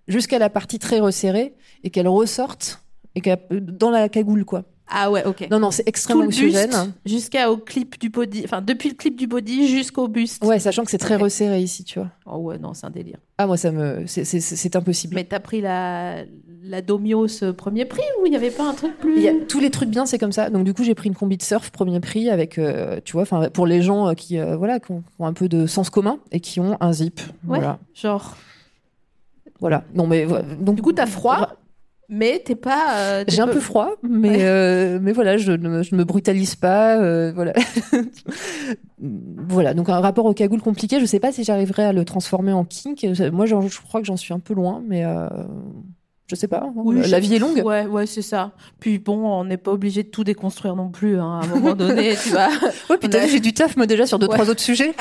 jusqu'à 0.07 0.39
la 0.39 0.49
partie 0.49 0.79
très 0.79 0.99
resserrée 0.99 1.53
et 1.83 1.89
qu'elle 1.89 2.07
ressorte 2.07 2.81
et 3.15 3.21
qu'elle 3.21 3.39
dans 3.51 3.89
la 3.89 4.09
cagoule 4.09 4.45
quoi. 4.45 4.63
ah 4.89 5.09
ouais 5.11 5.25
ok 5.25 5.47
Non 5.51 5.59
non, 5.59 5.71
c'est 5.71 5.87
extrêmement 5.87 6.25
anxiogène. 6.25 6.69
buste 6.69 6.91
jusqu'au 7.05 7.57
clip 7.57 7.99
du 7.99 8.09
body 8.09 8.43
enfin 8.45 8.61
depuis 8.61 8.89
le 8.89 8.95
clip 8.95 9.15
du 9.17 9.27
body 9.27 9.67
jusqu'au 9.67 10.07
buste 10.07 10.43
Ouais, 10.45 10.59
sachant 10.59 10.83
que 10.85 10.91
c'est 10.91 10.97
très 10.97 11.15
resserré 11.15 11.59
ici, 11.61 11.83
tu 11.83 11.99
vois. 11.99 12.09
oh 12.25 12.37
ouais 12.37 12.57
non 12.57 12.73
c'est 12.73 12.85
un 12.85 12.89
délire 12.91 13.17
Ah 13.37 13.47
moi 13.47 13.57
ça 13.57 13.71
me 13.71 14.05
c'est 14.07 14.23
c'est 14.25 14.39
c'est 14.39 14.75
impossible. 14.75 15.15
Mais 15.15 15.23
t'as 15.23 15.39
pris 15.39 15.61
la, 15.61 16.23
la 16.63 16.81
Domios 16.81 17.43
euh, 17.43 17.53
premier 17.53 17.85
prix 17.85 18.03
ou 18.21 18.25
il 18.25 18.29
n'y 18.29 18.35
avait 18.35 18.51
pas 18.51 18.69
un 18.69 18.73
truc 18.73 18.97
plus? 18.99 19.19
Y 19.21 19.27
a 19.29 19.33
tous 19.47 19.59
les 19.59 19.69
trucs 19.71 19.89
bien, 19.89 20.05
c'est 20.05 20.17
comme 20.19 20.31
ça. 20.33 20.49
Donc 20.49 20.63
du 20.63 20.73
coup, 20.73 20.83
j'ai 20.83 20.95
pris 20.95 21.07
une 21.09 21.15
combi 21.15 21.37
de 21.37 21.43
surf 21.43 21.69
premier 21.71 21.99
prix 21.99 22.29
avec, 22.29 22.57
euh, 22.57 22.99
tu 23.05 23.13
vois, 23.13 23.21
enfin 23.23 23.49
pour 23.49 23.65
les 23.67 23.81
gens 23.81 24.09
euh, 24.09 24.13
qui, 24.13 24.37
euh, 24.37 24.57
voilà, 24.57 24.79
qui 24.79 24.91
ont, 24.91 24.99
qui 25.01 25.15
ont 25.19 25.25
un 25.25 25.33
peu 25.33 25.47
de 25.49 25.65
sens 25.65 25.89
commun 25.89 26.19
et 26.31 26.39
qui 26.39 26.59
ont 26.59 26.77
un 26.81 26.91
zip. 26.93 27.19
Ouais. 27.19 27.59
Voilà. 27.59 27.79
Genre, 27.93 28.35
Voilà. 29.59 29.83
Non, 29.95 30.07
mais 30.07 30.25
voilà. 30.25 30.43
donc 30.55 30.75
Du 30.75 30.81
coup, 30.81 30.93
t'as 30.93 31.05
froid, 31.07 31.55
mais 32.09 32.39
t'es 32.45 32.55
pas. 32.55 32.97
euh, 32.97 33.23
J'ai 33.27 33.41
un 33.41 33.47
peu 33.47 33.59
froid, 33.59 33.89
mais 34.03 34.29
Ouais. 34.29 34.37
euh, 34.45 34.99
mais 35.01 35.11
voilà, 35.13 35.37
je 35.37 35.51
ne 35.51 35.83
je 35.83 35.95
me 35.95 36.03
brutalise 36.03 36.55
pas, 36.55 36.97
euh, 37.01 37.31
voilà. 37.35 37.53
voilà, 38.99 39.73
donc 39.73 39.89
un 39.89 39.99
rapport 39.99 40.25
au 40.25 40.33
cagoule 40.33 40.61
compliqué. 40.61 40.99
Je 40.99 41.05
sais 41.05 41.19
pas 41.19 41.31
si 41.31 41.43
j'arriverai 41.43 41.83
à 41.85 41.93
le 41.93 42.05
transformer 42.05 42.53
en 42.53 42.63
kink. 42.65 43.05
Moi, 43.31 43.45
je 43.45 43.55
crois 43.81 43.99
que 44.01 44.07
j'en 44.07 44.17
suis 44.17 44.33
un 44.33 44.39
peu 44.39 44.53
loin, 44.53 44.81
mais 44.87 45.03
je 46.27 46.35
sais 46.35 46.47
pas. 46.47 46.63
hein. 46.65 46.73
Oui, 46.75 47.01
la 47.07 47.19
vie 47.19 47.35
est 47.35 47.39
longue. 47.39 47.61
Ouais, 47.65 47.85
ouais, 47.85 48.05
c'est 48.05 48.21
ça. 48.21 48.51
Puis 48.79 48.99
bon, 48.99 49.25
on 49.27 49.45
n'est 49.45 49.57
pas 49.57 49.71
obligé 49.71 50.03
de 50.03 50.09
tout 50.09 50.23
déconstruire 50.23 50.75
non 50.75 50.89
plus. 50.89 51.17
hein. 51.19 51.39
À 51.41 51.45
un 51.45 51.47
moment 51.47 51.73
donné, 51.73 52.15
tu 52.21 52.29
vois. 52.29 52.49
Ouais, 52.89 52.97
puis 52.97 53.15
a- 53.15 53.25
vu, 53.25 53.31
j'ai 53.31 53.39
du 53.39 53.53
taf 53.53 53.75
moi 53.77 53.85
déjà 53.85 54.05
sur 54.05 54.19
deux 54.19 54.27
Ouais. 54.27 54.33
trois 54.35 54.49
autres 54.49 54.61
sujets. 54.61 54.93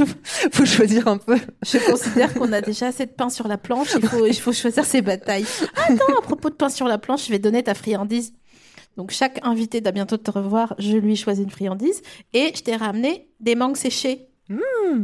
Faut 0.52 0.64
choisir 0.66 1.08
un 1.08 1.16
peu. 1.18 1.38
Je 1.64 1.78
considère 1.90 2.32
qu'on 2.34 2.52
a 2.52 2.60
déjà 2.60 2.88
assez 2.88 3.06
de 3.06 3.10
pain 3.10 3.30
sur 3.30 3.48
la 3.48 3.56
planche. 3.58 3.94
Il 4.00 4.06
faut, 4.06 4.26
il 4.26 4.34
faut 4.38 4.52
choisir 4.52 4.84
ses 4.84 5.00
batailles. 5.02 5.46
Attends, 5.76 6.18
à 6.18 6.22
propos 6.22 6.50
de 6.50 6.54
pain 6.54 6.68
sur 6.68 6.86
la 6.86 6.98
planche, 6.98 7.26
je 7.26 7.30
vais 7.30 7.38
donner 7.38 7.62
ta 7.62 7.74
friandise. 7.74 8.34
Donc, 8.96 9.10
chaque 9.10 9.40
invité 9.42 9.80
d'à 9.80 9.90
bientôt 9.90 10.16
de 10.16 10.22
te 10.22 10.30
revoir, 10.30 10.74
je 10.78 10.96
lui 10.96 11.16
choisis 11.16 11.42
une 11.44 11.50
friandise. 11.50 12.00
Et 12.32 12.52
je 12.54 12.62
t'ai 12.62 12.76
ramené 12.76 13.28
des 13.40 13.54
mangues 13.56 13.76
séchées. 13.76 14.26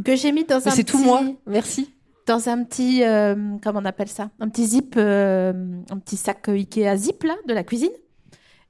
Que 0.05 0.15
j'ai 0.15 0.31
mis 0.31 0.45
dans 0.45 0.57
Mmh. 0.57 0.61
Mais 0.65 0.71
un 0.71 0.75
c'est 0.75 0.83
petit... 0.83 0.91
tout 0.93 1.03
moi. 1.03 1.23
Merci. 1.47 1.89
Dans 2.31 2.49
un 2.49 2.63
petit... 2.63 3.03
euh, 3.03 3.35
comment 3.63 3.79
on 3.81 3.85
appelle 3.85 4.07
ça? 4.07 4.29
Un 4.39 4.47
petit 4.49 4.65
zip, 4.65 4.95
euh, 4.97 5.51
un 5.89 5.97
petit 5.99 6.15
sac 6.17 6.47
Ikea 6.47 6.95
zip, 6.95 7.23
là, 7.23 7.35
de 7.47 7.53
la 7.53 7.63
cuisine. 7.63 7.91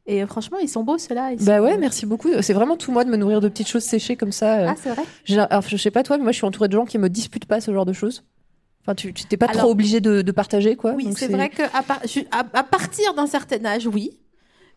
Et 0.07 0.23
euh, 0.23 0.27
franchement, 0.27 0.57
ils 0.57 0.67
sont 0.67 0.83
beaux, 0.83 0.97
ceux-là. 0.97 1.31
Bah 1.41 1.57
sont- 1.57 1.63
ouais, 1.63 1.77
merci 1.77 2.05
beaucoup. 2.07 2.29
C'est 2.41 2.53
vraiment 2.53 2.75
tout 2.75 2.91
moi 2.91 3.03
de 3.05 3.09
me 3.11 3.17
nourrir 3.17 3.39
de 3.39 3.47
petites 3.49 3.67
choses 3.67 3.83
séchées 3.83 4.15
comme 4.15 4.31
ça. 4.31 4.71
Ah, 4.71 4.75
c'est 4.81 4.89
vrai? 4.89 5.03
Alors, 5.49 5.61
je 5.67 5.77
sais 5.77 5.91
pas 5.91 6.01
toi, 6.01 6.17
mais 6.17 6.23
moi 6.23 6.31
je 6.31 6.37
suis 6.37 6.45
entourée 6.45 6.67
de 6.69 6.73
gens 6.73 6.85
qui 6.85 6.97
me 6.97 7.07
disputent 7.07 7.45
pas 7.45 7.61
ce 7.61 7.71
genre 7.71 7.85
de 7.85 7.93
choses. 7.93 8.23
Enfin, 8.81 8.95
tu 8.95 9.13
t'es 9.13 9.37
pas 9.37 9.45
Alors- 9.45 9.59
trop 9.61 9.71
obligé 9.71 10.01
de, 10.01 10.23
de 10.23 10.31
partager 10.31 10.75
quoi. 10.75 10.93
Oui, 10.93 11.07
c'est 11.15 11.27
vrai 11.27 11.51
par- 11.87 12.01
ju- 12.07 12.25
à, 12.31 12.39
à 12.53 12.63
partir 12.63 13.13
d'un 13.13 13.27
certain 13.27 13.63
âge, 13.63 13.85
oui. 13.85 14.17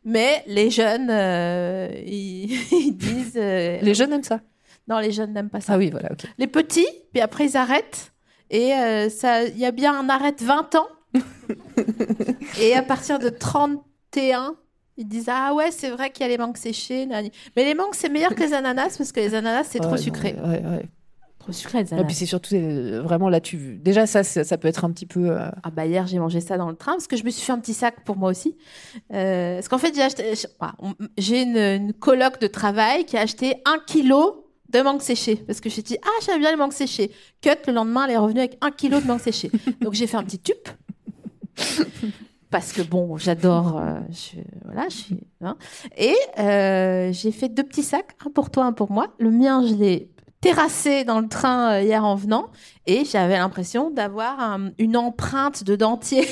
Mais 0.05 0.45
les 0.47 0.69
jeunes, 0.69 1.09
euh, 1.09 1.89
ils, 2.07 2.53
ils 2.73 2.93
disent. 2.95 3.33
euh, 3.37 3.79
Les 3.81 3.95
jeunes 3.95 4.13
aiment 4.13 4.23
ça. 4.23 4.41
Non, 4.89 4.99
les 4.99 5.11
jeunes 5.11 5.33
n'aiment 5.33 5.49
pas 5.49 5.63
ça. 5.63 5.73
Ah 5.73 5.79
oui, 5.79 5.89
voilà, 5.89 6.11
ok. 6.13 6.27
Les 6.37 6.47
petits, 6.47 6.87
puis 7.15 7.23
après 7.23 7.47
ils 7.47 7.57
arrêtent. 7.57 8.13
Et 8.55 8.73
euh, 8.73 9.09
ça, 9.11 9.43
il 9.45 9.59
y 9.59 9.65
a 9.67 9.73
bien 9.73 9.99
un 9.99 10.09
arrêt 10.09 10.31
de 10.33 10.45
20 10.45 10.75
ans. 10.77 10.87
et 12.61 12.75
à 12.75 12.83
partir 12.83 13.19
de 13.19 13.29
31, 13.29 14.55
ils 14.97 15.09
disent 15.09 15.29
Ah 15.29 15.55
ouais, 15.55 15.71
c'est 15.71 15.91
vrai 15.91 16.11
qu'il 16.11 16.23
y 16.23 16.27
a 16.27 16.29
les 16.29 16.39
mangues 16.39 16.57
séchées. 16.57 17.07
nani. 17.07 17.31
Mais 17.57 17.65
les 17.65 17.75
mangues, 17.75 17.95
c'est 17.95 18.09
meilleur 18.09 18.35
que 18.35 18.43
les 18.43 18.53
ananas 18.55 18.97
parce 18.97 19.13
que 19.13 19.21
les 19.21 19.35
ananas, 19.35 19.65
c'est 19.65 19.81
trop 19.81 19.97
sucré. 19.97 20.35
non, 20.35 20.49
ouais, 20.51 20.63
ouais. 20.65 20.89
Trop 21.41 21.53
sucré, 21.53 21.79
les 21.79 21.83
Et 21.83 21.87
puis 21.89 21.95
ananas. 21.97 22.15
c'est 22.15 22.27
surtout 22.27 22.55
euh, 22.55 23.03
vraiment 23.03 23.29
là, 23.29 23.41
tu 23.41 23.77
déjà 23.77 24.07
ça, 24.07 24.23
ça, 24.25 24.45
ça 24.45 24.57
peut 24.57 24.69
être 24.69 24.85
un 24.85 24.91
petit 24.93 25.07
peu. 25.07 25.31
euh, 25.31 25.49
Ah 25.63 25.71
bah 25.71 25.85
hier 25.87 26.07
j'ai 26.07 26.19
mangé 26.19 26.41
ça 26.41 26.57
dans 26.57 26.71
le 26.71 26.77
train 26.77 26.93
parce 26.93 27.07
que 27.09 27.17
je 27.17 27.25
me 27.25 27.31
suis 27.31 27.45
fait 27.45 27.53
un 27.53 27.59
petit 27.59 27.75
sac 27.75 28.05
pour 28.05 28.17
moi 28.17 28.31
aussi. 28.31 28.57
Euh, 29.13 29.57
parce 29.57 29.69
qu'en 29.69 29.79
fait 29.79 29.95
j'ai 29.95 30.03
acheté, 30.03 30.35
je- 30.37 30.47
on- 30.79 30.95
j'ai 31.19 31.43
une, 31.43 31.57
une 31.59 31.93
coloc 31.93 32.41
de 32.41 32.47
travail 32.47 33.05
qui 33.05 33.17
a 33.17 33.21
acheté 33.23 33.57
un 33.67 33.79
kilo 33.85 34.44
de 34.75 34.83
mangue 34.83 35.01
séchée 35.03 35.37
parce 35.37 35.61
que 35.61 35.69
j'ai 35.71 35.83
dit 35.83 35.97
ah 36.05 36.09
j'aime 36.25 36.41
bien 36.41 36.51
les 36.51 36.57
mangues 36.57 36.73
séchées. 36.73 37.11
Cut 37.41 37.51
le 37.67 37.73
lendemain 37.73 38.05
elle 38.07 38.13
est 38.13 38.17
revenue 38.19 38.41
avec 38.41 38.59
un 38.61 38.71
kilo 38.71 39.01
de 39.01 39.07
mangue 39.07 39.21
séchée. 39.21 39.51
Donc 39.81 39.95
j'ai 39.95 40.07
fait 40.07 40.17
un 40.17 40.25
petit 40.25 40.39
tube 40.39 40.57
parce 42.51 42.73
que 42.73 42.83
bon 42.83 43.17
j'adore 43.17 43.79
euh, 43.81 43.99
je, 44.11 44.41
voilà 44.65 44.89
je 44.89 44.95
suis 44.97 45.21
hein. 45.41 45.57
et 45.97 46.15
euh, 46.39 47.13
j'ai 47.13 47.33
fait 47.33 47.49
deux 47.49 47.65
petits 47.65 47.83
sacs 47.83 48.13
un 48.27 48.31
pour 48.31 48.51
toi 48.51 48.65
un 48.65 48.73
pour 48.73 48.91
moi. 48.93 49.09
Le 49.19 49.31
mien 49.31 49.67
je 49.67 49.75
l'ai 49.75 50.11
terrassé 50.41 51.05
dans 51.05 51.21
le 51.21 51.29
train 51.29 51.73
euh, 51.75 51.83
hier 51.83 52.05
en 52.05 52.15
venant 52.17 52.49
et 52.87 53.05
j'avais 53.05 53.37
l'impression 53.39 53.91
d'avoir 53.91 54.39
un- 54.41 54.71
une 54.79 54.97
empreinte 54.97 55.65
de 55.65 55.75
dentier, 55.75 56.29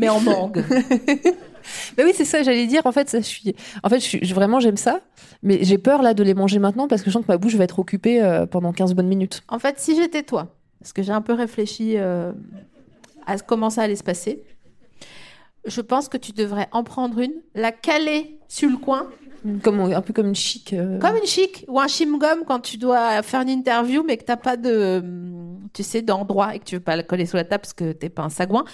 mais 0.00 0.08
en 0.08 0.20
mangue. 0.20 0.64
Bah 1.96 2.02
oui, 2.04 2.12
c'est 2.14 2.24
ça, 2.24 2.42
j'allais 2.42 2.66
dire. 2.66 2.82
En 2.84 2.92
fait, 2.92 3.08
ça, 3.08 3.18
je 3.20 3.24
suis. 3.26 3.54
En 3.82 3.88
fait, 3.88 4.00
je 4.00 4.04
suis 4.04 4.32
vraiment 4.32 4.60
j'aime 4.60 4.76
ça, 4.76 5.00
mais 5.42 5.58
j'ai 5.62 5.78
peur 5.78 6.02
là 6.02 6.14
de 6.14 6.22
les 6.22 6.34
manger 6.34 6.58
maintenant 6.58 6.88
parce 6.88 7.02
que 7.02 7.10
je 7.10 7.12
sens 7.14 7.22
que 7.24 7.30
ma 7.32 7.38
bouche 7.38 7.54
va 7.54 7.64
être 7.64 7.78
occupée 7.78 8.22
euh, 8.22 8.46
pendant 8.46 8.72
15 8.72 8.94
bonnes 8.94 9.08
minutes. 9.08 9.42
En 9.48 9.58
fait, 9.58 9.78
si 9.78 9.96
j'étais 9.96 10.22
toi, 10.22 10.54
parce 10.80 10.92
que 10.92 11.02
j'ai 11.02 11.12
un 11.12 11.20
peu 11.22 11.32
réfléchi 11.32 11.94
euh, 11.96 12.32
à 13.26 13.38
comment 13.38 13.70
ça 13.70 13.82
allait 13.82 13.96
se 13.96 14.04
passer, 14.04 14.42
je 15.66 15.80
pense 15.80 16.08
que 16.08 16.16
tu 16.16 16.32
devrais 16.32 16.68
en 16.72 16.84
prendre 16.84 17.18
une, 17.18 17.34
la 17.54 17.72
caler 17.72 18.38
sur 18.48 18.70
le 18.70 18.76
coin, 18.76 19.08
Comme 19.62 19.80
un 19.80 20.00
peu 20.00 20.12
comme 20.12 20.28
une 20.28 20.34
chic. 20.34 20.72
euh, 20.72 20.98
comme 20.98 21.16
une 21.16 21.26
chic 21.26 21.64
ou 21.68 21.78
un 21.78 21.86
chewing-gum 21.86 22.44
quand 22.46 22.60
tu 22.60 22.76
dois 22.78 23.22
faire 23.22 23.42
une 23.42 23.50
interview 23.50 24.02
mais 24.06 24.16
que 24.16 24.24
t'as 24.24 24.36
pas 24.36 24.56
de, 24.56 25.02
tu 25.74 25.82
sais, 25.82 26.00
d'endroit 26.00 26.54
et 26.54 26.58
que 26.60 26.64
tu 26.64 26.76
veux 26.76 26.80
pas 26.82 26.96
la 26.96 27.02
coller 27.02 27.26
sous 27.26 27.36
la 27.36 27.44
table 27.44 27.60
parce 27.62 27.74
que 27.74 27.92
t'es 27.92 28.08
pas 28.08 28.22
un 28.22 28.30
sagouin. 28.30 28.64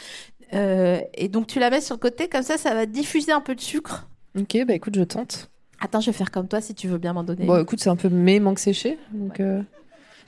Euh, 0.55 1.01
et 1.14 1.29
donc 1.29 1.47
tu 1.47 1.59
la 1.59 1.71
mets 1.71 1.81
sur 1.81 1.95
le 1.97 2.01
côté, 2.01 2.29
comme 2.29 2.43
ça, 2.43 2.57
ça 2.59 2.75
va 2.75 2.87
diffuser 2.87 3.33
un 3.33 3.40
peu 3.40 3.55
de 3.55 3.61
sucre. 3.61 4.09
Ok, 4.38 4.57
bah 4.67 4.75
écoute, 4.75 4.95
je 4.97 5.03
tente. 5.03 5.51
Attends, 5.81 6.01
je 6.01 6.07
vais 6.07 6.12
faire 6.17 6.31
comme 6.31 6.49
toi 6.49 6.61
si 6.61 6.75
tu 6.75 6.88
veux 6.88 6.99
bien 6.99 7.12
m'en 7.12 7.25
donner. 7.25 7.47
Bon, 7.47 7.61
écoute, 7.61 7.81
c'est 7.81 7.90
un 7.90 7.97
peu 7.97 8.09
mes 8.09 8.40
manques 8.40 8.59
séchées. 8.61 8.99
Donc, 9.12 9.40
euh, 9.40 9.62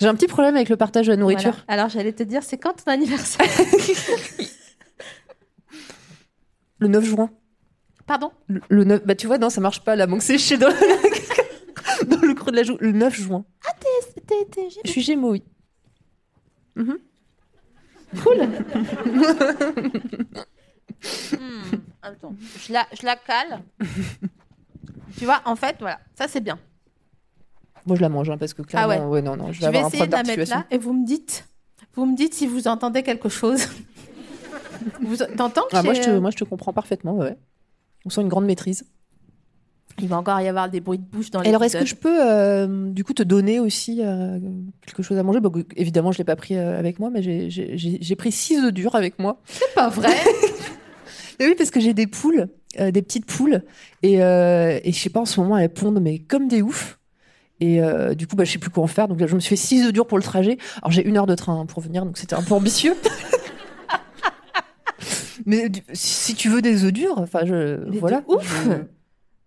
j'ai 0.00 0.06
un 0.06 0.14
petit 0.14 0.26
problème 0.26 0.54
avec 0.56 0.68
le 0.68 0.76
partage 0.76 1.06
de 1.06 1.12
la 1.12 1.16
nourriture. 1.16 1.52
Voilà. 1.52 1.64
Alors 1.68 1.88
j'allais 1.88 2.12
te 2.12 2.22
dire, 2.22 2.42
c'est 2.42 2.58
quand 2.58 2.72
ton 2.84 2.90
anniversaire 2.90 3.46
Le 6.78 6.88
9 6.88 7.04
juin. 7.04 7.30
Pardon? 8.06 8.30
Le, 8.48 8.60
le 8.68 8.84
9... 8.84 9.06
Bah 9.06 9.14
tu 9.14 9.26
vois, 9.26 9.38
non, 9.38 9.48
ça 9.50 9.60
marche 9.60 9.80
pas 9.82 9.96
la 9.96 10.06
manque 10.06 10.22
séchée 10.22 10.58
dans 10.58 10.68
le... 10.68 10.74
dans 12.06 12.20
le 12.20 12.34
creux 12.34 12.50
de 12.52 12.56
la 12.56 12.62
joue. 12.62 12.76
Le 12.80 12.92
9 12.92 13.14
juin. 13.14 13.44
T'es- 13.80 14.44
t'es- 14.50 14.68
Je 14.84 14.90
suis 14.90 15.02
Gémeaux, 15.02 15.30
oui. 15.32 15.42
Cool. 18.22 18.48
Hmm, 21.38 21.76
Attends, 22.02 22.34
je 22.66 22.72
la, 22.72 22.86
je 22.98 23.04
la 23.04 23.16
cale. 23.16 23.60
tu 25.18 25.24
vois, 25.24 25.42
en 25.44 25.56
fait, 25.56 25.76
voilà, 25.80 25.98
ça 26.14 26.26
c'est 26.28 26.40
bien. 26.40 26.58
Moi, 27.84 27.96
je 27.96 28.00
la 28.00 28.08
mange, 28.08 28.30
hein, 28.30 28.38
parce 28.38 28.54
que 28.54 28.62
clairement, 28.62 28.94
Ah 28.94 28.98
ouais. 29.00 29.06
ouais. 29.06 29.22
non, 29.22 29.36
non, 29.36 29.52
je 29.52 29.60
Je 29.60 29.60
vais 29.60 29.72
vais 29.72 29.78
avoir 29.78 29.84
un 29.84 29.88
essayer 29.88 30.02
problème 30.04 30.22
de 30.22 30.28
la 30.30 30.36
mettre 30.36 30.50
là 30.50 30.66
et 30.70 30.78
vous 30.78 30.92
me 30.92 31.06
dites, 31.06 31.46
vous 31.94 32.06
me 32.06 32.16
dites 32.16 32.34
si 32.34 32.46
vous 32.46 32.66
entendez 32.68 33.02
quelque 33.02 33.28
chose. 33.28 33.66
vous 35.00 35.16
t'entends 35.36 35.64
Ah, 35.72 35.82
moi, 35.82 35.94
je 35.94 36.00
te, 36.02 36.10
euh, 36.10 36.20
moi, 36.20 36.30
je 36.30 36.36
te 36.36 36.44
comprends 36.44 36.72
parfaitement, 36.72 37.14
ouais. 37.16 37.36
On 38.04 38.10
sent 38.10 38.22
une 38.22 38.28
grande 38.28 38.46
maîtrise. 38.46 38.84
Il 40.02 40.08
va 40.08 40.18
encore 40.18 40.40
y 40.40 40.48
avoir 40.48 40.68
des 40.68 40.80
bruits 40.80 40.98
de 40.98 41.04
bouche 41.04 41.30
dans 41.30 41.40
les. 41.40 41.48
alors, 41.48 41.62
est-ce 41.64 41.76
que 41.78 41.86
je 41.86 41.94
peux, 41.94 42.18
euh, 42.22 42.90
du 42.90 43.04
coup, 43.04 43.14
te 43.14 43.22
donner 43.22 43.60
aussi 43.60 44.00
euh, 44.02 44.38
quelque 44.86 45.02
chose 45.02 45.18
à 45.18 45.22
manger? 45.22 45.40
Bon, 45.40 45.52
Évidemment, 45.76 46.12
je 46.12 46.18
l'ai 46.18 46.24
pas 46.24 46.36
pris 46.36 46.56
euh, 46.56 46.78
avec 46.78 46.98
moi, 46.98 47.10
mais 47.10 47.22
j'ai- 47.22 48.16
pris 48.16 48.32
six 48.32 48.58
œufs 48.58 48.72
durs 48.72 48.94
avec 48.94 49.18
moi. 49.18 49.40
C'est 49.46 49.74
pas 49.74 49.88
vrai. 49.88 50.14
Oui, 51.38 51.54
parce 51.58 51.70
que 51.70 51.80
j'ai 51.80 51.92
des 51.92 52.06
poules, 52.06 52.48
des 52.78 53.02
petites 53.02 53.26
poules, 53.26 53.60
et, 54.02 54.22
euh, 54.22 54.80
et 54.82 54.90
je 54.90 54.98
sais 54.98 55.10
pas, 55.10 55.20
en 55.20 55.26
ce 55.26 55.38
moment, 55.38 55.58
elles 55.58 55.68
pondent, 55.68 56.00
mais 56.00 56.18
comme 56.18 56.48
des 56.48 56.62
oufs. 56.62 56.98
Et 57.60 57.78
du 58.16 58.26
coup, 58.26 58.36
bah, 58.36 58.44
je 58.44 58.52
sais 58.52 58.58
plus 58.58 58.70
quoi 58.70 58.84
en 58.84 58.86
faire. 58.86 59.06
Donc 59.06 59.20
là, 59.20 59.26
je 59.26 59.34
me 59.34 59.40
suis 59.40 59.50
fait 59.50 59.56
six 59.56 59.84
œufs 59.84 59.92
durs 59.92 60.06
pour 60.06 60.16
le 60.16 60.24
trajet. 60.24 60.56
Alors, 60.80 60.92
j'ai 60.92 61.06
une 61.06 61.18
heure 61.18 61.26
de 61.26 61.34
train 61.34 61.60
hein, 61.60 61.66
pour 61.66 61.82
venir, 61.82 62.06
donc 62.06 62.16
c'était 62.16 62.36
un 62.36 62.42
peu 62.42 62.54
ambitieux. 62.54 62.94
mais 65.46 65.70
si 65.92 66.34
tu 66.34 66.48
veux 66.48 66.62
des 66.62 66.84
œufs 66.84 66.92
durs, 66.92 67.18
enfin, 67.18 67.40
je. 67.44 67.84
Mais 67.90 67.98
voilà. 67.98 68.22
ouf. 68.28 68.66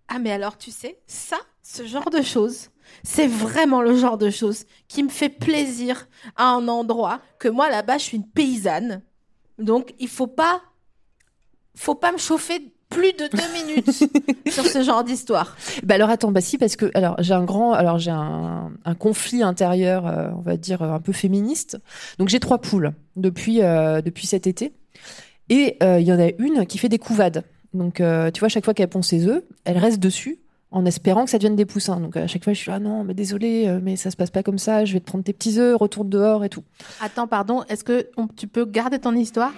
Ah 0.09 0.19
mais 0.19 0.31
alors 0.31 0.57
tu 0.57 0.71
sais, 0.71 0.99
ça, 1.07 1.37
ce 1.61 1.85
genre 1.85 2.09
de 2.09 2.21
choses, 2.21 2.69
c'est 3.03 3.27
vraiment 3.27 3.81
le 3.81 3.95
genre 3.95 4.17
de 4.17 4.29
choses 4.29 4.65
qui 4.87 5.03
me 5.03 5.09
fait 5.09 5.29
plaisir 5.29 6.07
à 6.35 6.49
un 6.49 6.67
endroit 6.67 7.21
que 7.37 7.47
moi 7.47 7.69
là-bas 7.69 7.99
je 7.99 8.03
suis 8.03 8.17
une 8.17 8.27
paysanne. 8.27 9.01
Donc 9.59 9.93
il 9.99 10.07
faut 10.07 10.27
pas 10.27 10.61
faut 11.75 11.95
pas 11.95 12.11
me 12.11 12.17
chauffer 12.17 12.73
plus 12.89 13.13
de 13.13 13.27
deux 13.27 13.53
minutes 13.53 13.91
sur 14.51 14.65
ce 14.65 14.81
genre 14.81 15.03
d'histoire. 15.03 15.55
Bah 15.83 15.95
alors 15.95 16.09
attends, 16.09 16.31
bah 16.31 16.41
si 16.41 16.57
parce 16.57 16.75
que 16.75 16.89
alors 16.95 17.15
j'ai 17.19 17.35
un 17.35 17.43
grand, 17.43 17.73
alors 17.73 17.99
j'ai 17.99 18.09
un, 18.11 18.71
un 18.83 18.95
conflit 18.95 19.43
intérieur, 19.43 20.07
euh, 20.07 20.29
on 20.35 20.41
va 20.41 20.57
dire 20.57 20.81
euh, 20.81 20.93
un 20.93 20.99
peu 20.99 21.13
féministe. 21.13 21.77
Donc 22.17 22.29
j'ai 22.29 22.39
trois 22.39 22.57
poules 22.57 22.93
depuis 23.15 23.61
euh, 23.61 24.01
depuis 24.01 24.25
cet 24.25 24.47
été, 24.47 24.73
et 25.49 25.77
euh, 25.83 25.99
il 25.99 26.07
y 26.07 26.11
en 26.11 26.19
a 26.19 26.29
une 26.39 26.65
qui 26.65 26.79
fait 26.79 26.89
des 26.89 26.99
couvades. 26.99 27.43
Donc 27.73 28.01
euh, 28.01 28.31
tu 28.31 28.39
vois, 28.39 28.49
chaque 28.49 28.65
fois 28.65 28.73
qu'elle 28.73 28.87
pond 28.89 29.01
ses 29.01 29.27
œufs, 29.27 29.43
elle 29.65 29.77
reste 29.77 29.99
dessus 29.99 30.39
en 30.71 30.85
espérant 30.85 31.25
que 31.25 31.31
ça 31.31 31.37
devienne 31.37 31.55
des 31.55 31.65
poussins. 31.65 31.99
Donc 31.99 32.15
à 32.17 32.27
chaque 32.27 32.43
fois 32.43 32.53
je 32.53 32.59
suis 32.59 32.71
là 32.71 32.79
non 32.79 33.03
mais 33.03 33.13
désolé, 33.13 33.67
euh, 33.67 33.79
mais 33.81 33.95
ça 33.95 34.11
se 34.11 34.17
passe 34.17 34.31
pas 34.31 34.43
comme 34.43 34.57
ça. 34.59 34.85
Je 34.85 34.93
vais 34.93 34.99
te 34.99 35.05
prendre 35.05 35.23
tes 35.23 35.33
petits 35.33 35.59
œufs, 35.59 35.77
retourne 35.77 36.09
dehors 36.09 36.43
et 36.43 36.49
tout. 36.49 36.63
Attends, 37.01 37.27
pardon, 37.27 37.63
est-ce 37.69 37.83
que 37.83 38.07
on- 38.17 38.27
tu 38.27 38.47
peux 38.47 38.65
garder 38.65 38.99
ton 38.99 39.15
histoire? 39.15 39.51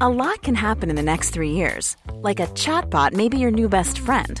A 0.00 0.08
lot 0.08 0.42
can 0.42 0.54
happen 0.54 0.90
in 0.90 0.94
the 0.96 1.02
next 1.02 1.30
three 1.30 1.50
years. 1.50 1.96
Like 2.22 2.38
a 2.40 2.46
chatbot 2.54 3.12
may 3.14 3.28
be 3.28 3.38
your 3.38 3.50
new 3.50 3.68
best 3.68 3.98
friend. 3.98 4.40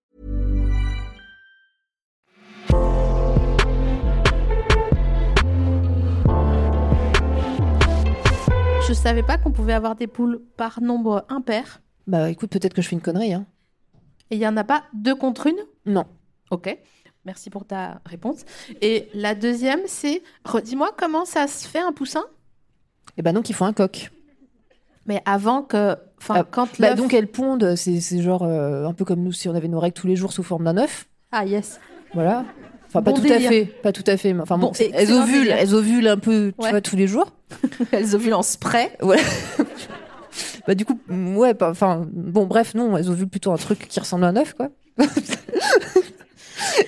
Je 8.91 8.95
savais 8.97 9.23
pas 9.23 9.37
qu'on 9.37 9.51
pouvait 9.53 9.71
avoir 9.71 9.95
des 9.95 10.05
poules 10.05 10.41
par 10.57 10.81
nombre 10.81 11.23
impair. 11.29 11.79
Bah 12.07 12.29
écoute, 12.29 12.49
peut-être 12.49 12.73
que 12.73 12.81
je 12.81 12.89
fais 12.89 12.95
une 12.97 13.01
connerie. 13.01 13.31
Hein. 13.31 13.45
Et 14.29 14.35
il 14.35 14.41
y 14.41 14.45
en 14.45 14.57
a 14.57 14.65
pas 14.65 14.83
deux 14.93 15.15
contre 15.15 15.47
une? 15.47 15.55
Non. 15.85 16.03
Ok. 16.49 16.77
Merci 17.23 17.49
pour 17.49 17.63
ta 17.63 18.01
réponse. 18.05 18.43
Et 18.81 19.07
la 19.13 19.33
deuxième, 19.33 19.79
c'est 19.85 20.21
redis-moi 20.43 20.93
comment 20.97 21.23
ça 21.23 21.47
se 21.47 21.69
fait 21.69 21.79
un 21.79 21.93
poussin? 21.93 22.25
Et 23.15 23.21
bah 23.21 23.31
donc 23.31 23.49
il 23.49 23.53
faut 23.53 23.63
un 23.63 23.71
coq. 23.71 24.11
Mais 25.05 25.21
avant 25.23 25.61
que. 25.61 25.95
Enfin, 26.17 26.35
Ah, 26.39 26.43
quand 26.43 26.67
Bah 26.77 26.93
donc 26.93 27.13
elles 27.13 27.31
pondent, 27.31 27.77
c'est 27.77 28.01
c'est 28.01 28.21
genre 28.21 28.43
euh, 28.43 28.83
un 28.85 28.93
peu 28.93 29.05
comme 29.05 29.23
nous 29.23 29.31
si 29.31 29.47
on 29.47 29.55
avait 29.55 29.69
nos 29.69 29.79
règles 29.79 29.93
tous 29.93 30.07
les 30.07 30.17
jours 30.17 30.33
sous 30.33 30.43
forme 30.43 30.65
d'un 30.65 30.75
œuf. 30.75 31.07
Ah, 31.31 31.45
yes. 31.45 31.79
Voilà. 32.13 32.43
Enfin, 32.93 33.01
pas 33.01 33.11
Bon 33.11 33.17
tout 33.17 33.23
délire. 33.23 33.47
à 33.49 33.51
fait, 33.53 33.65
pas 33.65 33.91
tout 33.93 34.03
à 34.05 34.17
fait. 34.17 34.33
mais 34.33 34.41
Enfin, 34.41 34.57
bon, 34.57 34.71
elles 34.93 35.11
ovulent, 35.13 35.39
délire. 35.43 35.55
elles 35.59 35.73
ovulent 35.73 36.07
un 36.09 36.17
peu, 36.17 36.51
tu 36.57 36.63
Ouais. 36.65 36.71
vois, 36.71 36.81
tous 36.81 36.97
les 36.97 37.07
jours. 37.07 37.31
Elles 37.91 38.15
ovulent 38.15 38.33
en 38.33 38.41
spray. 38.43 38.91
Voilà. 39.01 39.21
bah 40.67 40.75
du 40.75 40.83
coup, 40.85 40.99
mm, 41.07 41.37
ouais, 41.37 41.53
enfin, 41.63 42.05
bon, 42.11 42.45
bref, 42.45 42.75
non, 42.75 42.95
elles 42.97 43.09
ovulent 43.09 43.27
plutôt 43.29 43.51
un 43.51 43.57
truc 43.57 43.87
qui 43.87 43.99
ressemble 43.99 44.23
à 44.25 44.27
un 44.27 44.35
œuf, 44.35 44.53
quoi. 44.55 44.69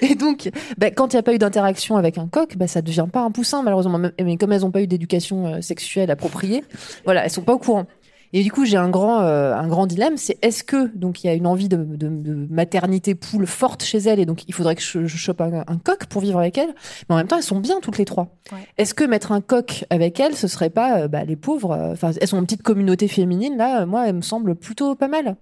Et 0.01 0.15
donc, 0.15 0.49
bah, 0.77 0.91
quand 0.91 1.13
il 1.13 1.15
n'y 1.15 1.19
a 1.19 1.23
pas 1.23 1.33
eu 1.33 1.37
d'interaction 1.39 1.97
avec 1.97 2.17
un 2.17 2.27
coq, 2.27 2.57
bah, 2.57 2.67
ça 2.67 2.81
ne 2.81 2.85
devient 2.85 3.07
pas 3.11 3.21
un 3.21 3.31
poussin, 3.31 3.63
malheureusement. 3.63 3.97
Mais- 3.97 4.11
Mais 4.23 4.37
comme 4.37 4.51
elles 4.51 4.61
n'ont 4.61 4.71
pas 4.71 4.81
eu 4.81 4.87
d'éducation 4.87 5.47
euh, 5.55 5.61
sexuelle 5.61 6.11
appropriée, 6.11 6.63
voilà, 7.05 7.23
elles 7.25 7.31
sont 7.31 7.41
pas 7.41 7.53
au 7.53 7.57
courant. 7.59 7.85
Et 8.33 8.41
du 8.43 8.51
coup, 8.51 8.65
j'ai 8.65 8.77
un 8.77 8.89
grand, 8.89 9.21
euh, 9.21 9.53
un 9.53 9.67
grand 9.67 9.85
dilemme, 9.85 10.17
c'est 10.17 10.37
est-ce 10.43 10.63
que 10.63 10.87
donc 10.95 11.23
il 11.23 11.27
y 11.27 11.29
a 11.29 11.33
une 11.35 11.45
envie 11.47 11.69
de, 11.69 11.77
de- 11.77 12.07
de 12.09 12.47
maternité 12.49 13.13
poule 13.15 13.45
forte 13.45 13.83
chez 13.83 13.99
elles, 13.99 14.19
et 14.19 14.25
donc 14.25 14.43
il 14.47 14.53
faudrait 14.53 14.75
que 14.75 14.81
je, 14.81 15.05
je 15.05 15.17
chope 15.17 15.39
un, 15.41 15.63
un 15.67 15.77
coq 15.77 16.05
pour 16.07 16.21
vivre 16.21 16.39
avec 16.39 16.57
elles. 16.57 16.73
Mais 17.09 17.13
en 17.15 17.17
même 17.17 17.27
temps, 17.27 17.37
elles 17.37 17.43
sont 17.43 17.59
bien 17.59 17.79
toutes 17.81 17.97
les 17.99 18.05
trois. 18.05 18.35
Ouais. 18.51 18.57
Est-ce 18.77 18.93
que 18.95 19.03
mettre 19.03 19.31
un 19.31 19.41
coq 19.41 19.85
avec 19.91 20.19
elles, 20.19 20.35
ce 20.35 20.47
serait 20.47 20.71
pas 20.71 21.01
euh, 21.01 21.07
bah, 21.07 21.23
les 21.25 21.35
pauvres 21.35 21.71
euh, 21.73 21.91
Enfin, 21.93 22.11
elles 22.19 22.27
sont 22.27 22.37
une 22.39 22.45
petite 22.45 22.63
communauté 22.63 23.07
féminine 23.07 23.55
là. 23.57 23.85
moi, 23.85 24.07
elles 24.07 24.15
me 24.15 24.21
semblent 24.21 24.55
plutôt 24.55 24.95
pas 24.95 25.07
mal. 25.07 25.35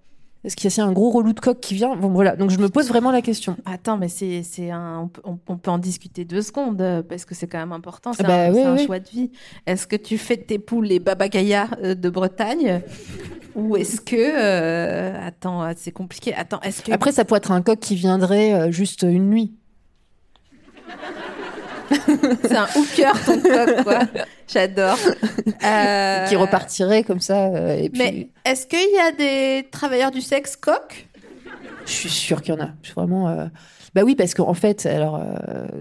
Est-ce 0.44 0.56
qu'il 0.56 0.72
y 0.76 0.80
a 0.82 0.84
un 0.86 0.92
gros 0.92 1.12
relou 1.12 1.34
de 1.34 1.40
coq 1.40 1.60
qui 1.60 1.76
vient? 1.76 1.96
Bon, 1.96 2.10
voilà. 2.10 2.36
Donc 2.36 2.50
je 2.50 2.58
me 2.58 2.68
pose 2.68 2.88
vraiment 2.88 3.12
la 3.12 3.22
question. 3.22 3.58
Attends, 3.66 3.98
mais 3.98 4.08
c'est 4.10 4.42
c'est 4.42 4.72
un. 4.72 5.02
On 5.02 5.08
peut, 5.08 5.22
on- 5.24 5.38
on 5.48 5.58
peut 5.58 5.70
en 5.70 5.78
discuter 5.78 6.26
deux 6.26 6.42
secondes 6.42 6.82
euh, 6.82 7.04
parce 7.04 7.26
que 7.26 7.36
c'est 7.36 7.46
quand 7.48 7.60
même 7.60 7.72
important. 7.74 8.14
C'est 8.14 8.26
Ah 8.26 8.28
bah 8.28 8.44
un, 8.46 8.50
oui, 8.52 8.56
c'est 8.56 8.66
un 8.66 8.76
oui. 8.76 8.86
choix 8.88 9.00
de 9.00 9.08
vie. 9.08 9.32
Est-ce 9.68 9.86
que 9.86 9.96
tu 9.96 10.18
fais 10.18 10.38
de 10.38 10.42
tes 10.42 10.58
poules 10.58 10.86
les 10.86 11.00
babagayas 11.00 11.68
euh, 11.84 11.94
de 11.94 12.10
Bretagne? 12.10 12.82
Ou 13.56 13.76
est-ce 13.76 14.02
que 14.02 14.16
euh, 14.16 15.28
attends, 15.28 15.64
euh, 15.64 15.74
c'est 15.76 15.92
compliqué. 15.92 16.34
Attends, 16.34 16.60
est-ce 16.62 16.82
que 16.82 16.92
Après, 16.92 17.12
ça 17.12 17.24
pourrait 17.24 17.38
être 17.40 17.52
un 17.52 17.62
coq 17.62 17.80
qui 17.80 17.96
viendrait 17.96 18.72
juste 18.72 19.04
une 19.04 19.30
nuit. 19.30 19.54
c'est 22.44 22.56
un 22.56 22.68
hooker 22.76 23.14
ton 23.26 23.40
coq 23.40 23.84
quoi 23.84 24.00
J'adore. 24.48 24.98
Euh, 25.64 26.28
Qui 26.28 26.36
repartirait 26.36 27.04
comme 27.04 27.20
ça. 27.22 27.46
euh, 27.48 27.76
et 27.78 27.90
puis, 27.90 28.02
Mais 28.02 28.30
est-ce 28.46 28.68
qu'il 28.68 28.80
y 28.80 29.00
a 29.00 29.12
des 29.12 29.68
travailleurs 29.70 30.12
du 30.12 30.22
sexe 30.22 30.56
coq? 30.56 31.08
Je 31.86 31.92
suis 31.92 32.10
sûre 32.10 32.42
qu'il 32.42 32.54
y 32.54 32.58
en 32.58 32.62
a. 32.62 32.70
Je 32.82 32.88
suis 32.88 32.96
vraiment. 32.96 33.30
euh, 33.30 33.46
Bah 33.96 34.02
oui, 34.04 34.16
parce 34.16 34.34
qu'en 34.34 34.54
fait, 34.54 34.86
alors 34.86 35.22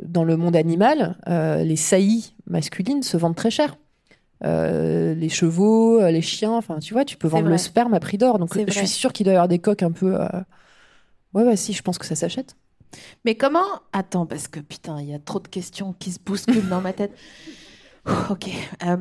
dans 0.05 0.25
le 0.25 0.37
monde 0.37 0.57
animal, 0.57 1.17
les 1.27 1.77
saillies 1.77 2.35
masculines 2.47 3.03
se 3.03 3.17
vendent 3.17 3.37
très 3.37 3.51
cher. 3.51 3.77
Euh, 4.43 5.15
les 5.15 5.29
chevaux, 5.29 6.01
les 6.09 6.23
chiens, 6.23 6.53
enfin 6.53 6.79
tu 6.79 6.95
vois, 6.95 7.05
tu 7.05 7.17
peux 7.19 7.29
vendre 7.29 7.45
le 7.51 7.59
sperme 7.59 7.93
à 7.95 8.01
prix 8.01 8.17
d'or. 8.19 8.39
Donc 8.39 8.49
je 8.55 8.73
suis 8.73 8.89
sûre 8.89 9.13
qu'il 9.13 9.25
doit 9.25 9.35
y 9.35 9.37
avoir 9.37 9.49
des 9.49 9.59
coqs 9.59 9.83
un 9.83 9.93
peu. 9.93 10.15
euh, 10.21 10.27
Ouais, 11.35 11.45
ouais, 11.45 11.57
si, 11.57 11.73
je 11.73 11.83
pense 11.83 11.99
que 11.99 12.07
ça 12.07 12.15
s'achète. 12.17 12.57
Mais 13.25 13.35
comment 13.37 13.65
Attends, 13.93 14.27
parce 14.27 14.49
que 14.49 14.61
putain, 14.61 15.01
il 15.01 15.09
y 15.09 15.15
a 15.15 15.19
trop 15.19 15.41
de 15.41 15.49
questions 15.49 15.93
qui 15.99 16.13
se 16.13 16.19
bousculent 16.25 16.69
dans 16.69 16.81
ma 16.81 16.93
tête. 16.93 17.13
Ouh, 18.07 18.11
Ok. 18.31 18.49
euh, 18.87 18.97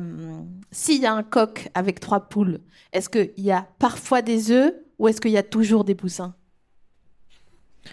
S'il 0.70 1.00
y 1.00 1.06
a 1.06 1.12
un 1.14 1.22
coq 1.22 1.68
avec 1.74 2.00
trois 2.00 2.28
poules, 2.28 2.60
est-ce 2.92 3.08
qu'il 3.08 3.32
y 3.38 3.50
a 3.50 3.66
parfois 3.78 4.22
des 4.22 4.50
œufs 4.50 4.74
ou 4.98 5.08
est-ce 5.08 5.20
qu'il 5.20 5.30
y 5.30 5.38
a 5.38 5.42
toujours 5.42 5.84
des 5.84 5.94
poussins? 5.94 6.34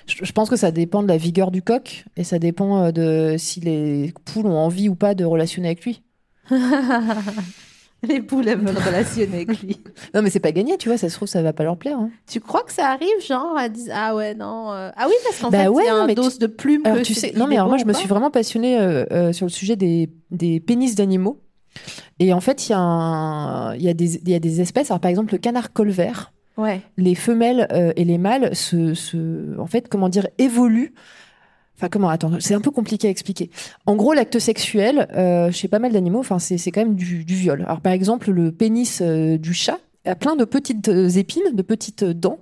Je, 0.06 0.26
je 0.26 0.32
pense 0.34 0.50
que 0.50 0.58
ça 0.58 0.72
dépend 0.72 1.02
de 1.02 1.08
la 1.08 1.16
vigueur 1.18 1.50
du 1.50 1.62
coq 1.62 2.04
et 2.18 2.24
ça 2.26 2.40
dépend 2.40 2.84
euh, 2.84 2.92
de 2.92 3.36
si 3.38 3.62
les 3.62 4.14
poules 4.26 4.48
ont 4.48 4.58
envie 4.58 4.90
ou 4.90 4.96
pas 4.96 5.16
de 5.16 5.24
relationner 5.24 5.70
avec 5.70 5.84
lui. 5.86 6.04
Les 8.08 8.22
poules, 8.22 8.48
elles 8.48 8.60
veulent 8.60 8.78
relationner 8.78 9.36
avec 9.38 9.62
lui. 9.62 9.80
Non, 10.14 10.22
mais 10.22 10.30
c'est 10.30 10.40
pas 10.40 10.52
gagné, 10.52 10.78
tu 10.78 10.88
vois, 10.90 10.98
ça 10.98 11.10
se 11.10 11.16
trouve, 11.16 11.28
ça 11.28 11.42
va 11.42 11.52
pas 11.54 11.64
leur 11.64 11.78
plaire. 11.78 11.98
hein. 11.98 12.12
Tu 12.28 12.40
crois 12.40 12.62
que 12.64 12.72
ça 12.72 12.90
arrive, 12.92 13.08
genre, 13.28 13.58
à 13.58 13.70
dire 13.70 13.92
Ah 13.96 14.16
ouais, 14.16 14.36
non. 14.36 14.72
euh, 14.72 14.90
Ah 14.96 15.06
oui, 15.08 15.14
parce 15.24 15.40
qu'en 15.40 15.50
Bah 15.50 15.64
fait, 15.64 15.68
ouais, 15.68 15.84
il 15.84 15.88
y 15.88 15.90
a 15.90 15.94
non, 15.94 16.02
un 16.04 16.08
mais 16.08 16.16
tu- 16.16 16.22
dose 16.22 16.38
de 16.40 16.48
plume. 16.48 16.82
Alors 16.86 17.00
que 17.00 17.04
tu 17.04 17.14
c'est- 17.16 17.20
sais, 17.22 17.32
il 17.34 17.40
non 17.40 17.48
mais 17.48 17.56
alors 17.56 17.68
moi 17.68 17.78
je 17.78 17.86
me 17.86 17.94
suis 17.94 18.08
vraiment 18.08 18.30
passionnée 18.32 18.80
euh, 18.80 19.06
euh, 19.12 19.34
sur 19.34 19.46
le 19.48 19.52
sujet 19.52 19.76
des, 19.76 20.10
des 20.32 20.60
pénis 20.60 20.94
d'animaux. 20.96 21.42
Et 22.20 22.34
en 22.34 22.40
fait, 22.40 22.68
il 22.68 22.72
y, 22.72 22.76
a 22.76 22.80
un- 22.80 23.76
il 23.76 23.82
y, 23.84 23.90
a 23.90 23.94
des- 23.94 24.16
il 24.18 24.30
y 24.30 24.36
a 24.36 24.40
des 24.40 24.62
espèces, 24.62 24.90
alors 24.92 25.00
par 25.02 25.10
exemple 25.10 25.34
le 25.34 25.38
canard 25.40 25.74
colvert, 25.74 26.32
Ouais. 26.58 26.82
les 26.98 27.14
femelles 27.16 27.68
euh, 27.72 27.94
et 27.96 28.04
les 28.04 28.18
mâles 28.18 28.56
se, 28.56 28.94
se- 28.94 29.60
en 29.60 29.68
fait, 29.68 29.88
comment 29.90 30.10
dire, 30.10 30.28
évoluent. 30.38 30.94
Enfin, 31.78 31.90
comment, 31.90 32.10
attends, 32.10 32.32
c'est 32.40 32.56
un 32.56 32.62
peu 32.62 32.72
compliqué 32.72 33.08
à 33.08 33.12
expliquer. 33.12 33.52
En 33.86 33.96
gros, 33.96 34.14
l'acte 34.14 34.40
sexuel, 34.40 35.08
euh, 35.16 35.52
chez 35.52 35.68
pas 35.68 35.78
mal 35.78 35.92
d'animaux, 35.92 36.20
enfin, 36.20 36.40
c'est 36.40 36.72
quand 36.72 36.82
même 36.82 36.96
du, 36.96 37.24
du 37.24 37.36
viol. 37.36 37.64
Alors, 37.68 37.82
par 37.82 37.94
exemple, 37.94 38.32
le 38.32 38.52
pénis 38.52 39.02
euh, 39.02 39.38
du 39.38 39.54
chat 39.54 39.80
a 40.08 40.16
plein 40.16 40.36
de 40.36 40.46
petites 40.46 40.88
euh, 40.90 41.10
épines, 41.10 41.54
de 41.54 41.62
petites 41.62 42.04
dents, 42.04 42.40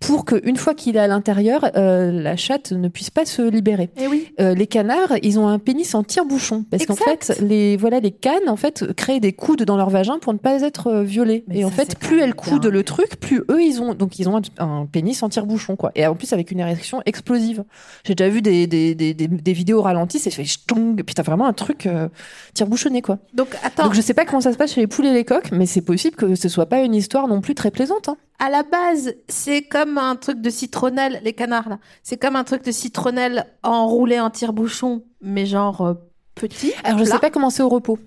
pour 0.00 0.24
qu'une 0.24 0.56
fois 0.56 0.74
qu'il 0.74 0.96
est 0.96 1.00
à 1.00 1.06
l'intérieur, 1.06 1.70
euh, 1.76 2.10
la 2.12 2.36
chatte 2.36 2.72
ne 2.72 2.88
puisse 2.88 3.10
pas 3.10 3.24
se 3.24 3.42
libérer. 3.42 3.90
Et 3.96 4.06
oui. 4.06 4.28
Euh, 4.40 4.54
les 4.54 4.66
canards, 4.66 5.14
ils 5.22 5.38
ont 5.38 5.48
un 5.48 5.58
pénis 5.58 5.94
en 5.94 6.02
tire-bouchon 6.02 6.64
parce 6.70 6.84
qu'en 6.84 6.94
fait, 6.94 7.38
les 7.40 7.76
voilà, 7.76 8.00
les 8.00 8.10
cannes 8.10 8.48
en 8.48 8.56
fait 8.56 8.92
créent 8.94 9.20
des 9.20 9.32
coudes 9.32 9.62
dans 9.62 9.76
leur 9.76 9.90
vagin 9.90 10.18
pour 10.18 10.32
ne 10.32 10.38
pas 10.38 10.60
être 10.62 11.02
violées. 11.02 11.44
Mais 11.48 11.60
et 11.60 11.64
en 11.64 11.70
fait, 11.70 11.98
plus 11.98 12.20
elles 12.20 12.34
coudent 12.34 12.66
le 12.66 12.82
truc, 12.82 13.18
plus 13.18 13.42
eux 13.50 13.62
ils 13.62 13.80
ont 13.80 13.94
donc 13.94 14.18
ils 14.18 14.28
ont 14.28 14.36
un, 14.36 14.42
un 14.58 14.86
pénis 14.86 15.22
en 15.22 15.28
tire-bouchon 15.28 15.76
quoi. 15.76 15.90
Et 15.94 16.06
en 16.06 16.14
plus 16.14 16.32
avec 16.32 16.50
une 16.50 16.60
érection 16.60 17.00
explosive. 17.06 17.64
J'ai 18.04 18.14
déjà 18.14 18.28
vu 18.28 18.42
des 18.42 18.66
des, 18.66 18.94
des, 18.94 19.14
des, 19.14 19.28
des 19.28 19.52
vidéos 19.52 19.80
ralenties, 19.82 20.18
c'est 20.18 20.30
fait 20.30 20.44
ch'tong, 20.44 21.02
puis 21.02 21.14
t'as 21.14 21.22
vraiment 21.22 21.46
un 21.46 21.52
truc 21.52 21.86
euh, 21.86 22.08
tire-bouchonné 22.54 23.02
quoi. 23.02 23.18
Donc, 23.32 23.48
attends, 23.62 23.84
Donc 23.84 23.94
je 23.94 24.00
sais 24.00 24.14
pas 24.14 24.24
comment 24.24 24.40
ça 24.40 24.52
se 24.52 24.58
passe 24.58 24.74
chez 24.74 24.80
les 24.80 24.86
poules 24.86 25.06
et 25.06 25.12
les 25.12 25.24
coqs, 25.24 25.50
mais 25.52 25.66
c'est 25.66 25.80
possible 25.82 26.16
que 26.16 26.34
ce 26.34 26.48
soit 26.48 26.66
pas 26.66 26.80
une 26.80 26.94
histoire 27.04 27.28
non 27.28 27.40
plus 27.40 27.54
très 27.54 27.70
plaisante. 27.70 28.08
Hein. 28.08 28.16
à 28.38 28.50
la 28.50 28.62
base, 28.62 29.14
c'est 29.28 29.62
comme 29.62 29.96
un 29.98 30.16
truc 30.16 30.40
de 30.40 30.50
citronnelle, 30.50 31.20
les 31.22 31.32
canards 31.32 31.68
là. 31.68 31.78
C'est 32.02 32.16
comme 32.16 32.34
un 32.36 32.44
truc 32.44 32.64
de 32.64 32.72
citronnelle 32.72 33.46
enroulé 33.62 34.18
en 34.20 34.30
tire-bouchon, 34.30 35.04
mais 35.20 35.46
genre 35.46 35.80
euh, 35.82 35.94
petit. 36.34 36.72
Alors 36.82 36.98
je 36.98 37.04
plat. 37.04 37.14
sais 37.14 37.20
pas 37.20 37.30
comment 37.30 37.50
c'est 37.50 37.62
au 37.62 37.68
repos. 37.68 37.98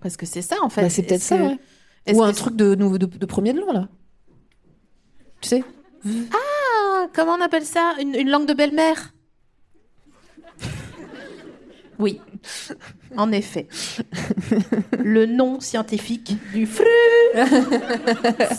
Parce 0.00 0.16
que 0.16 0.24
c'est 0.26 0.42
ça 0.42 0.56
en 0.62 0.68
fait. 0.70 0.82
Bah, 0.82 0.90
c'est 0.90 1.02
peut-être 1.02 1.20
ça. 1.22 1.36
que- 1.36 1.42
ouais. 1.42 1.58
Ou 2.14 2.22
un 2.22 2.32
truc 2.32 2.56
de, 2.56 2.74
nouveau- 2.74 2.96
de, 2.98 3.06
de 3.06 3.26
premier 3.26 3.52
de 3.52 3.60
long 3.60 3.72
là. 3.72 3.88
Tu 5.42 5.48
sais 5.48 5.64
Ah, 6.32 7.06
comment 7.14 7.32
on 7.32 7.40
appelle 7.40 7.64
ça? 7.66 7.94
Une, 8.00 8.14
une 8.14 8.30
langue 8.30 8.46
de 8.46 8.54
belle-mère? 8.54 9.12
Oui, 12.00 12.20
en 13.16 13.30
effet. 13.30 13.68
Le 14.98 15.26
nom 15.26 15.60
scientifique 15.60 16.34
du 16.52 16.66
fruit, 16.66 16.86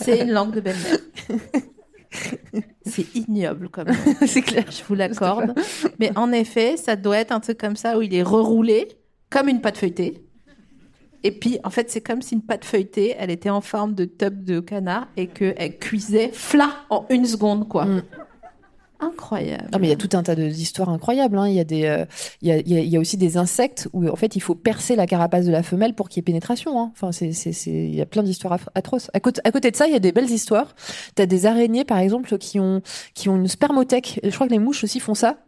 c'est 0.00 0.20
une 0.20 0.30
langue 0.30 0.54
de 0.54 0.60
belle-mère. 0.60 0.98
C'est 2.84 3.14
ignoble 3.14 3.68
comme 3.68 3.88
c'est 4.26 4.42
clair. 4.42 4.64
je 4.70 4.84
vous 4.84 4.94
l'accorde. 4.94 5.54
Mais 5.98 6.16
en 6.16 6.30
effet, 6.32 6.76
ça 6.76 6.96
doit 6.96 7.18
être 7.18 7.32
un 7.32 7.40
truc 7.40 7.58
comme 7.58 7.76
ça 7.76 7.98
où 7.98 8.02
il 8.02 8.14
est 8.14 8.22
reroulé 8.22 8.88
comme 9.30 9.48
une 9.48 9.60
pâte 9.60 9.78
feuilletée. 9.78 10.24
Et 11.24 11.30
puis, 11.30 11.58
en 11.64 11.70
fait, 11.70 11.90
c'est 11.90 12.00
comme 12.00 12.20
si 12.20 12.34
une 12.34 12.42
pâte 12.42 12.64
feuilletée, 12.64 13.14
elle 13.18 13.30
était 13.30 13.50
en 13.50 13.60
forme 13.60 13.94
de 13.94 14.04
tube 14.04 14.44
de 14.44 14.60
canard 14.60 15.08
et 15.16 15.28
qu'elle 15.28 15.78
cuisait 15.78 16.30
flat 16.32 16.72
en 16.90 17.06
une 17.10 17.24
seconde, 17.24 17.68
quoi. 17.68 17.84
Mm. 17.86 18.02
Incroyable. 19.02 19.68
Non, 19.72 19.78
mais 19.80 19.88
il 19.88 19.90
y 19.90 19.92
a 19.92 19.96
tout 19.96 20.08
un 20.16 20.22
tas 20.22 20.36
d'histoires 20.36 20.88
incroyables. 20.88 21.36
hein. 21.36 21.48
Il 21.48 21.54
y 21.54 21.60
a 21.60 21.64
des, 21.64 21.84
euh, 21.86 22.04
il 22.40 22.48
y, 22.48 22.52
a, 22.52 22.58
il 22.58 22.88
y 22.88 22.96
a- 22.96 23.00
aussi 23.00 23.16
des 23.16 23.36
insectes 23.36 23.88
où 23.92 24.08
en 24.08 24.14
fait 24.14 24.36
il 24.36 24.40
faut 24.40 24.54
percer 24.54 24.94
la 24.94 25.06
carapace 25.08 25.44
de 25.44 25.50
la 25.50 25.64
femelle 25.64 25.94
pour 25.94 26.08
qu'il 26.08 26.18
y 26.18 26.20
ait 26.20 26.22
pénétration. 26.22 26.80
hein. 26.80 26.90
Enfin, 26.94 27.10
c'est, 27.10 27.32
c'est, 27.32 27.52
c'est- 27.52 27.70
il 27.70 27.94
y 27.96 28.00
a 28.00 28.06
plein 28.06 28.22
d'histoires 28.22 28.58
atroces. 28.76 29.10
À 29.12 29.18
côté, 29.18 29.40
à 29.44 29.50
côté 29.50 29.72
de 29.72 29.76
ça, 29.76 29.88
il 29.88 29.92
y 29.92 29.96
a 29.96 29.98
des 29.98 30.12
belles 30.12 30.30
histoires. 30.30 30.74
T'as 31.16 31.26
des 31.26 31.46
araignées 31.46 31.84
par 31.84 31.98
exemple 31.98 32.38
qui 32.38 32.60
ont, 32.60 32.80
qui 33.14 33.28
ont 33.28 33.36
une 33.36 33.48
spermothèque. 33.48 34.20
Je 34.22 34.30
crois 34.30 34.46
que 34.46 34.52
les 34.52 34.60
mouches 34.60 34.84
aussi 34.84 35.00
font 35.00 35.14
ça. 35.14 35.38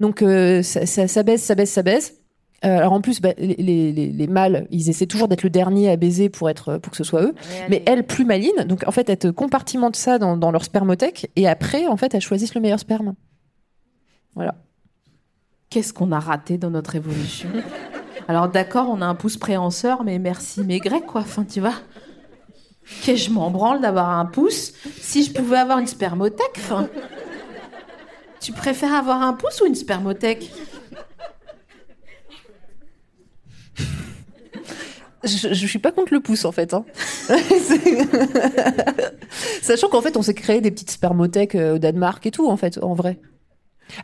Donc 0.00 0.22
euh, 0.22 0.62
ça, 0.62 0.86
ça, 0.86 1.06
ça 1.06 1.22
baisse, 1.22 1.42
ça 1.42 1.54
baisse, 1.54 1.70
ça 1.70 1.82
baisse. 1.82 2.14
Euh, 2.64 2.78
alors 2.78 2.92
en 2.92 3.00
plus, 3.00 3.20
bah, 3.20 3.32
les, 3.38 3.56
les, 3.56 3.92
les, 3.92 4.06
les 4.12 4.26
mâles, 4.26 4.68
ils 4.70 4.88
essaient 4.88 5.06
toujours 5.06 5.26
d'être 5.26 5.42
le 5.42 5.50
dernier 5.50 5.90
à 5.90 5.96
baiser 5.96 6.28
pour 6.28 6.48
être 6.48 6.78
pour 6.78 6.92
que 6.92 6.96
ce 6.96 7.04
soit 7.04 7.22
eux. 7.22 7.34
Mais 7.68 7.82
elles, 7.86 8.06
plus 8.06 8.24
malines, 8.24 8.64
donc 8.66 8.84
en 8.86 8.92
fait, 8.92 9.08
elles 9.08 9.18
te 9.18 9.28
compartimentent 9.28 9.96
ça 9.96 10.18
dans, 10.18 10.36
dans 10.36 10.52
leur 10.52 10.64
spermothèque 10.64 11.30
et 11.34 11.48
après, 11.48 11.86
en 11.88 11.96
fait, 11.96 12.14
elles 12.14 12.20
choisissent 12.20 12.54
le 12.54 12.60
meilleur 12.60 12.78
sperme. 12.78 13.14
Voilà. 14.34 14.54
Qu'est-ce 15.70 15.92
qu'on 15.92 16.12
a 16.12 16.20
raté 16.20 16.56
dans 16.58 16.70
notre 16.70 16.94
évolution? 16.94 17.48
Alors 18.28 18.48
d'accord, 18.48 18.88
on 18.88 19.02
a 19.02 19.06
un 19.06 19.14
pouce 19.16 19.36
préhenseur, 19.36 20.04
mais 20.04 20.18
merci, 20.18 20.60
mais 20.64 20.78
grec 20.78 21.04
quoi. 21.06 21.22
Enfin, 21.22 21.44
tu 21.44 21.60
vois? 21.60 21.74
Que 23.04 23.16
je 23.16 23.30
m'en 23.30 23.50
branle 23.50 23.80
d'avoir 23.80 24.10
un 24.10 24.26
pouce. 24.26 24.72
Si 25.00 25.24
je 25.24 25.32
pouvais 25.32 25.58
avoir 25.58 25.78
une 25.78 25.86
spermothèque, 25.86 26.56
enfin. 26.58 26.88
Tu 28.40 28.52
préfères 28.52 28.92
avoir 28.92 29.22
un 29.22 29.34
pouce 29.34 29.60
ou 29.60 29.66
une 29.66 29.76
spermothèque 29.76 30.52
Je, 35.24 35.52
je 35.54 35.66
suis 35.66 35.78
pas 35.78 35.92
contre 35.92 36.12
le 36.12 36.20
pouce 36.20 36.44
en 36.44 36.52
fait. 36.52 36.74
Hein. 36.74 36.84
Sachant 39.62 39.88
qu'en 39.88 40.00
fait, 40.00 40.16
on 40.16 40.22
s'est 40.22 40.34
créé 40.34 40.60
des 40.60 40.70
petites 40.70 40.90
spermothèques 40.90 41.54
euh, 41.54 41.76
au 41.76 41.78
Danemark 41.78 42.24
et 42.26 42.30
tout 42.30 42.48
en 42.48 42.56
fait, 42.56 42.78
en 42.82 42.94
vrai. 42.94 43.18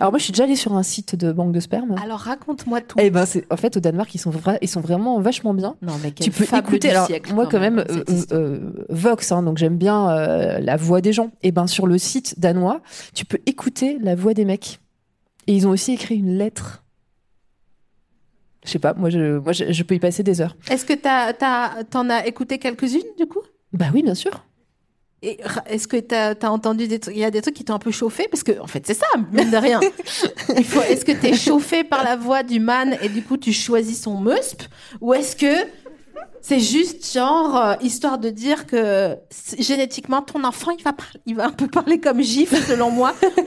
Alors 0.01 0.13
moi, 0.13 0.19
je 0.19 0.25
suis 0.25 0.33
déjà 0.33 0.45
allée 0.45 0.57
sur 0.57 0.75
un 0.75 0.83
site 0.83 1.15
de 1.17 1.33
banque 1.33 1.53
de 1.53 1.61
sperme. 1.61 1.95
Alors 2.03 2.19
raconte-moi 2.19 2.83
tout. 2.83 2.99
Eh 3.01 3.09
ben, 3.11 3.25
c'est 3.25 3.47
en 3.51 3.57
fait 3.57 3.77
au 3.77 3.81
Danemark, 3.81 4.15
ils 4.15 4.19
sont 4.19 4.31
vra- 4.31 4.59
ils 4.61 4.69
sont 4.69 4.81
vraiment 4.83 5.19
vachement 5.21 5.55
bien. 5.55 5.77
Non 5.83 5.95
mais 6.03 6.11
tu 6.13 6.31
peux 6.31 6.45
écouter. 6.59 6.91
Alors 6.91 7.09
moi, 7.35 7.47
quand 7.47 7.61
même, 7.61 7.79
euh, 7.89 8.03
euh, 8.33 8.59
Vox, 8.91 9.33
hein, 9.33 9.43
donc 9.43 9.57
j'aime 9.57 9.77
bien 9.79 10.11
euh, 10.11 10.59
la 10.59 10.77
voix 10.77 11.01
des 11.01 11.13
gens. 11.15 11.31
Et 11.43 11.53
ben 11.53 11.67
sur 11.67 11.87
le 11.87 11.97
site 11.97 12.39
danois, 12.39 12.81
tu 13.15 13.25
peux 13.25 13.39
écouter 13.47 13.99
la 14.03 14.15
voix 14.15 14.35
des 14.35 14.45
mecs. 14.45 14.79
Et 15.47 15.55
ils 15.55 15.67
ont 15.67 15.71
aussi 15.71 15.93
écrit 15.93 16.17
une 16.17 16.37
lettre. 16.37 16.85
Je 18.65 18.71
sais 18.71 18.79
pas, 18.79 18.95
moi, 18.95 19.11
je, 19.11 19.39
moi, 19.39 19.53
je, 19.53 19.73
je 19.73 19.83
peux 19.83 19.95
y 19.95 20.01
passer 20.01 20.23
des 20.23 20.41
heures. 20.41 20.57
Est-ce 20.71 20.85
que 20.85 20.93
t'as, 20.95 21.33
t'as, 21.33 21.85
t'en 21.85 22.11
as 22.11 22.27
écouté 22.27 22.59
quelques-unes 22.59 23.03
du 23.17 23.27
coup? 23.27 23.41
Bah 23.73 23.87
oui, 23.95 24.03
bien 24.03 24.15
sûr. 24.15 24.45
Est-ce 25.21 25.89
que 25.89 25.97
t'as, 25.97 26.37
t'as 26.37 26.49
entendu 26.49 26.87
des 26.87 27.01
trucs 27.01 27.17
Il 27.17 27.21
y 27.21 27.25
a 27.25 27.31
des 27.33 27.43
trucs 27.43 27.55
qui 27.55 27.65
t'ont 27.65 27.75
un 27.75 27.81
peu 27.81 27.91
chauffé? 27.91 28.29
Parce 28.31 28.45
que 28.45 28.61
en 28.61 28.69
fait 28.69 28.87
c'est 28.87 28.95
ça, 28.95 29.07
mine 29.33 29.51
de 29.51 29.57
rien. 29.57 29.81
Est-ce 30.49 31.05
que 31.05 31.11
t'es 31.11 31.35
chauffé 31.35 31.83
par 31.83 32.05
la 32.05 32.15
voix 32.15 32.45
du 32.45 32.61
man 32.61 32.97
et 33.03 33.09
du 33.09 33.23
coup 33.25 33.37
tu 33.37 33.53
choisis 33.53 34.01
son 34.01 34.21
musp? 34.21 34.63
Ou 35.01 35.15
est-ce 35.15 35.35
que 35.35 35.67
c'est 36.41 36.61
juste 36.61 37.13
genre 37.13 37.57
euh, 37.57 37.75
histoire 37.83 38.19
de 38.19 38.31
dire 38.31 38.65
que 38.67 39.17
génétiquement 39.59 40.23
ton 40.23 40.45
enfant 40.45 40.71
il 40.71 40.85
va 40.85 40.93
il 41.27 41.35
va 41.35 41.47
un 41.47 41.53
peu 41.53 41.67
parler 41.67 41.99
comme 41.99 42.23
gif 42.23 42.55
selon 42.69 42.93
moi? 42.93 43.13
Ouais, 43.23 43.43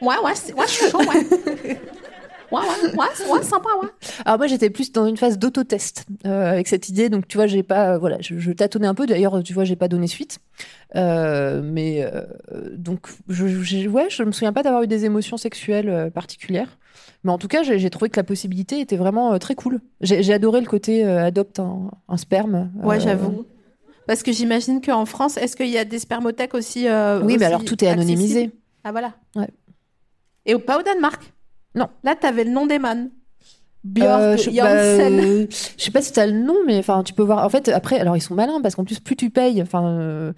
ouais, 0.00 0.14
ouais, 0.22 0.22
ouais, 0.22 0.64
je 0.68 0.70
suis 0.70 0.90
chaud, 0.90 0.98
ouais. 0.98 1.80
Ouais, 2.52 2.60
ouais, 2.60 2.90
ouais, 2.96 3.30
ouais, 3.32 3.42
sympa, 3.42 3.68
ouais. 3.82 3.88
Alors 4.24 4.38
moi 4.38 4.46
j'étais 4.46 4.70
plus 4.70 4.92
dans 4.92 5.06
une 5.06 5.16
phase 5.16 5.38
d'autotest 5.38 6.06
euh, 6.26 6.52
avec 6.52 6.68
cette 6.68 6.88
idée, 6.88 7.08
donc 7.08 7.26
tu 7.28 7.36
vois 7.38 7.46
j'ai 7.46 7.62
pas, 7.62 7.94
euh, 7.94 7.98
voilà, 7.98 8.18
je, 8.20 8.38
je 8.38 8.52
tâtonnais 8.52 8.86
un 8.86 8.94
peu. 8.94 9.06
D'ailleurs 9.06 9.42
tu 9.42 9.52
vois 9.52 9.64
j'ai 9.64 9.76
pas 9.76 9.88
donné 9.88 10.06
suite, 10.06 10.38
Euh, 10.94 11.60
mais 11.62 12.02
euh, 12.04 12.22
donc 12.76 13.08
je, 13.28 13.48
je, 13.48 13.88
ouais 13.88 14.06
je 14.08 14.22
me 14.22 14.30
souviens 14.32 14.52
pas 14.52 14.62
d'avoir 14.62 14.82
eu 14.82 14.86
des 14.86 15.04
émotions 15.04 15.36
sexuelles 15.36 15.88
euh, 15.88 16.10
particulières, 16.10 16.78
mais 17.24 17.32
en 17.32 17.38
tout 17.38 17.48
cas 17.48 17.62
j'ai 17.64 17.90
trouvé 17.90 18.08
que 18.10 18.18
la 18.18 18.24
possibilité 18.24 18.80
était 18.80 18.96
vraiment 18.96 19.32
euh, 19.34 19.38
très 19.38 19.54
cool. 19.56 19.80
J'ai 20.00 20.32
adoré 20.32 20.60
le 20.60 20.66
côté 20.66 21.04
euh, 21.04 21.24
adopte 21.24 21.58
un, 21.58 21.90
un 22.08 22.16
sperme. 22.16 22.70
Ouais, 22.82 22.96
Euh, 22.96 23.00
j'avoue. 23.00 23.44
Parce 24.06 24.22
que 24.22 24.30
j'imagine 24.30 24.80
qu'en 24.80 25.04
France, 25.04 25.36
est-ce 25.36 25.56
qu'il 25.56 25.66
y 25.68 25.78
a 25.78 25.84
des 25.84 25.98
spermothèques 25.98 26.54
aussi 26.54 26.86
euh, 26.86 27.18
Oui, 27.20 27.32
aussi 27.34 27.38
mais 27.40 27.44
alors 27.46 27.64
tout 27.64 27.84
est 27.84 27.88
anonymisé. 27.88 28.52
Ah 28.84 28.92
voilà. 28.92 29.14
Ouais. 29.34 29.48
Et 30.46 30.54
au- 30.54 30.60
pas 30.60 30.78
au 30.78 30.82
Danemark? 30.82 31.32
Non. 31.76 31.88
Là, 32.04 32.16
t'avais 32.16 32.44
le 32.44 32.50
nom 32.50 32.66
des 32.66 32.78
man. 32.78 33.10
Björk, 33.84 34.20
Euh, 34.20 34.36
je, 34.36 34.50
bah, 34.50 34.66
euh, 34.66 35.46
je 35.78 35.84
sais 35.84 35.92
pas 35.92 36.02
si 36.02 36.12
t'as 36.12 36.26
le 36.26 36.32
nom, 36.32 36.56
mais 36.66 36.76
enfin, 36.78 37.04
tu 37.04 37.12
peux 37.12 37.22
voir. 37.22 37.44
En 37.44 37.48
fait, 37.48 37.68
après, 37.68 38.00
alors 38.00 38.16
ils 38.16 38.20
sont 38.20 38.34
malins 38.34 38.60
parce 38.60 38.74
qu'en 38.74 38.84
plus, 38.84 38.98
plus 38.98 39.14
tu 39.14 39.30
payes, 39.30 39.62
enfin, 39.62 39.86
euh, 39.86 40.32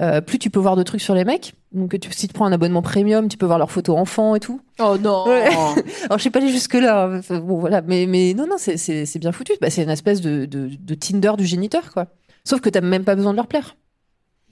euh, 0.00 0.20
plus 0.20 0.38
tu 0.38 0.50
peux 0.50 0.60
voir 0.60 0.76
de 0.76 0.84
trucs 0.84 1.00
sur 1.00 1.14
les 1.14 1.24
mecs. 1.24 1.54
Donc, 1.72 1.98
tu, 1.98 2.12
si 2.12 2.28
tu 2.28 2.32
prends 2.34 2.46
un 2.46 2.52
abonnement 2.52 2.82
premium, 2.82 3.26
tu 3.28 3.36
peux 3.36 3.46
voir 3.46 3.58
leurs 3.58 3.72
photos 3.72 3.98
enfants 3.98 4.36
et 4.36 4.40
tout. 4.40 4.60
Oh 4.78 4.96
non. 5.00 5.24
Ouais. 5.26 5.48
Alors, 6.04 6.18
je 6.18 6.22
sais 6.22 6.30
pas 6.30 6.38
aller 6.38 6.50
jusque 6.52 6.74
là. 6.74 7.20
Bon, 7.30 7.58
voilà, 7.58 7.82
mais 7.82 8.06
mais 8.06 8.34
non, 8.34 8.46
non, 8.46 8.56
c'est 8.58 9.18
bien 9.18 9.32
foutu. 9.32 9.54
Bah, 9.60 9.68
c'est 9.70 9.82
une 9.82 9.90
espèce 9.90 10.20
de, 10.20 10.44
de 10.44 10.70
de 10.78 10.94
Tinder 10.94 11.32
du 11.36 11.44
géniteur, 11.46 11.92
quoi. 11.92 12.06
Sauf 12.44 12.60
que 12.60 12.68
t'as 12.68 12.80
même 12.82 13.04
pas 13.04 13.16
besoin 13.16 13.32
de 13.32 13.36
leur 13.36 13.46
plaire. 13.48 13.76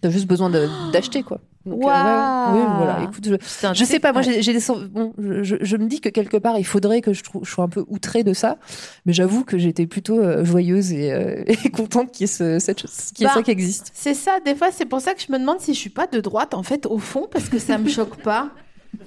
T'as 0.01 0.11
juste 0.11 0.27
besoin 0.27 0.51
d'acheter, 0.93 1.23
quoi. 1.23 1.41
Donc, 1.67 1.75
euh, 1.83 1.87
ouais, 1.87 1.93
Waouh. 1.93 2.55
oui, 2.57 2.63
voilà. 2.79 3.03
Écoute, 3.03 3.29
je, 3.29 3.35
je 3.75 3.85
sais 3.85 4.01
pas, 4.01 4.15
moi 4.15 4.23
j'ai 4.23 4.41
des 4.55 4.61
bon, 4.89 5.13
je, 5.19 5.57
je- 5.61 5.77
me 5.77 5.87
dis 5.89 6.01
que 6.01 6.09
quelque 6.09 6.39
part 6.39 6.57
il 6.59 6.65
faudrait 6.65 7.03
que 7.03 7.13
je, 7.13 7.23
trouve, 7.23 7.45
je 7.45 7.51
sois 7.51 7.65
un 7.65 7.69
peu 7.69 7.85
outrée 7.89 8.25
de 8.25 8.33
ça, 8.33 8.57
mais 9.05 9.13
j'avoue 9.13 9.45
que 9.45 9.59
j'étais 9.59 9.87
plutôt 9.87 10.19
euh, 10.19 10.43
joyeuse 10.43 10.91
et, 10.95 11.13
euh, 11.13 11.45
et 11.47 11.69
contente 11.71 12.13
qu'il 12.13 12.23
y 12.23 12.25
ait, 12.25 12.27
ce, 12.29 12.59
cette, 12.59 12.81
chose- 12.81 13.13
qu'il 13.15 13.25
y 13.25 13.25
ait 13.25 13.27
Bah, 13.29 13.35
ça 13.35 13.43
qui 13.43 13.51
existe. 13.51 13.91
C'est 13.93 14.15
ça, 14.15 14.41
des 14.43 14.55
fois, 14.55 14.69
c'est 14.73 14.87
pour 14.87 15.03
ça 15.03 15.13
que 15.13 15.21
je 15.21 15.31
me 15.31 15.39
demande 15.39 15.61
si 15.61 15.75
je 15.75 15.79
suis 15.79 15.91
pas 15.91 16.07
de 16.07 16.19
droite, 16.21 16.55
en 16.55 16.63
fait, 16.63 16.87
au 16.87 16.97
fond, 16.99 17.29
parce 17.31 17.51
que 17.51 17.59
ça 17.59 17.77
me 17.77 17.91
choque 17.91 18.23
pas. 18.23 18.49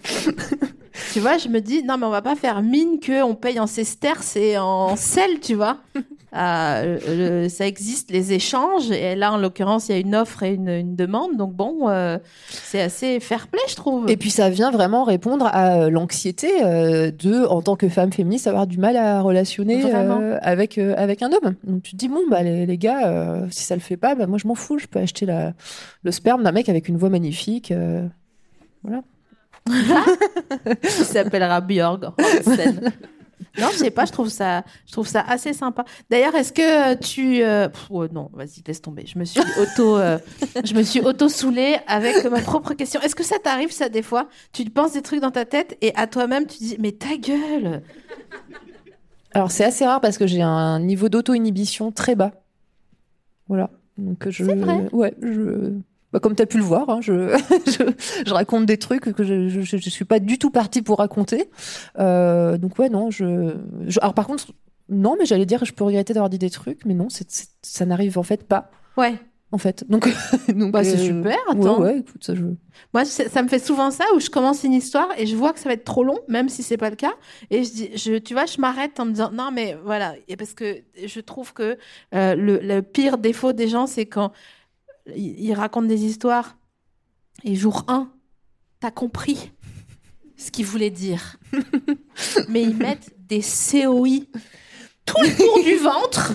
tu 1.13 1.19
vois, 1.19 1.37
je 1.37 1.47
me 1.47 1.59
dis, 1.59 1.83
non, 1.83 1.97
mais 1.97 2.05
on 2.05 2.09
va 2.11 2.21
pas 2.21 2.35
faire 2.35 2.61
mine 2.61 2.99
qu'on 3.05 3.35
paye 3.35 3.59
en 3.59 3.67
sesterces 3.67 4.35
et 4.35 4.57
en 4.57 4.95
sel, 4.95 5.39
tu 5.41 5.55
vois. 5.55 5.77
Le- 6.35 7.47
ça 7.47 7.67
existe, 7.67 8.09
les 8.09 8.33
échanges, 8.33 8.89
et 8.89 9.13
là, 9.13 9.31
en 9.33 9.37
l'occurrence, 9.37 9.87
il 9.87 9.91
y 9.91 9.95
a 9.95 9.99
une 9.99 10.15
offre 10.15 10.41
et 10.41 10.53
une, 10.55 10.67
une 10.67 10.95
demande, 10.95 11.37
donc 11.37 11.53
bon, 11.53 11.89
euh, 11.89 12.17
c'est 12.49 12.81
assez 12.81 13.19
fair 13.19 13.47
play, 13.47 13.61
je 13.69 13.75
trouve. 13.75 14.09
Et 14.09 14.17
puis 14.17 14.31
ça 14.31 14.49
vient 14.49 14.71
vraiment 14.71 15.03
répondre 15.03 15.45
à 15.45 15.75
euh, 15.83 15.89
l'anxiété 15.91 16.49
euh, 16.63 17.11
de, 17.11 17.45
en 17.45 17.61
tant 17.61 17.75
que 17.75 17.87
femme 17.87 18.11
féministe, 18.11 18.47
avoir 18.47 18.65
du 18.65 18.79
mal 18.79 18.97
à 18.97 19.21
relationner 19.21 19.81
euh, 20.09 20.39
avec 20.41 20.79
euh, 20.79 20.95
avec 20.97 21.21
un 21.21 21.29
homme. 21.31 21.53
Donc 21.65 21.83
tu 21.83 21.91
te 21.91 21.97
dis 21.97 22.07
bon 22.09 22.21
bah 22.31 22.41
les, 22.41 22.65
les 22.65 22.77
gars, 22.79 23.07
euh, 23.09 23.45
si 23.51 23.63
ça 23.63 23.75
le 23.75 23.81
fait 23.81 23.97
pas, 23.97 24.15
bah 24.15 24.25
moi 24.25 24.39
je 24.39 24.47
m'en 24.47 24.55
fous, 24.55 24.79
je 24.79 24.87
peux 24.87 24.97
acheter 24.99 25.27
la, 25.27 25.53
le 26.01 26.11
sperme 26.11 26.41
d'un 26.41 26.51
mec 26.51 26.67
avec 26.67 26.87
une 26.89 26.97
voix 26.97 27.09
magnifique. 27.09 27.71
euh, 27.71 28.07
qui 29.65 31.03
s'appellera 31.03 31.61
Björg 31.61 32.11
Hansen. 32.19 32.91
Non, 33.59 33.67
je 33.71 33.77
sais 33.77 33.91
pas, 33.91 34.05
je 34.05 34.11
trouve 34.11 34.29
ça, 34.29 34.63
je 34.87 34.93
trouve 34.93 35.07
ça 35.07 35.21
assez 35.21 35.53
sympa. 35.53 35.85
D'ailleurs, 36.09 36.33
est-ce 36.33 36.51
que 36.51 36.95
tu, 36.95 37.43
euh, 37.43 37.69
pff, 37.69 37.91
ouais, 37.91 38.07
non, 38.11 38.29
vas-y, 38.33 38.63
laisse 38.65 38.81
tomber. 38.81 39.05
Je 39.05 39.19
me 39.19 39.25
suis 39.25 39.41
auto, 39.59 39.97
euh, 39.97 40.17
je 40.63 40.73
me 40.73 40.81
suis 40.81 41.01
auto 41.01 41.29
saoulée 41.29 41.77
avec 41.87 42.25
ma 42.25 42.41
propre 42.41 42.73
question. 42.73 42.99
Est-ce 43.01 43.15
que 43.15 43.23
ça 43.23 43.37
t'arrive 43.37 43.71
ça 43.71 43.89
des 43.89 44.01
fois? 44.01 44.27
Tu 44.53 44.65
penses 44.65 44.93
des 44.93 45.01
trucs 45.03 45.19
dans 45.21 45.31
ta 45.31 45.45
tête 45.45 45.77
et 45.81 45.93
à 45.95 46.07
toi-même 46.07 46.47
tu 46.47 46.57
dis, 46.57 46.77
mais 46.79 46.93
ta 46.93 47.15
gueule. 47.15 47.83
Alors 49.33 49.51
c'est 49.51 49.65
assez 49.65 49.85
rare 49.85 50.01
parce 50.01 50.17
que 50.17 50.25
j'ai 50.25 50.41
un 50.41 50.79
niveau 50.79 51.09
d'auto-inhibition 51.09 51.91
très 51.91 52.15
bas. 52.15 52.31
Voilà. 53.47 53.69
Donc 53.97 54.29
je. 54.29 54.45
C'est 54.45 54.55
vrai 54.55 54.87
Ouais. 54.91 55.13
Je. 55.21 55.73
Bah, 56.13 56.19
comme 56.19 56.35
tu 56.35 56.41
as 56.43 56.45
pu 56.45 56.57
le 56.57 56.63
voir, 56.63 56.89
hein, 56.89 56.99
je, 57.01 57.35
je, 57.65 57.91
je 58.25 58.33
raconte 58.33 58.65
des 58.67 58.77
trucs 58.77 59.11
que 59.13 59.23
je, 59.23 59.49
je, 59.49 59.77
je 59.77 59.89
suis 59.89 60.05
pas 60.05 60.19
du 60.19 60.37
tout 60.37 60.51
partie 60.51 60.81
pour 60.83 60.99
raconter. 60.99 61.49
Euh, 61.99 62.57
donc 62.57 62.77
ouais, 62.79 62.89
non, 62.89 63.09
je, 63.11 63.55
Alors 63.99 64.13
par 64.13 64.27
contre, 64.27 64.47
non, 64.89 65.15
mais 65.17 65.25
j'allais 65.25 65.45
dire 65.45 65.59
que 65.59 65.65
je 65.65 65.73
peux 65.73 65.83
regretter 65.83 66.13
d'avoir 66.13 66.29
dit 66.29 66.37
des 66.37 66.49
trucs, 66.51 66.85
mais 66.85 66.93
non, 66.93 67.09
c'est, 67.09 67.29
c'est- 67.31 67.47
ça 67.63 67.85
n'arrive 67.85 68.17
en 68.19 68.23
fait 68.23 68.43
pas. 68.47 68.69
Ouais. 68.95 69.15
En 69.51 69.57
fait. 69.59 69.85
Donc, 69.87 70.07
donc 70.55 70.71
Bah, 70.71 70.83
c'est 70.83 70.95
euh, 70.95 71.05
super, 71.05 71.23
Ouais, 71.47 71.59
attends. 71.59 71.79
ouais, 71.81 71.99
écoute, 71.99 72.23
ça, 72.23 72.33
je... 72.33 72.43
Moi, 72.93 73.05
ça 73.05 73.41
me 73.43 73.47
fait 73.47 73.59
souvent 73.59 73.91
ça 73.91 74.03
où 74.15 74.19
je 74.19 74.29
commence 74.31 74.63
une 74.63 74.73
histoire 74.73 75.07
et 75.17 75.25
je 75.27 75.35
vois 75.35 75.53
que 75.53 75.59
ça 75.59 75.69
va 75.69 75.73
être 75.73 75.83
trop 75.83 76.03
long, 76.03 76.19
même 76.27 76.49
si 76.49 76.63
c'est 76.63 76.77
pas 76.77 76.89
le 76.89 76.95
cas. 76.95 77.13
Et 77.51 77.63
je 77.63 77.71
dis, 77.71 77.89
je, 77.95 78.17
tu 78.17 78.33
vois, 78.33 78.45
je 78.47 78.59
m'arrête 78.59 78.99
en 78.99 79.05
me 79.05 79.11
disant 79.11 79.29
non, 79.31 79.49
mais 79.53 79.77
voilà, 79.85 80.15
et 80.27 80.35
parce 80.37 80.53
que 80.55 80.77
je 81.05 81.19
trouve 81.19 81.53
que 81.53 81.77
euh, 82.15 82.33
le, 82.35 82.57
le 82.59 82.81
pire 82.81 83.17
défaut 83.19 83.53
des 83.53 83.67
gens, 83.67 83.85
c'est 83.87 84.07
quand 84.07 84.31
ils, 85.15 85.39
ils 85.39 85.53
racontent 85.53 85.87
des 85.87 86.03
histoires 86.05 86.57
et 87.43 87.55
jour 87.55 87.83
1, 87.87 88.09
t'as 88.79 88.91
compris 88.91 89.51
ce 90.37 90.51
qu'ils 90.51 90.65
voulaient 90.65 90.89
dire, 90.89 91.37
mais 92.49 92.61
ils 92.63 92.75
mettent 92.75 93.13
des 93.27 93.41
COI 93.41 94.19
tout 95.05 95.15
le 95.21 95.35
tour 95.37 95.63
du 95.63 95.75
ventre. 95.77 96.33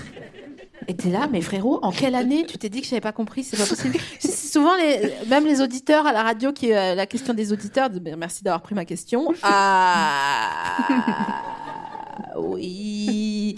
Et 0.87 0.97
t'es 0.97 1.11
là, 1.11 1.29
mais 1.31 1.43
frérot, 1.43 1.81
en 1.83 1.91
quelle 1.93 2.15
année 2.15 2.47
tu 2.47 2.57
t'es 2.57 2.71
dit 2.71 2.81
que 2.81 2.87
j'avais 2.87 3.01
pas 3.03 3.13
compris? 3.13 3.45
C'est 3.45 3.59
pas 3.59 3.67
possible. 3.67 3.97
C'est 4.21 4.33
souvent 4.53 4.75
les, 4.77 5.13
même 5.29 5.45
les 5.45 5.61
auditeurs 5.61 6.07
à 6.07 6.13
la 6.13 6.23
radio 6.23 6.51
qui 6.53 6.73
euh, 6.73 6.95
la 6.95 7.07
question 7.07 7.35
des 7.35 7.53
auditeurs. 7.53 7.91
de- 7.91 8.15
Merci 8.15 8.43
d'avoir 8.43 8.63
pris 8.63 8.75
ma 8.75 8.87
question. 8.87 9.35
Ah 9.43 10.65
oui, 12.41 13.55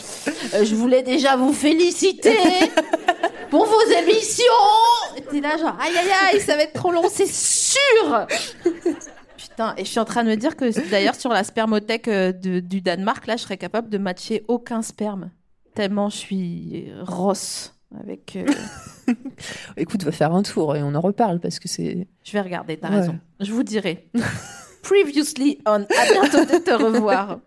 Euh, 0.55 0.65
je 0.65 0.75
voulais 0.75 1.03
déjà 1.03 1.37
vous 1.37 1.53
féliciter 1.53 2.37
pour 3.51 3.67
vos 3.67 3.91
émissions. 4.03 4.45
Et 5.17 5.23
T'es 5.23 5.41
là 5.41 5.57
genre 5.57 5.77
aïe 5.81 5.97
aïe 5.97 6.35
aïe, 6.35 6.41
ça 6.41 6.57
va 6.57 6.63
être 6.63 6.73
trop 6.75 6.91
long, 6.93 7.05
c'est 7.11 7.27
sûr. 7.31 8.27
Putain, 9.37 9.75
et 9.77 9.85
je 9.85 9.91
suis 9.91 9.99
en 10.01 10.05
train 10.05 10.23
de 10.25 10.29
me 10.31 10.37
dire 10.37 10.57
que 10.57 10.91
d'ailleurs 10.91 11.15
sur 11.15 11.31
la 11.31 11.45
spermothèque 11.45 12.09
euh, 12.09 12.33
de- 12.33 12.61
du 12.61 12.81
Danemark, 12.81 13.27
là, 13.27 13.37
je 13.37 13.43
serais 13.43 13.57
capable 13.59 13.89
de 13.89 13.99
matcher 13.99 14.45
aucun 14.49 14.83
sperme. 14.83 15.31
Tellement 15.75 16.09
je 16.11 16.17
suis 16.17 16.93
rosse 17.03 17.75
avec. 17.99 18.37
euh, 18.37 18.45
Écoute, 19.77 20.03
va 20.05 20.13
faire 20.13 20.33
un 20.35 20.43
tour 20.43 20.77
et 20.77 20.83
on 20.83 20.95
en 20.95 21.01
reparle 21.01 21.41
parce 21.41 21.59
que 21.59 21.69
c'est. 21.69 22.07
Je 22.25 22.33
vais 22.33 22.41
regarder, 22.41 22.77
t'as 22.77 22.91
Ouais. 22.91 22.97
raison. 23.01 23.19
Je 23.41 23.53
vous 23.53 23.63
dirai. 23.63 24.09
Previously 24.83 25.59
on. 25.67 25.83
À 25.83 26.13
bientôt 26.13 26.45
de 26.45 26.59
te 26.59 26.71
revoir. 26.71 27.39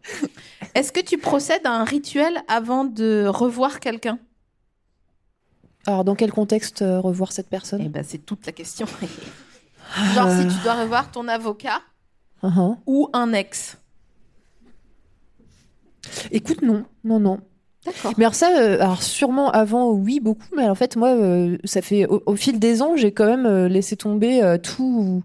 Est-ce 0.76 0.92
que 0.92 1.02
tu 1.02 1.18
procèdes 1.18 1.66
à 1.66 1.72
un 1.72 1.84
rituel 1.84 2.42
avant 2.48 2.86
de 2.86 3.26
revoir 3.28 3.80
quelqu'un? 3.80 4.20
Alors, 5.86 6.04
dans 6.04 6.16
quel 6.16 6.32
contexte 6.32 6.82
euh, 6.82 7.00
revoir 7.00 7.32
cette 7.32 7.50
personne? 7.50 7.82
Eh 7.84 7.90
ben, 7.90 8.04
c'est 8.08 8.20
toute 8.26 8.46
la 8.46 8.52
question. 8.52 8.86
Genre, 10.16 10.30
si 10.32 10.48
tu 10.48 10.64
dois 10.64 10.76
revoir 10.76 11.12
ton 11.12 11.28
avocat 11.28 11.82
Uh-huh. 12.42 12.76
ou 12.86 13.08
un 13.14 13.32
ex. 13.32 13.78
Écoute, 16.32 16.62
non, 16.62 16.84
non, 17.06 17.20
non. 17.22 17.40
D'accord. 17.86 18.14
Mais 18.18 18.26
alors 18.26 18.36
ça, 18.36 18.50
euh, 18.60 18.82
alors 18.82 19.02
sûrement 19.02 19.50
avant, 19.52 19.92
oui, 19.92 20.20
beaucoup. 20.20 20.48
Mais 20.58 20.68
en 20.68 20.76
fait, 20.76 20.98
moi, 20.98 21.10
euh, 21.10 21.58
ça 21.64 21.82
fait 21.82 22.06
au, 22.06 22.22
au 22.26 22.36
fil 22.36 22.60
des 22.60 22.82
ans, 22.82 22.98
j'ai 22.98 23.14
quand 23.14 23.26
même 23.28 23.46
euh, 23.46 23.70
laissé 23.70 23.96
tomber 23.96 24.58
tout, 24.62 25.24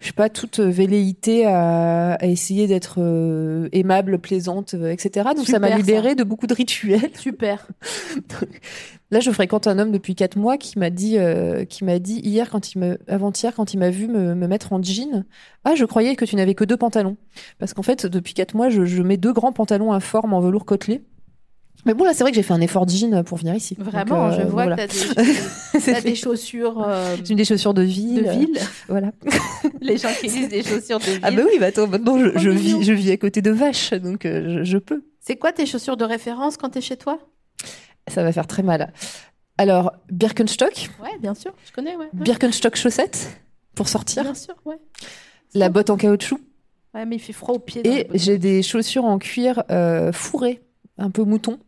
je 0.00 0.06
sais 0.06 0.12
pas, 0.14 0.30
toute 0.30 0.60
velléité 0.60 1.44
à, 1.44 2.14
à 2.14 2.26
essayer 2.26 2.66
d'être 2.66 2.96
euh, 2.98 3.68
aimable, 3.72 4.18
plaisante, 4.18 4.72
euh, 4.72 4.90
etc. 4.90 5.28
Donc 5.36 5.46
ça 5.46 5.58
m'a 5.58 5.76
libérée 5.76 6.14
de 6.14 6.24
beaucoup 6.24 6.46
de 6.46 6.54
rituels. 6.54 7.10
Super. 7.14 7.68
Là, 9.10 9.20
je 9.20 9.30
fréquente 9.30 9.66
un 9.66 9.78
homme 9.78 9.92
depuis 9.92 10.14
quatre 10.14 10.36
mois 10.36 10.56
qui 10.56 10.78
m'a 10.78 10.88
dit, 10.88 11.18
euh, 11.18 11.66
qui 11.66 11.84
m'a 11.84 11.98
dit 11.98 12.20
hier, 12.24 12.48
quand 12.48 12.72
il 12.72 12.78
me, 12.78 12.98
avant-hier, 13.08 13.54
quand 13.54 13.74
il 13.74 13.76
m'a 13.78 13.90
vu 13.90 14.08
me, 14.08 14.34
me 14.34 14.46
mettre 14.46 14.72
en 14.72 14.82
jean, 14.82 15.24
ah, 15.64 15.74
je 15.74 15.84
croyais 15.84 16.16
que 16.16 16.24
tu 16.24 16.34
n'avais 16.34 16.54
que 16.54 16.64
deux 16.64 16.78
pantalons, 16.78 17.18
parce 17.58 17.74
qu'en 17.74 17.82
fait, 17.82 18.06
depuis 18.06 18.32
quatre 18.32 18.54
mois, 18.54 18.70
je, 18.70 18.86
je 18.86 19.02
mets 19.02 19.18
deux 19.18 19.34
grands 19.34 19.52
pantalons 19.52 19.92
informes 19.92 20.32
en 20.32 20.40
velours 20.40 20.64
côtelé. 20.64 21.02
Mais 21.86 21.94
bon, 21.94 22.04
là, 22.04 22.12
c'est 22.12 22.22
vrai 22.24 22.30
que 22.30 22.36
j'ai 22.36 22.42
fait 22.42 22.52
un 22.52 22.60
effort 22.60 22.84
de 22.86 22.90
jean 22.90 23.22
pour 23.24 23.38
venir 23.38 23.54
ici. 23.54 23.74
Donc, 23.74 23.86
Vraiment, 23.88 24.26
euh, 24.28 24.32
je 24.32 24.42
vois 24.42 24.64
voilà. 24.64 24.86
que 24.86 24.92
t'as 25.14 25.94
des, 25.94 26.00
des 26.10 26.14
chaussures 26.14 26.82
euh, 26.86 27.16
C'est 27.24 27.30
une 27.30 27.36
des 27.36 27.44
chaussures 27.44 27.72
de 27.74 27.82
ville. 27.82 28.22
de 28.24 28.30
ville. 28.30 28.58
Voilà. 28.88 29.12
Les 29.80 29.96
gens 29.96 30.10
qui 30.20 30.28
disent 30.28 30.48
des 30.48 30.62
chaussures 30.62 30.98
de 30.98 31.04
ville. 31.04 31.20
Ah 31.22 31.30
bah 31.30 31.42
oui, 31.46 31.58
bah 31.58 31.66
attends, 31.66 31.86
maintenant 31.86 32.18
je, 32.36 32.50
vis, 32.50 32.82
je 32.82 32.92
vis 32.92 33.10
à 33.12 33.16
côté 33.16 33.40
de 33.42 33.50
vaches, 33.50 33.92
donc 33.94 34.26
euh, 34.26 34.58
je, 34.58 34.64
je 34.64 34.78
peux. 34.78 35.02
C'est 35.20 35.36
quoi 35.36 35.52
tes 35.52 35.64
chaussures 35.66 35.96
de 35.96 36.04
référence 36.04 36.56
quand 36.56 36.70
t'es 36.70 36.80
chez 36.80 36.96
toi? 36.96 37.18
Ça 38.08 38.22
va 38.22 38.32
faire 38.32 38.46
très 38.46 38.62
mal. 38.62 38.92
Alors, 39.58 39.92
Birkenstock, 40.10 40.90
Ouais, 41.02 41.16
bien 41.20 41.34
sûr, 41.34 41.52
je 41.66 41.72
connais, 41.72 41.96
ouais. 41.96 42.04
ouais. 42.04 42.08
Birkenstock 42.12 42.76
chaussettes 42.76 43.40
pour 43.74 43.88
sortir, 43.88 44.22
Bien 44.24 44.34
sûr, 44.34 44.54
ouais. 44.64 44.76
la 45.54 45.68
botte 45.68 45.90
en 45.90 45.96
caoutchouc, 45.96 46.40
Ouais, 46.94 47.06
mais 47.06 47.16
il 47.16 47.20
fait 47.20 47.32
froid 47.32 47.54
aux 47.54 47.58
pieds. 47.58 47.82
et 47.86 48.06
j'ai 48.14 48.36
des 48.38 48.62
chaussures 48.62 49.04
en 49.04 49.18
cuir 49.18 49.62
euh, 49.70 50.12
fourrées, 50.12 50.60
un 50.98 51.10
peu 51.10 51.22
mouton. 51.24 51.58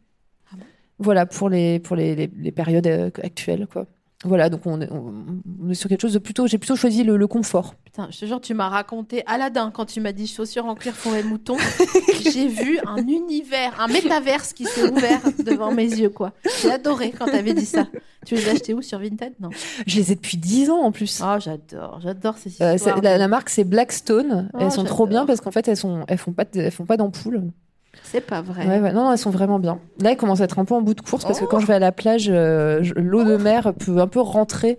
Ah 0.98 1.04
voilà 1.04 1.26
pour 1.26 1.48
les 1.48 1.78
pour 1.80 1.96
les, 1.96 2.14
les, 2.14 2.30
les 2.36 2.52
périodes 2.52 2.86
euh, 2.86 3.10
actuelles 3.22 3.66
quoi. 3.70 3.86
Voilà, 4.24 4.48
donc 4.50 4.60
on 4.66 4.80
est, 4.80 4.88
on, 4.92 5.68
est 5.68 5.74
sur 5.74 5.88
quelque 5.88 6.02
chose 6.02 6.12
de 6.12 6.20
plutôt. 6.20 6.46
J'ai 6.46 6.56
plutôt 6.58 6.76
choisi 6.76 7.02
le, 7.02 7.16
le 7.16 7.26
confort. 7.26 7.74
Putain, 7.84 8.06
je 8.12 8.20
te 8.20 8.24
jure, 8.24 8.40
tu 8.40 8.54
m'as 8.54 8.68
raconté 8.68 9.24
Aladdin 9.26 9.72
quand 9.74 9.84
tu 9.84 10.00
m'as 10.00 10.12
dit 10.12 10.28
chaussures 10.28 10.64
en 10.66 10.76
cuir 10.76 10.94
forêt 10.94 11.24
mouton. 11.24 11.56
J'ai 12.32 12.46
vu 12.46 12.78
un 12.86 12.98
univers, 12.98 13.80
un 13.80 13.88
métaverse 13.88 14.52
qui 14.52 14.64
s'est 14.64 14.88
ouvert 14.92 15.20
devant 15.44 15.72
mes 15.72 15.86
yeux, 15.88 16.08
quoi. 16.10 16.34
J'ai 16.60 16.70
adoré 16.70 17.10
quand 17.10 17.26
t'avais 17.26 17.52
dit 17.52 17.66
ça. 17.66 17.88
Tu 18.24 18.36
les 18.36 18.48
as 18.48 18.52
achetés 18.52 18.74
où 18.74 18.80
sur 18.80 19.00
Vinted? 19.00 19.32
Non. 19.40 19.50
Je 19.88 19.96
les 19.96 20.12
ai 20.12 20.14
depuis 20.14 20.36
10 20.36 20.70
ans 20.70 20.82
en 20.82 20.92
plus. 20.92 21.20
Oh, 21.20 21.38
j'adore, 21.40 21.98
j'adore 22.00 22.38
ces 22.38 22.62
Euh, 22.62 22.76
histoires. 22.76 23.02
la, 23.02 23.18
la 23.18 23.26
marque 23.26 23.48
c'est 23.48 23.64
Blackstone. 23.64 24.50
Oh, 24.54 24.58
elles 24.60 24.70
sont 24.70 24.84
trop 24.84 25.08
bien 25.08 25.26
parce 25.26 25.40
qu'en 25.40 25.50
fait 25.50 25.66
elles 25.66 25.76
sont 25.76 26.04
elles 26.06 26.18
font 26.18 26.32
pas 26.32 26.44
elles 26.54 26.70
font 26.70 26.86
pas 26.86 26.96
d'ampoule. 26.96 27.50
C'est 28.12 28.20
pas 28.20 28.42
vrai. 28.42 28.66
Ouais, 28.66 28.78
ouais, 28.78 28.92
non, 28.92 29.04
non, 29.04 29.12
elles 29.12 29.18
sont 29.18 29.30
vraiment 29.30 29.58
bien. 29.58 29.78
Là, 30.00 30.10
elles 30.10 30.16
commencent 30.16 30.42
à 30.42 30.44
être 30.44 30.58
un 30.58 30.64
peu 30.66 30.74
en 30.74 30.82
bout 30.82 30.94
de 30.94 31.00
course 31.00 31.24
parce 31.24 31.40
que 31.40 31.44
Oh. 31.44 31.48
quand 31.50 31.58
je 31.60 31.66
vais 31.66 31.74
à 31.74 31.78
la 31.78 31.92
plage, 31.92 32.26
euh, 32.30 32.82
l'eau 32.96 33.24
de 33.24 33.36
mer 33.36 33.72
peut 33.74 33.98
un 33.98 34.06
peu 34.06 34.20
rentrer. 34.20 34.78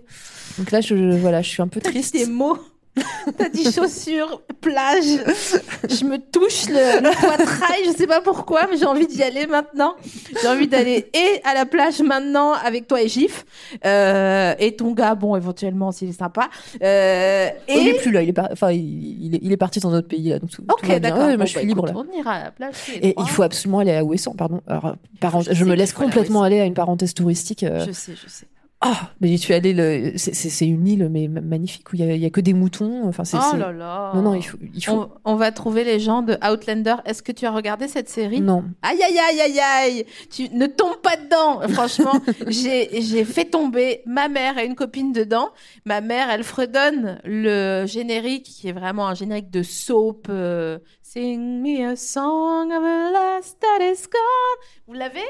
Donc 0.58 0.70
là, 0.70 0.80
je, 0.80 0.94
je- 0.96 1.16
voilà, 1.18 1.42
je 1.42 1.48
suis 1.48 1.60
un 1.62 1.66
peu 1.68 1.80
triste. 1.80 2.14
des 2.14 2.26
mots. 2.26 2.56
T'as 3.36 3.48
dit 3.48 3.64
chaussures, 3.72 4.42
plage. 4.60 5.04
Je 5.04 6.04
me 6.04 6.18
touche 6.18 6.68
le, 6.68 7.00
le 7.02 7.10
poitrail, 7.20 7.80
je 7.86 7.90
sais 7.96 8.06
pas 8.06 8.20
pourquoi, 8.20 8.66
mais 8.70 8.76
j'ai 8.76 8.84
envie 8.86 9.06
d'y 9.08 9.22
aller 9.22 9.46
maintenant. 9.46 9.94
J'ai 10.40 10.46
envie 10.48 10.68
d'aller 10.68 11.10
et 11.12 11.40
à 11.44 11.54
la 11.54 11.66
plage 11.66 12.00
maintenant 12.02 12.52
avec 12.52 12.86
toi 12.86 13.02
et 13.02 13.08
Gif. 13.08 13.44
Euh, 13.84 14.54
et 14.60 14.76
ton 14.76 14.92
gars, 14.92 15.14
bon, 15.16 15.34
éventuellement, 15.34 15.90
s'il 15.90 16.10
est 16.10 16.18
sympa. 16.18 16.48
Euh, 16.82 17.48
et... 17.66 17.74
Il 17.78 17.88
est 17.88 17.94
plus 17.94 18.12
là, 18.12 18.22
il 18.22 18.28
est, 18.28 18.32
par- 18.32 18.48
enfin, 18.52 18.70
il, 18.70 19.26
il 19.26 19.34
est, 19.34 19.40
il 19.42 19.50
est 19.52 19.56
parti 19.56 19.80
dans 19.80 19.90
notre 19.90 20.08
pays 20.08 20.28
là. 20.30 20.38
Donc 20.38 20.50
tout, 20.50 20.62
Ok, 20.72 20.86
d'accord. 21.00 21.20
Ouais, 21.26 21.32
Bon, 21.32 21.36
moi, 21.38 21.46
je 21.46 21.50
suis 21.50 21.60
bah, 21.60 21.66
libre 21.66 21.88
écoute, 21.88 22.04
là. 22.06 22.10
On 22.14 22.18
ira 22.18 22.32
à 22.32 22.44
la 22.44 22.50
plage. 22.52 22.74
Et 23.02 23.14
il 23.18 23.28
faut 23.28 23.42
absolument 23.42 23.80
aller 23.80 23.92
à 23.92 24.04
Ouessant, 24.04 24.34
pardon. 24.34 24.60
Alors, 24.68 24.94
Je 25.42 25.52
je, 25.52 25.64
me 25.64 25.74
laisse 25.74 25.92
complètement 25.92 26.42
aller 26.44 26.60
à 26.60 26.64
une 26.64 26.74
parenthèse 26.74 27.14
touristique. 27.14 27.62
euh, 27.64 27.84
Je 27.86 27.92
sais, 27.92 28.12
je 28.14 28.28
sais. 28.30 28.46
Ah, 28.86 29.10
mais 29.20 29.30
suis 29.38 29.54
allée. 29.54 29.72
Le... 29.72 30.12
C'est- 30.16 30.34
une 30.66 30.86
île 30.86 31.08
mais 31.10 31.26
ma- 31.28 31.40
magnifique 31.40 31.90
où 31.92 31.96
il 31.96 32.02
y, 32.04 32.18
y 32.18 32.26
a 32.26 32.30
que 32.30 32.40
des 32.42 32.52
moutons. 32.52 33.06
Enfin, 33.08 33.24
c'est. 33.24 33.38
Oh 33.38 33.56
là 33.56 33.72
là. 33.72 34.12
Non, 34.14 34.20
non, 34.22 34.34
il 34.34 34.42
faut. 34.42 34.58
Il 34.74 34.84
faut... 34.84 34.92
On, 34.92 35.32
on 35.32 35.34
va 35.36 35.52
trouver 35.52 35.84
les 35.84 35.98
gens 36.00 36.20
de 36.22 36.36
Outlander. 36.46 36.96
Est-ce 37.06 37.22
que 37.22 37.32
tu 37.32 37.46
as 37.46 37.50
regardé 37.50 37.88
cette 37.88 38.08
série? 38.10 38.40
Non. 38.42 38.64
Aïe 38.82 39.02
aïe 39.02 39.18
aïe 39.18 39.40
aïe 39.40 39.58
aïe 39.60 40.06
Tu 40.30 40.48
ne 40.54 40.66
tombes 40.66 41.00
pas 41.02 41.16
dedans 41.16 41.66
Franchement, 41.72 42.12
j'ai 42.48 43.00
j'ai 43.00 43.24
fait 43.24 43.46
tomber 43.46 44.02
ma 44.06 44.28
mère 44.28 44.58
et 44.58 44.66
une 44.66 44.74
copine 44.74 45.12
dedans. 45.12 45.48
Ma 45.86 46.00
mère, 46.02 46.28
elle 46.30 46.44
fredonne 46.44 47.20
le 47.24 47.86
générique 47.86 48.44
qui 48.44 48.68
est 48.68 48.72
vraiment 48.72 49.08
un 49.08 49.14
générique 49.14 49.50
de 49.50 49.62
soap. 49.62 50.26
euh, 50.28 50.78
Sing 51.02 51.62
me 51.62 51.92
a 51.92 51.96
song 51.96 52.70
of 52.72 52.82
a 52.84 53.10
last 53.12 53.58
that 53.60 53.84
is 53.84 54.02
gone. 54.10 54.66
Vous 54.88 54.94
l'avez? 54.94 55.20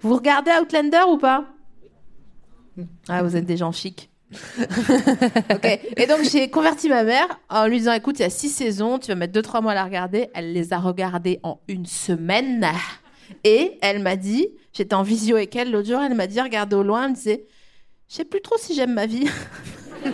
Vous 0.00 0.14
regardez 0.14 0.50
Outlander 0.60 1.00
ou 1.10 1.16
pas? 1.18 1.44
Ah, 3.08 3.22
vous 3.22 3.36
êtes 3.36 3.46
des 3.46 3.56
gens 3.56 3.72
chics. 3.72 4.10
ok. 5.50 5.80
Et 5.96 6.06
donc 6.06 6.22
j'ai 6.30 6.50
converti 6.50 6.88
ma 6.88 7.02
mère 7.02 7.26
en 7.48 7.66
lui 7.66 7.78
disant 7.78 7.92
écoute, 7.92 8.18
il 8.18 8.22
y 8.22 8.26
a 8.26 8.30
six 8.30 8.50
saisons, 8.50 8.98
tu 8.98 9.08
vas 9.08 9.14
mettre 9.14 9.32
deux 9.32 9.42
trois 9.42 9.60
mois 9.60 9.72
à 9.72 9.74
la 9.74 9.84
regarder. 9.84 10.28
Elle 10.34 10.52
les 10.52 10.72
a 10.72 10.78
regardées 10.78 11.40
en 11.42 11.60
une 11.68 11.86
semaine. 11.86 12.66
Et 13.44 13.78
elle 13.82 14.02
m'a 14.02 14.16
dit, 14.16 14.48
j'étais 14.72 14.94
en 14.94 15.02
visio 15.02 15.36
avec 15.36 15.54
elle 15.56 15.70
l'autre 15.70 15.88
jour, 15.88 16.00
elle 16.00 16.14
m'a 16.14 16.26
dit 16.26 16.40
regarde 16.40 16.72
au 16.74 16.82
loin, 16.82 17.04
elle 17.04 17.10
me 17.10 17.14
disait 17.14 17.46
je 18.08 18.16
sais 18.16 18.24
plus 18.24 18.40
trop 18.40 18.56
si 18.58 18.74
j'aime 18.74 18.94
ma 18.94 19.06
vie. 19.06 19.28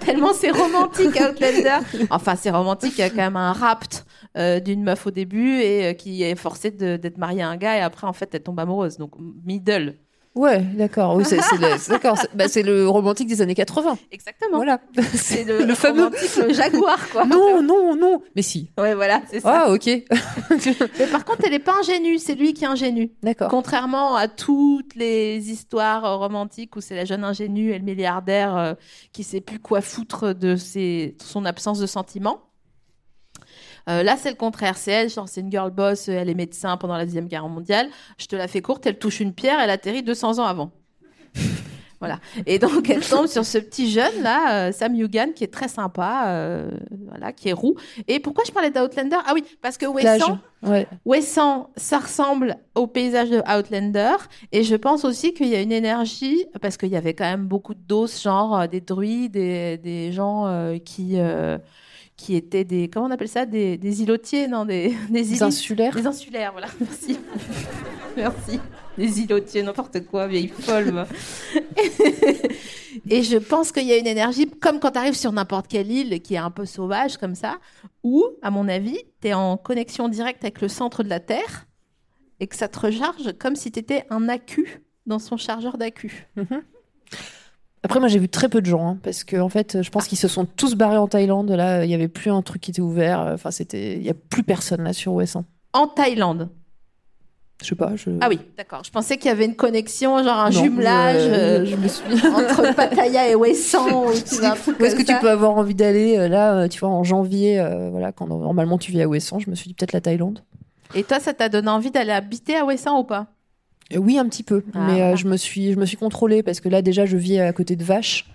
Tellement 0.00 0.34
c'est 0.34 0.50
romantique 0.50 1.18
Outlander. 1.20 1.78
Enfin 2.10 2.36
c'est 2.36 2.50
romantique, 2.50 2.94
il 2.96 3.00
y 3.00 3.04
a 3.04 3.10
quand 3.10 3.16
même 3.16 3.36
un 3.36 3.52
rapt 3.52 4.04
euh, 4.36 4.60
d'une 4.60 4.82
meuf 4.82 5.06
au 5.06 5.10
début 5.10 5.60
et 5.60 5.86
euh, 5.86 5.92
qui 5.94 6.22
est 6.22 6.34
forcée 6.34 6.70
d'être 6.70 7.18
mariée 7.18 7.42
à 7.42 7.48
un 7.48 7.56
gars 7.56 7.76
et 7.76 7.80
après 7.80 8.06
en 8.06 8.12
fait 8.12 8.34
elle 8.34 8.42
tombe 8.42 8.60
amoureuse. 8.60 8.98
Donc 8.98 9.12
middle. 9.44 9.96
Ouais, 10.34 10.60
d'accord. 10.60 11.16
Oui, 11.16 11.24
c'est 11.26 11.40
c'est 11.42 11.56
le, 11.58 11.88
d'accord. 11.90 12.16
C'est 12.16 12.34
bah, 12.34 12.48
c'est 12.48 12.62
le 12.62 12.88
romantique 12.88 13.28
des 13.28 13.42
années 13.42 13.54
80. 13.54 13.98
Exactement. 14.10 14.56
Voilà. 14.56 14.80
C'est 15.14 15.44
le, 15.44 15.64
le 15.64 15.74
fameux. 15.74 16.10
le 16.46 16.52
jaguar 16.54 17.10
quoi. 17.10 17.26
Non, 17.26 17.62
non, 17.62 17.94
non. 17.94 18.22
Mais 18.34 18.42
si. 18.42 18.70
Ouais 18.78 18.94
voilà, 18.94 19.22
c'est 19.30 19.40
ça. 19.40 19.64
Ah, 19.66 19.72
ok. 19.72 19.86
Mais 20.98 21.06
par 21.06 21.24
contre, 21.24 21.42
elle 21.46 21.54
est 21.54 21.58
pas 21.58 21.74
ingénue, 21.80 22.18
c'est 22.18 22.34
lui 22.34 22.54
qui 22.54 22.64
est 22.64 22.68
ingénu. 22.68 23.10
D'accord. 23.22 23.48
Contrairement 23.48 24.16
à 24.16 24.28
toutes 24.28 24.94
les 24.94 25.50
histoires 25.50 26.04
euh, 26.04 26.16
romantiques 26.16 26.76
où 26.76 26.80
c'est 26.80 26.96
la 26.96 27.04
jeune 27.04 27.24
ingénue 27.24 27.70
et 27.70 27.78
le 27.78 27.84
milliardaire 27.84 28.56
euh, 28.56 28.74
qui 29.12 29.24
sait 29.24 29.40
plus 29.40 29.58
quoi 29.58 29.80
foutre 29.80 30.34
de 30.34 30.56
ses, 30.56 31.16
son 31.22 31.44
absence 31.44 31.78
de 31.78 31.86
sentiments. 31.86 32.40
Euh, 33.88 34.02
là, 34.02 34.16
c'est 34.16 34.30
le 34.30 34.36
contraire. 34.36 34.76
C'est 34.76 34.92
elle, 34.92 35.10
genre, 35.10 35.28
c'est 35.28 35.40
une 35.40 35.50
girl 35.50 35.70
boss, 35.70 36.08
euh, 36.08 36.12
elle 36.12 36.28
est 36.28 36.34
médecin 36.34 36.76
pendant 36.76 36.96
la 36.96 37.04
Deuxième 37.04 37.26
Guerre 37.26 37.48
mondiale. 37.48 37.88
Je 38.18 38.26
te 38.26 38.36
la 38.36 38.48
fais 38.48 38.60
courte, 38.62 38.86
elle 38.86 38.98
touche 38.98 39.20
une 39.20 39.32
pierre, 39.32 39.58
elle 39.60 39.70
atterrit 39.70 40.02
200 40.02 40.38
ans 40.38 40.44
avant. 40.44 40.70
Voilà. 42.02 42.18
Et 42.46 42.58
donc, 42.58 42.90
elle 42.90 43.06
tombe 43.06 43.28
sur 43.28 43.44
ce 43.44 43.58
petit 43.58 43.88
jeune, 43.88 44.24
là, 44.24 44.66
euh, 44.66 44.72
Sam 44.72 44.92
Yugan, 44.96 45.28
qui 45.36 45.44
est 45.44 45.52
très 45.52 45.68
sympa, 45.68 46.24
euh, 46.26 46.68
voilà, 47.08 47.30
qui 47.32 47.48
est 47.48 47.52
roux. 47.52 47.76
Et 48.08 48.18
pourquoi 48.18 48.42
je 48.44 48.50
parlais 48.50 48.72
d'Outlander? 48.72 49.18
Ah 49.24 49.30
oui, 49.34 49.44
parce 49.62 49.78
que. 49.78 49.86
Wesson, 49.86 50.40
Ouais. 50.64 50.88
Wesson, 51.04 51.68
ça 51.76 52.00
ressemble 52.00 52.56
au 52.74 52.88
paysage 52.88 53.30
de 53.30 53.40
Outlander. 53.48 54.16
Et 54.50 54.64
je 54.64 54.74
pense 54.74 55.04
aussi 55.04 55.32
qu'il 55.32 55.46
y 55.46 55.54
a 55.54 55.60
une 55.60 55.70
énergie, 55.70 56.44
parce 56.60 56.76
qu'il 56.76 56.88
y 56.88 56.96
avait 56.96 57.14
quand 57.14 57.30
même 57.30 57.46
beaucoup 57.46 57.72
de 57.74 57.82
doses, 57.86 58.20
genre 58.20 58.66
des 58.66 58.80
druides, 58.80 59.34
des, 59.34 59.78
des 59.78 60.10
gens 60.10 60.48
euh, 60.48 60.78
qui, 60.78 61.20
qui 62.16 62.34
étaient 62.36 62.64
des. 62.64 62.88
Comment 62.88 63.06
on 63.06 63.10
appelle 63.10 63.28
ça 63.28 63.46
Des, 63.46 63.76
des 63.76 64.02
îlotiers, 64.02 64.48
non 64.48 64.64
Des, 64.64 64.94
insulaires. 65.40 65.94
des 65.94 66.06
insulaires, 66.06 66.52
voilà. 66.52 66.68
Merci. 66.80 67.18
Merci. 68.16 68.60
Des 68.98 69.20
îlotiers, 69.20 69.62
n'importe 69.62 70.04
quoi, 70.06 70.26
vieille 70.26 70.48
folle. 70.48 70.92
moi. 70.92 71.06
Et 73.08 73.22
je 73.22 73.38
pense 73.38 73.72
qu'il 73.72 73.86
y 73.86 73.92
a 73.92 73.96
une 73.96 74.06
énergie, 74.06 74.48
comme 74.48 74.78
quand 74.78 74.90
tu 74.92 74.98
arrives 74.98 75.16
sur 75.16 75.32
n'importe 75.32 75.66
quelle 75.66 75.90
île 75.90 76.20
qui 76.20 76.34
est 76.34 76.38
un 76.38 76.50
peu 76.50 76.66
sauvage 76.66 77.16
comme 77.16 77.34
ça, 77.34 77.56
où, 78.02 78.24
à 78.42 78.50
mon 78.50 78.68
avis, 78.68 78.98
tu 79.22 79.28
es 79.28 79.34
en 79.34 79.56
connexion 79.56 80.08
directe 80.08 80.44
avec 80.44 80.60
le 80.60 80.68
centre 80.68 81.02
de 81.02 81.08
la 81.08 81.20
Terre 81.20 81.66
et 82.38 82.46
que 82.46 82.56
ça 82.56 82.68
te 82.68 82.78
recharge 82.78 83.32
comme 83.38 83.56
si 83.56 83.72
tu 83.72 83.78
étais 83.78 84.04
un 84.10 84.28
accu 84.28 84.82
dans 85.06 85.18
son 85.18 85.36
chargeur 85.36 85.78
d'accu. 85.78 86.28
Après, 87.84 87.98
moi, 87.98 88.08
j'ai 88.08 88.18
vu 88.20 88.28
très 88.28 88.48
peu 88.48 88.60
de 88.60 88.66
gens, 88.66 88.86
hein, 88.86 88.98
parce 89.02 89.24
que 89.24 89.36
en 89.36 89.48
fait, 89.48 89.82
je 89.82 89.90
pense 89.90 90.06
qu'ils 90.06 90.18
se 90.18 90.28
sont 90.28 90.44
tous 90.44 90.74
barrés 90.76 90.98
en 90.98 91.08
Thaïlande. 91.08 91.50
Là, 91.50 91.84
il 91.84 91.90
y 91.90 91.94
avait 91.94 92.08
plus 92.08 92.30
un 92.30 92.40
truc 92.42 92.62
qui 92.62 92.70
était 92.70 92.80
ouvert. 92.80 93.18
Enfin, 93.34 93.50
c'était, 93.50 93.96
il 93.96 94.02
y 94.02 94.10
a 94.10 94.14
plus 94.14 94.44
personne 94.44 94.82
là 94.84 94.92
sur 94.92 95.12
OS1. 95.14 95.42
En 95.72 95.88
Thaïlande? 95.88 96.48
Je 97.60 97.68
sais 97.68 97.74
pas. 97.74 97.94
Je... 97.96 98.10
Ah 98.20 98.28
oui, 98.28 98.40
d'accord. 98.56 98.82
Je 98.84 98.90
pensais 98.90 99.16
qu'il 99.18 99.26
y 99.26 99.30
avait 99.30 99.44
une 99.44 99.54
connexion, 99.56 100.22
genre 100.22 100.38
un 100.38 100.50
Non, 100.50 100.62
jumelage 100.64 101.22
je- 101.22 101.30
euh, 101.30 101.64
je 101.64 101.76
me 101.76 101.86
suis. 101.88 102.26
entre 102.26 102.74
Pattaya 102.74 103.28
et 103.28 103.34
Ouessant. 103.36 104.06
ou 104.08 104.12
tu 104.12 104.36
vois, 104.36 104.50
un 104.50 104.54
truc 104.56 104.78
Où 104.80 104.84
est-ce 104.84 104.96
que 104.96 105.02
tu 105.02 105.14
peux 105.20 105.30
avoir 105.30 105.52
envie 105.52 105.74
d'aller 105.74 106.18
euh, 106.18 106.28
là, 106.28 106.54
euh, 106.54 106.68
tu 106.68 106.80
vois, 106.80 106.88
en 106.88 107.04
janvier, 107.04 107.60
euh, 107.60 107.88
voilà, 107.90 108.10
quand 108.12 108.26
normalement 108.28 108.78
tu 108.78 108.90
vis 108.92 109.02
à 109.02 109.08
Ouessant, 109.08 109.38
je 109.38 109.48
me 109.50 109.54
suis 109.54 109.68
dit 109.68 109.74
peut-être 109.74 109.92
la 109.92 110.00
Thaïlande. 110.00 110.40
Et 110.94 111.04
toi, 111.04 111.20
ça 111.20 111.34
t'a 111.34 111.48
donné 111.48 111.68
envie 111.68 111.90
d'aller 111.92 112.10
habiter 112.12 112.56
à 112.56 112.64
Ouessant 112.64 112.98
ou 113.00 113.04
pas? 113.04 113.20
Euh, 113.20 113.31
Oui, 113.98 114.18
un 114.18 114.26
petit 114.28 114.42
peu, 114.42 114.62
Ah, 114.74 114.86
mais 114.86 115.02
euh, 115.02 115.16
je 115.16 115.26
me 115.26 115.36
suis, 115.36 115.72
je 115.72 115.78
me 115.78 115.86
suis 115.86 115.96
contrôlée 115.96 116.42
parce 116.42 116.60
que 116.60 116.68
là 116.68 116.82
déjà 116.82 117.06
je 117.06 117.16
vis 117.16 117.38
à 117.38 117.52
côté 117.52 117.76
de 117.76 117.84
Vaches, 117.84 118.26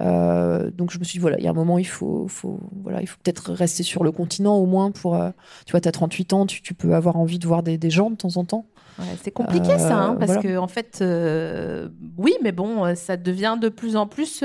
Euh, 0.00 0.70
donc 0.70 0.90
je 0.90 0.98
me 0.98 1.04
suis 1.04 1.18
dit 1.18 1.20
voilà, 1.20 1.36
il 1.38 1.44
y 1.44 1.46
a 1.46 1.50
un 1.50 1.54
moment 1.54 1.76
il 1.78 1.86
faut, 1.86 2.26
faut, 2.26 2.58
voilà, 2.82 3.02
il 3.02 3.06
faut 3.06 3.18
peut-être 3.22 3.52
rester 3.52 3.82
sur 3.82 4.02
le 4.04 4.10
continent 4.10 4.56
au 4.56 4.64
moins 4.64 4.90
pour, 4.90 5.16
euh, 5.16 5.28
tu 5.66 5.72
vois, 5.72 5.80
t'as 5.82 5.92
38 5.92 6.32
ans, 6.32 6.46
tu, 6.46 6.62
tu 6.62 6.72
peux 6.72 6.94
avoir 6.94 7.16
envie 7.16 7.38
de 7.38 7.46
voir 7.46 7.62
des, 7.62 7.76
des 7.76 7.90
gens 7.90 8.08
de 8.08 8.16
temps 8.16 8.36
en 8.38 8.44
temps. 8.44 8.64
Ouais, 8.98 9.04
c'est 9.22 9.30
compliqué 9.30 9.78
ça, 9.78 9.98
hein, 9.98 10.16
parce 10.18 10.32
voilà. 10.32 10.42
que 10.42 10.56
en 10.56 10.66
fait, 10.68 11.04
oui, 12.18 12.32
mais 12.42 12.52
bon, 12.52 12.94
ça 12.94 13.16
devient 13.18 13.58
de 13.60 13.68
plus 13.68 13.96
en 13.96 14.06
plus. 14.06 14.42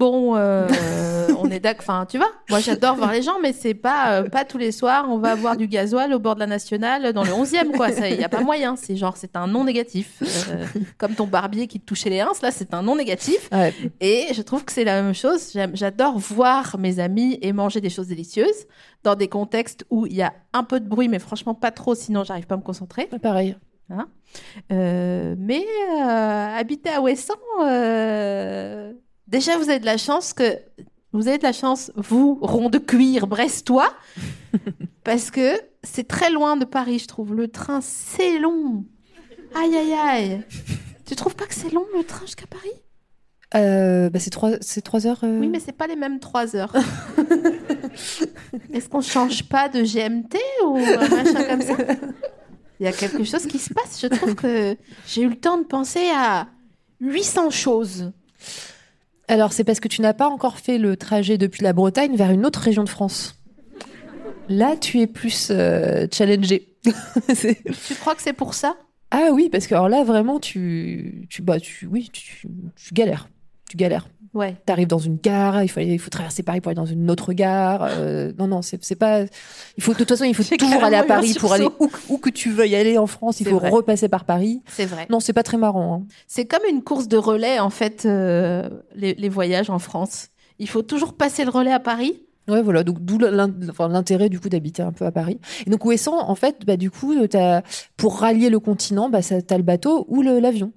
Bon, 0.00 0.34
euh, 0.34 0.66
on 1.50 1.54
est 1.54 1.60
d'accord. 1.60 1.84
Enfin, 1.88 2.06
tu 2.06 2.16
vois, 2.16 2.30
moi 2.48 2.60
j'adore 2.60 2.96
voir 2.96 3.12
les 3.12 3.22
gens, 3.22 3.40
mais 3.42 3.52
c'est 3.52 3.74
pas 3.74 4.20
euh, 4.20 4.28
pas 4.28 4.44
tous 4.44 4.58
les 4.58 4.72
soirs. 4.72 5.06
On 5.08 5.18
va 5.18 5.32
avoir 5.32 5.56
du 5.56 5.66
gasoil 5.66 6.12
au 6.14 6.18
bord 6.18 6.34
de 6.34 6.40
la 6.40 6.46
nationale 6.46 7.12
dans 7.12 7.24
le 7.24 7.30
11e, 7.30 7.72
quoi. 7.76 7.90
Il 7.90 8.20
y 8.20 8.24
a 8.24 8.28
pas 8.28 8.42
moyen. 8.42 8.76
C'est 8.76 8.96
genre, 8.96 9.16
c'est 9.16 9.36
un 9.36 9.46
non 9.46 9.64
négatif. 9.64 10.22
Euh, 10.50 10.64
comme 10.98 11.14
ton 11.14 11.26
barbier 11.26 11.66
qui 11.66 11.80
te 11.80 11.84
touchait 11.84 12.10
les 12.10 12.20
ins, 12.20 12.32
là, 12.42 12.50
c'est 12.50 12.72
un 12.72 12.82
non 12.82 12.96
négatif. 12.96 13.48
Ouais. 13.52 13.74
Et 14.00 14.28
je 14.32 14.42
trouve 14.42 14.64
que 14.64 14.72
c'est 14.72 14.84
la 14.84 15.02
même 15.02 15.14
chose. 15.14 15.56
J'adore 15.74 16.18
voir 16.18 16.78
mes 16.78 16.98
amis 17.00 17.38
et 17.42 17.52
manger 17.52 17.80
des 17.80 17.90
choses 17.90 18.06
délicieuses 18.06 18.66
dans 19.02 19.16
des 19.16 19.28
contextes 19.28 19.84
où 19.90 20.06
il 20.06 20.14
y 20.14 20.22
a 20.22 20.32
un 20.52 20.62
peu 20.62 20.78
de 20.80 20.88
bruit, 20.88 21.08
mais 21.08 21.18
franchement 21.18 21.54
pas 21.54 21.70
trop, 21.70 21.94
sinon 21.94 22.24
j'arrive 22.24 22.46
pas 22.46 22.54
à 22.54 22.58
me 22.58 22.62
concentrer. 22.62 23.08
Pareil. 23.22 23.56
Euh, 24.70 25.34
mais 25.36 25.66
habiter 25.98 26.90
à 26.90 27.00
Ouessant, 27.00 27.34
déjà 29.26 29.58
vous 29.58 29.68
avez 29.68 29.80
de 29.80 29.86
la 29.86 29.96
chance 29.96 30.32
que 30.32 30.44
vous 31.12 31.28
avez 31.28 31.38
de 31.38 31.42
la 31.42 31.52
chance, 31.52 31.90
vous, 31.96 32.38
rond 32.40 32.70
de 32.70 32.78
cuir 32.78 33.26
brestois, 33.26 33.92
parce 35.04 35.30
que 35.30 35.60
c'est 35.82 36.06
très 36.06 36.30
loin 36.30 36.56
de 36.56 36.64
Paris, 36.64 37.00
je 37.00 37.06
trouve. 37.06 37.34
Le 37.34 37.48
train, 37.48 37.80
c'est 37.80 38.38
long. 38.38 38.84
Aïe, 39.54 39.76
aïe, 39.76 39.92
aïe. 39.92 40.44
Tu 41.06 41.16
trouves 41.16 41.34
pas 41.34 41.46
que 41.46 41.54
c'est 41.54 41.72
long 41.72 41.84
le 41.96 42.04
train 42.04 42.24
jusqu'à 42.26 42.46
Paris? 42.46 42.70
Euh, 43.56 44.10
bah, 44.10 44.20
c'est 44.20 44.30
trois, 44.30 45.06
heures. 45.08 45.20
euh, 45.24 45.40
Oui, 45.40 45.48
mais 45.48 45.58
c'est 45.58 45.72
pas 45.72 45.88
les 45.88 45.96
mêmes 45.96 46.20
trois 46.20 46.54
heures. 46.54 46.72
Est-ce 48.72 48.88
qu'on 48.88 49.00
change 49.00 49.42
pas 49.48 49.68
de 49.68 49.82
GMT 49.82 50.36
ou 50.66 50.76
un 50.76 51.08
machin 51.08 51.42
comme 51.44 51.62
ça? 51.62 51.74
Il 52.78 52.84
y 52.84 52.86
a 52.86 52.92
quelque 52.92 53.24
chose 53.24 53.46
qui 53.46 53.58
se 53.58 53.74
passe. 53.74 54.00
Je 54.00 54.06
trouve 54.06 54.34
que 54.36 54.76
j'ai 55.06 55.22
eu 55.22 55.28
le 55.28 55.36
temps 55.36 55.58
de 55.58 55.64
penser 55.64 56.08
à 56.14 56.46
800 57.00 57.50
choses. 57.50 58.12
Alors 59.30 59.52
c'est 59.52 59.62
parce 59.62 59.78
que 59.78 59.86
tu 59.86 60.02
n'as 60.02 60.12
pas 60.12 60.26
encore 60.26 60.58
fait 60.58 60.76
le 60.76 60.96
trajet 60.96 61.38
depuis 61.38 61.62
la 61.62 61.72
Bretagne 61.72 62.16
vers 62.16 62.32
une 62.32 62.44
autre 62.44 62.58
région 62.58 62.82
de 62.82 62.88
France. 62.88 63.40
Là, 64.48 64.76
tu 64.76 64.98
es 64.98 65.06
plus 65.06 65.50
euh, 65.52 66.08
challengé. 66.12 66.66
Tu 66.84 67.94
crois 67.94 68.16
que 68.16 68.22
c'est 68.22 68.32
pour 68.32 68.54
ça? 68.54 68.74
Ah 69.12 69.28
oui, 69.32 69.48
parce 69.48 69.68
que 69.68 69.74
alors 69.74 69.88
là 69.88 70.02
vraiment 70.02 70.40
tu 70.40 71.28
tu 71.30 71.42
bah 71.42 71.60
tu 71.60 71.86
oui 71.86 72.08
tu, 72.12 72.48
tu 72.74 72.94
galères, 72.94 73.28
tu 73.68 73.76
galères. 73.76 74.08
Ouais. 74.32 74.54
T'arrives 74.64 74.86
dans 74.86 74.98
une 74.98 75.16
gare, 75.16 75.62
il 75.64 75.68
faut 75.68 75.80
il 75.80 75.98
faut 75.98 76.08
traverser 76.10 76.44
Paris 76.44 76.60
pour 76.60 76.70
aller 76.70 76.76
dans 76.76 76.86
une 76.86 77.10
autre 77.10 77.32
gare. 77.32 77.82
euh, 77.82 78.32
non 78.38 78.46
non 78.46 78.62
c'est 78.62 78.94
pas 78.94 79.22
il 79.76 79.82
faut 79.82 79.92
de 79.92 79.98
toute 79.98 80.08
façon 80.08 80.22
il 80.24 80.34
faut 80.36 80.44
toujours 80.56 80.84
aller 80.84 80.96
à 80.96 81.02
Paris 81.02 81.34
pour 81.38 81.52
aller 81.52 81.66
où, 81.80 81.90
où 82.08 82.18
que 82.18 82.30
tu 82.30 82.50
veuilles 82.52 82.76
aller 82.76 82.96
en 82.96 83.08
France, 83.08 83.40
il 83.40 83.48
faut 83.48 83.58
vrai. 83.58 83.70
repasser 83.70 84.08
par 84.08 84.24
Paris. 84.24 84.62
C'est 84.68 84.86
vrai. 84.86 85.06
Non 85.10 85.18
c'est 85.18 85.32
pas 85.32 85.42
très 85.42 85.56
marrant. 85.56 85.94
hein. 86.02 86.06
C'est 86.28 86.44
comme 86.44 86.62
une 86.70 86.82
course 86.82 87.08
de 87.08 87.16
relais, 87.16 87.58
en 87.58 87.70
fait, 87.70 88.04
euh, 88.06 88.68
les, 88.94 89.14
les 89.14 89.28
voyages 89.28 89.68
en 89.68 89.80
France. 89.80 90.28
Il 90.60 90.68
faut 90.68 90.82
toujours 90.82 91.14
passer 91.14 91.44
le 91.44 91.50
relais 91.50 91.72
à 91.72 91.80
Paris. 91.80 92.22
Ouais, 92.48 92.62
voilà, 92.62 92.82
donc 92.84 92.98
d'où 93.00 93.18
l'intérêt 93.18 94.28
du 94.28 94.40
coup 94.40 94.48
d'habiter 94.48 94.82
un 94.82 94.92
peu 94.92 95.04
à 95.06 95.12
Paris. 95.12 95.38
Et 95.66 95.70
donc 95.70 95.84
Ouessant, 95.84 96.18
en 96.28 96.34
fait, 96.34 96.64
bah, 96.66 96.76
du 96.76 96.90
coup, 96.90 97.14
t'as- 97.28 97.62
pour 97.96 98.18
rallier 98.18 98.50
le 98.50 98.58
continent, 98.60 99.08
bah, 99.08 99.20
t'as 99.22 99.56
le 99.56 99.62
bateau 99.62 100.04
ou 100.08 100.22
l'avion. 100.22 100.72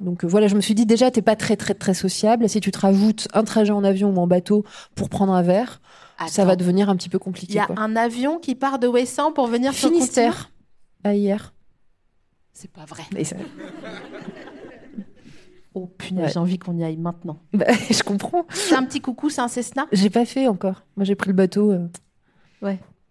Donc 0.00 0.24
euh, 0.24 0.26
voilà, 0.28 0.48
je 0.48 0.54
me 0.56 0.60
suis 0.60 0.74
dit 0.74 0.86
déjà, 0.86 1.10
t'es 1.10 1.22
pas 1.22 1.36
très 1.36 1.56
très 1.56 1.74
très 1.74 1.94
sociable. 1.94 2.48
Si 2.48 2.60
tu 2.60 2.70
te 2.70 2.78
rajoutes 2.78 3.28
un 3.34 3.44
trajet 3.44 3.72
en 3.72 3.84
avion 3.84 4.10
ou 4.10 4.18
en 4.18 4.26
bateau 4.26 4.64
pour 4.94 5.08
prendre 5.08 5.32
un 5.32 5.42
verre, 5.42 5.80
ça 6.28 6.44
va 6.44 6.56
devenir 6.56 6.88
un 6.90 6.96
petit 6.96 7.08
peu 7.08 7.18
Il 7.18 7.20
compliqué. 7.24 7.54
y 7.54 7.58
a 7.58 7.66
quoi. 7.66 7.76
un 7.78 7.96
avion 7.96 8.38
qui 8.38 8.54
part 8.54 8.78
de 8.78 8.86
Ouessant 8.86 9.32
pour 9.32 9.46
venir 9.46 9.72
sur 9.74 9.88
le 9.88 9.94
continent 9.94 10.06
Finistère, 10.06 10.50
à 11.04 11.14
hier. 11.14 11.52
C'est 12.52 12.70
pas 12.70 12.84
vrai. 12.84 13.02
Ça- 13.24 13.36
Oh 15.72 15.86
punaise, 15.86 16.24
Ouais. 16.24 16.30
j'ai 16.32 16.38
envie 16.40 16.58
qu'on 16.58 16.76
y 16.76 16.82
aille 16.82 16.96
maintenant. 16.96 17.38
bah, 17.52 17.66
je 17.90 18.02
comprends. 18.02 18.44
C'est 18.50 18.74
un 18.74 18.82
petit 18.84 19.00
coucou, 19.00 19.30
c'est 19.30 19.40
un 19.40 19.46
Cessna 19.48 19.86
J'ai 19.92 20.10
pas 20.10 20.24
fait 20.24 20.48
encore. 20.48 20.82
Moi, 20.96 21.04
j'ai 21.04 21.14
pris 21.14 21.28
le 21.28 21.34
bateau. 21.34 21.70
euh. 21.70 21.86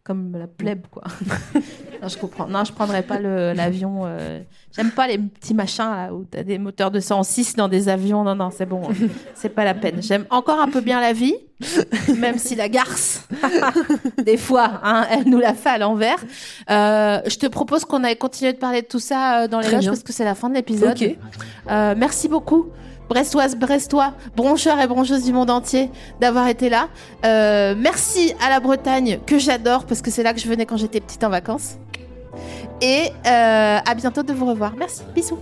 Comme 0.10 0.36
la 0.36 0.48
plèbe, 0.48 0.88
quoi. 0.90 1.04
non, 2.02 2.08
je 2.08 2.18
comprends. 2.18 2.48
Non, 2.48 2.64
je 2.64 2.74
prendrais 2.74 3.04
pas 3.04 3.20
l'avion. 3.20 4.02
euh, 4.08 4.42
J'aime 4.76 4.90
pas 4.90 5.06
les 5.08 5.20
petits 5.20 5.54
machins 5.54 5.84
là, 5.86 6.12
où 6.12 6.24
t'as 6.24 6.42
des 6.42 6.58
moteurs 6.58 6.90
de 6.90 7.00
106 7.00 7.56
dans 7.56 7.68
des 7.68 7.90
avions. 7.90 8.24
Non, 8.24 8.34
non, 8.34 8.50
c'est 8.50 8.66
bon. 8.66 8.82
c'est 9.36 9.50
pas 9.50 9.64
la 9.64 9.76
peine. 9.76 10.02
J'aime 10.02 10.26
encore 10.32 10.60
un 10.60 10.68
peu 10.68 10.82
bien 10.82 11.00
la 11.00 11.14
vie, 11.14 11.36
même 12.18 12.40
si 12.40 12.56
la 12.56 12.70
garce, 12.70 13.28
des 14.26 14.38
fois, 14.38 14.80
hein, 14.84 15.06
elle 15.12 15.30
nous 15.30 15.38
la 15.38 15.54
fait 15.54 15.70
à 15.70 15.78
l'envers. 15.78 16.18
Euh, 16.72 17.20
je 17.28 17.36
te 17.38 17.46
propose 17.46 17.86
qu'on 17.86 18.04
aille 18.04 18.18
continuer 18.18 18.54
de 18.54 18.58
parler 18.58 18.82
de 18.82 18.88
tout 18.88 18.98
ça 19.00 19.44
euh, 19.44 19.48
dans 19.48 19.60
les 19.60 19.66
Très 19.68 19.76
loges 19.76 19.84
bien. 19.84 19.92
parce 19.92 20.02
que 20.02 20.12
c'est 20.12 20.26
la 20.26 20.34
fin 20.34 20.50
de 20.50 20.56
l'épisode. 20.56 20.98
Euh, 21.70 21.94
merci 21.96 22.28
beaucoup, 22.28 22.70
Brestoise, 23.10 23.56
Brestois, 23.56 24.14
broncheurs 24.36 24.80
et 24.80 24.88
broncheuses 24.88 25.26
du 25.26 25.34
monde 25.34 25.50
entier, 25.50 25.90
d'avoir 26.22 26.48
été 26.48 26.70
là. 26.70 26.90
Euh, 27.26 27.76
merci 27.78 28.34
à 28.40 28.50
la 28.50 28.60
Bretagne, 28.60 29.20
que 29.26 29.40
j'adore, 29.40 29.86
parce 29.86 30.02
que 30.02 30.12
c'est 30.12 30.24
là 30.24 30.34
que 30.34 30.40
je 30.40 30.48
venais 30.48 30.66
quand 30.66 30.78
j'étais 30.78 31.02
petite 31.02 31.24
en 31.24 31.30
vacances. 31.30 31.78
Et 32.82 33.10
euh, 33.26 33.80
à 33.86 33.96
bientôt 33.96 34.24
de 34.24 34.32
vous 34.32 34.46
revoir. 34.46 34.74
Merci, 34.78 35.02
bisous. 35.14 35.40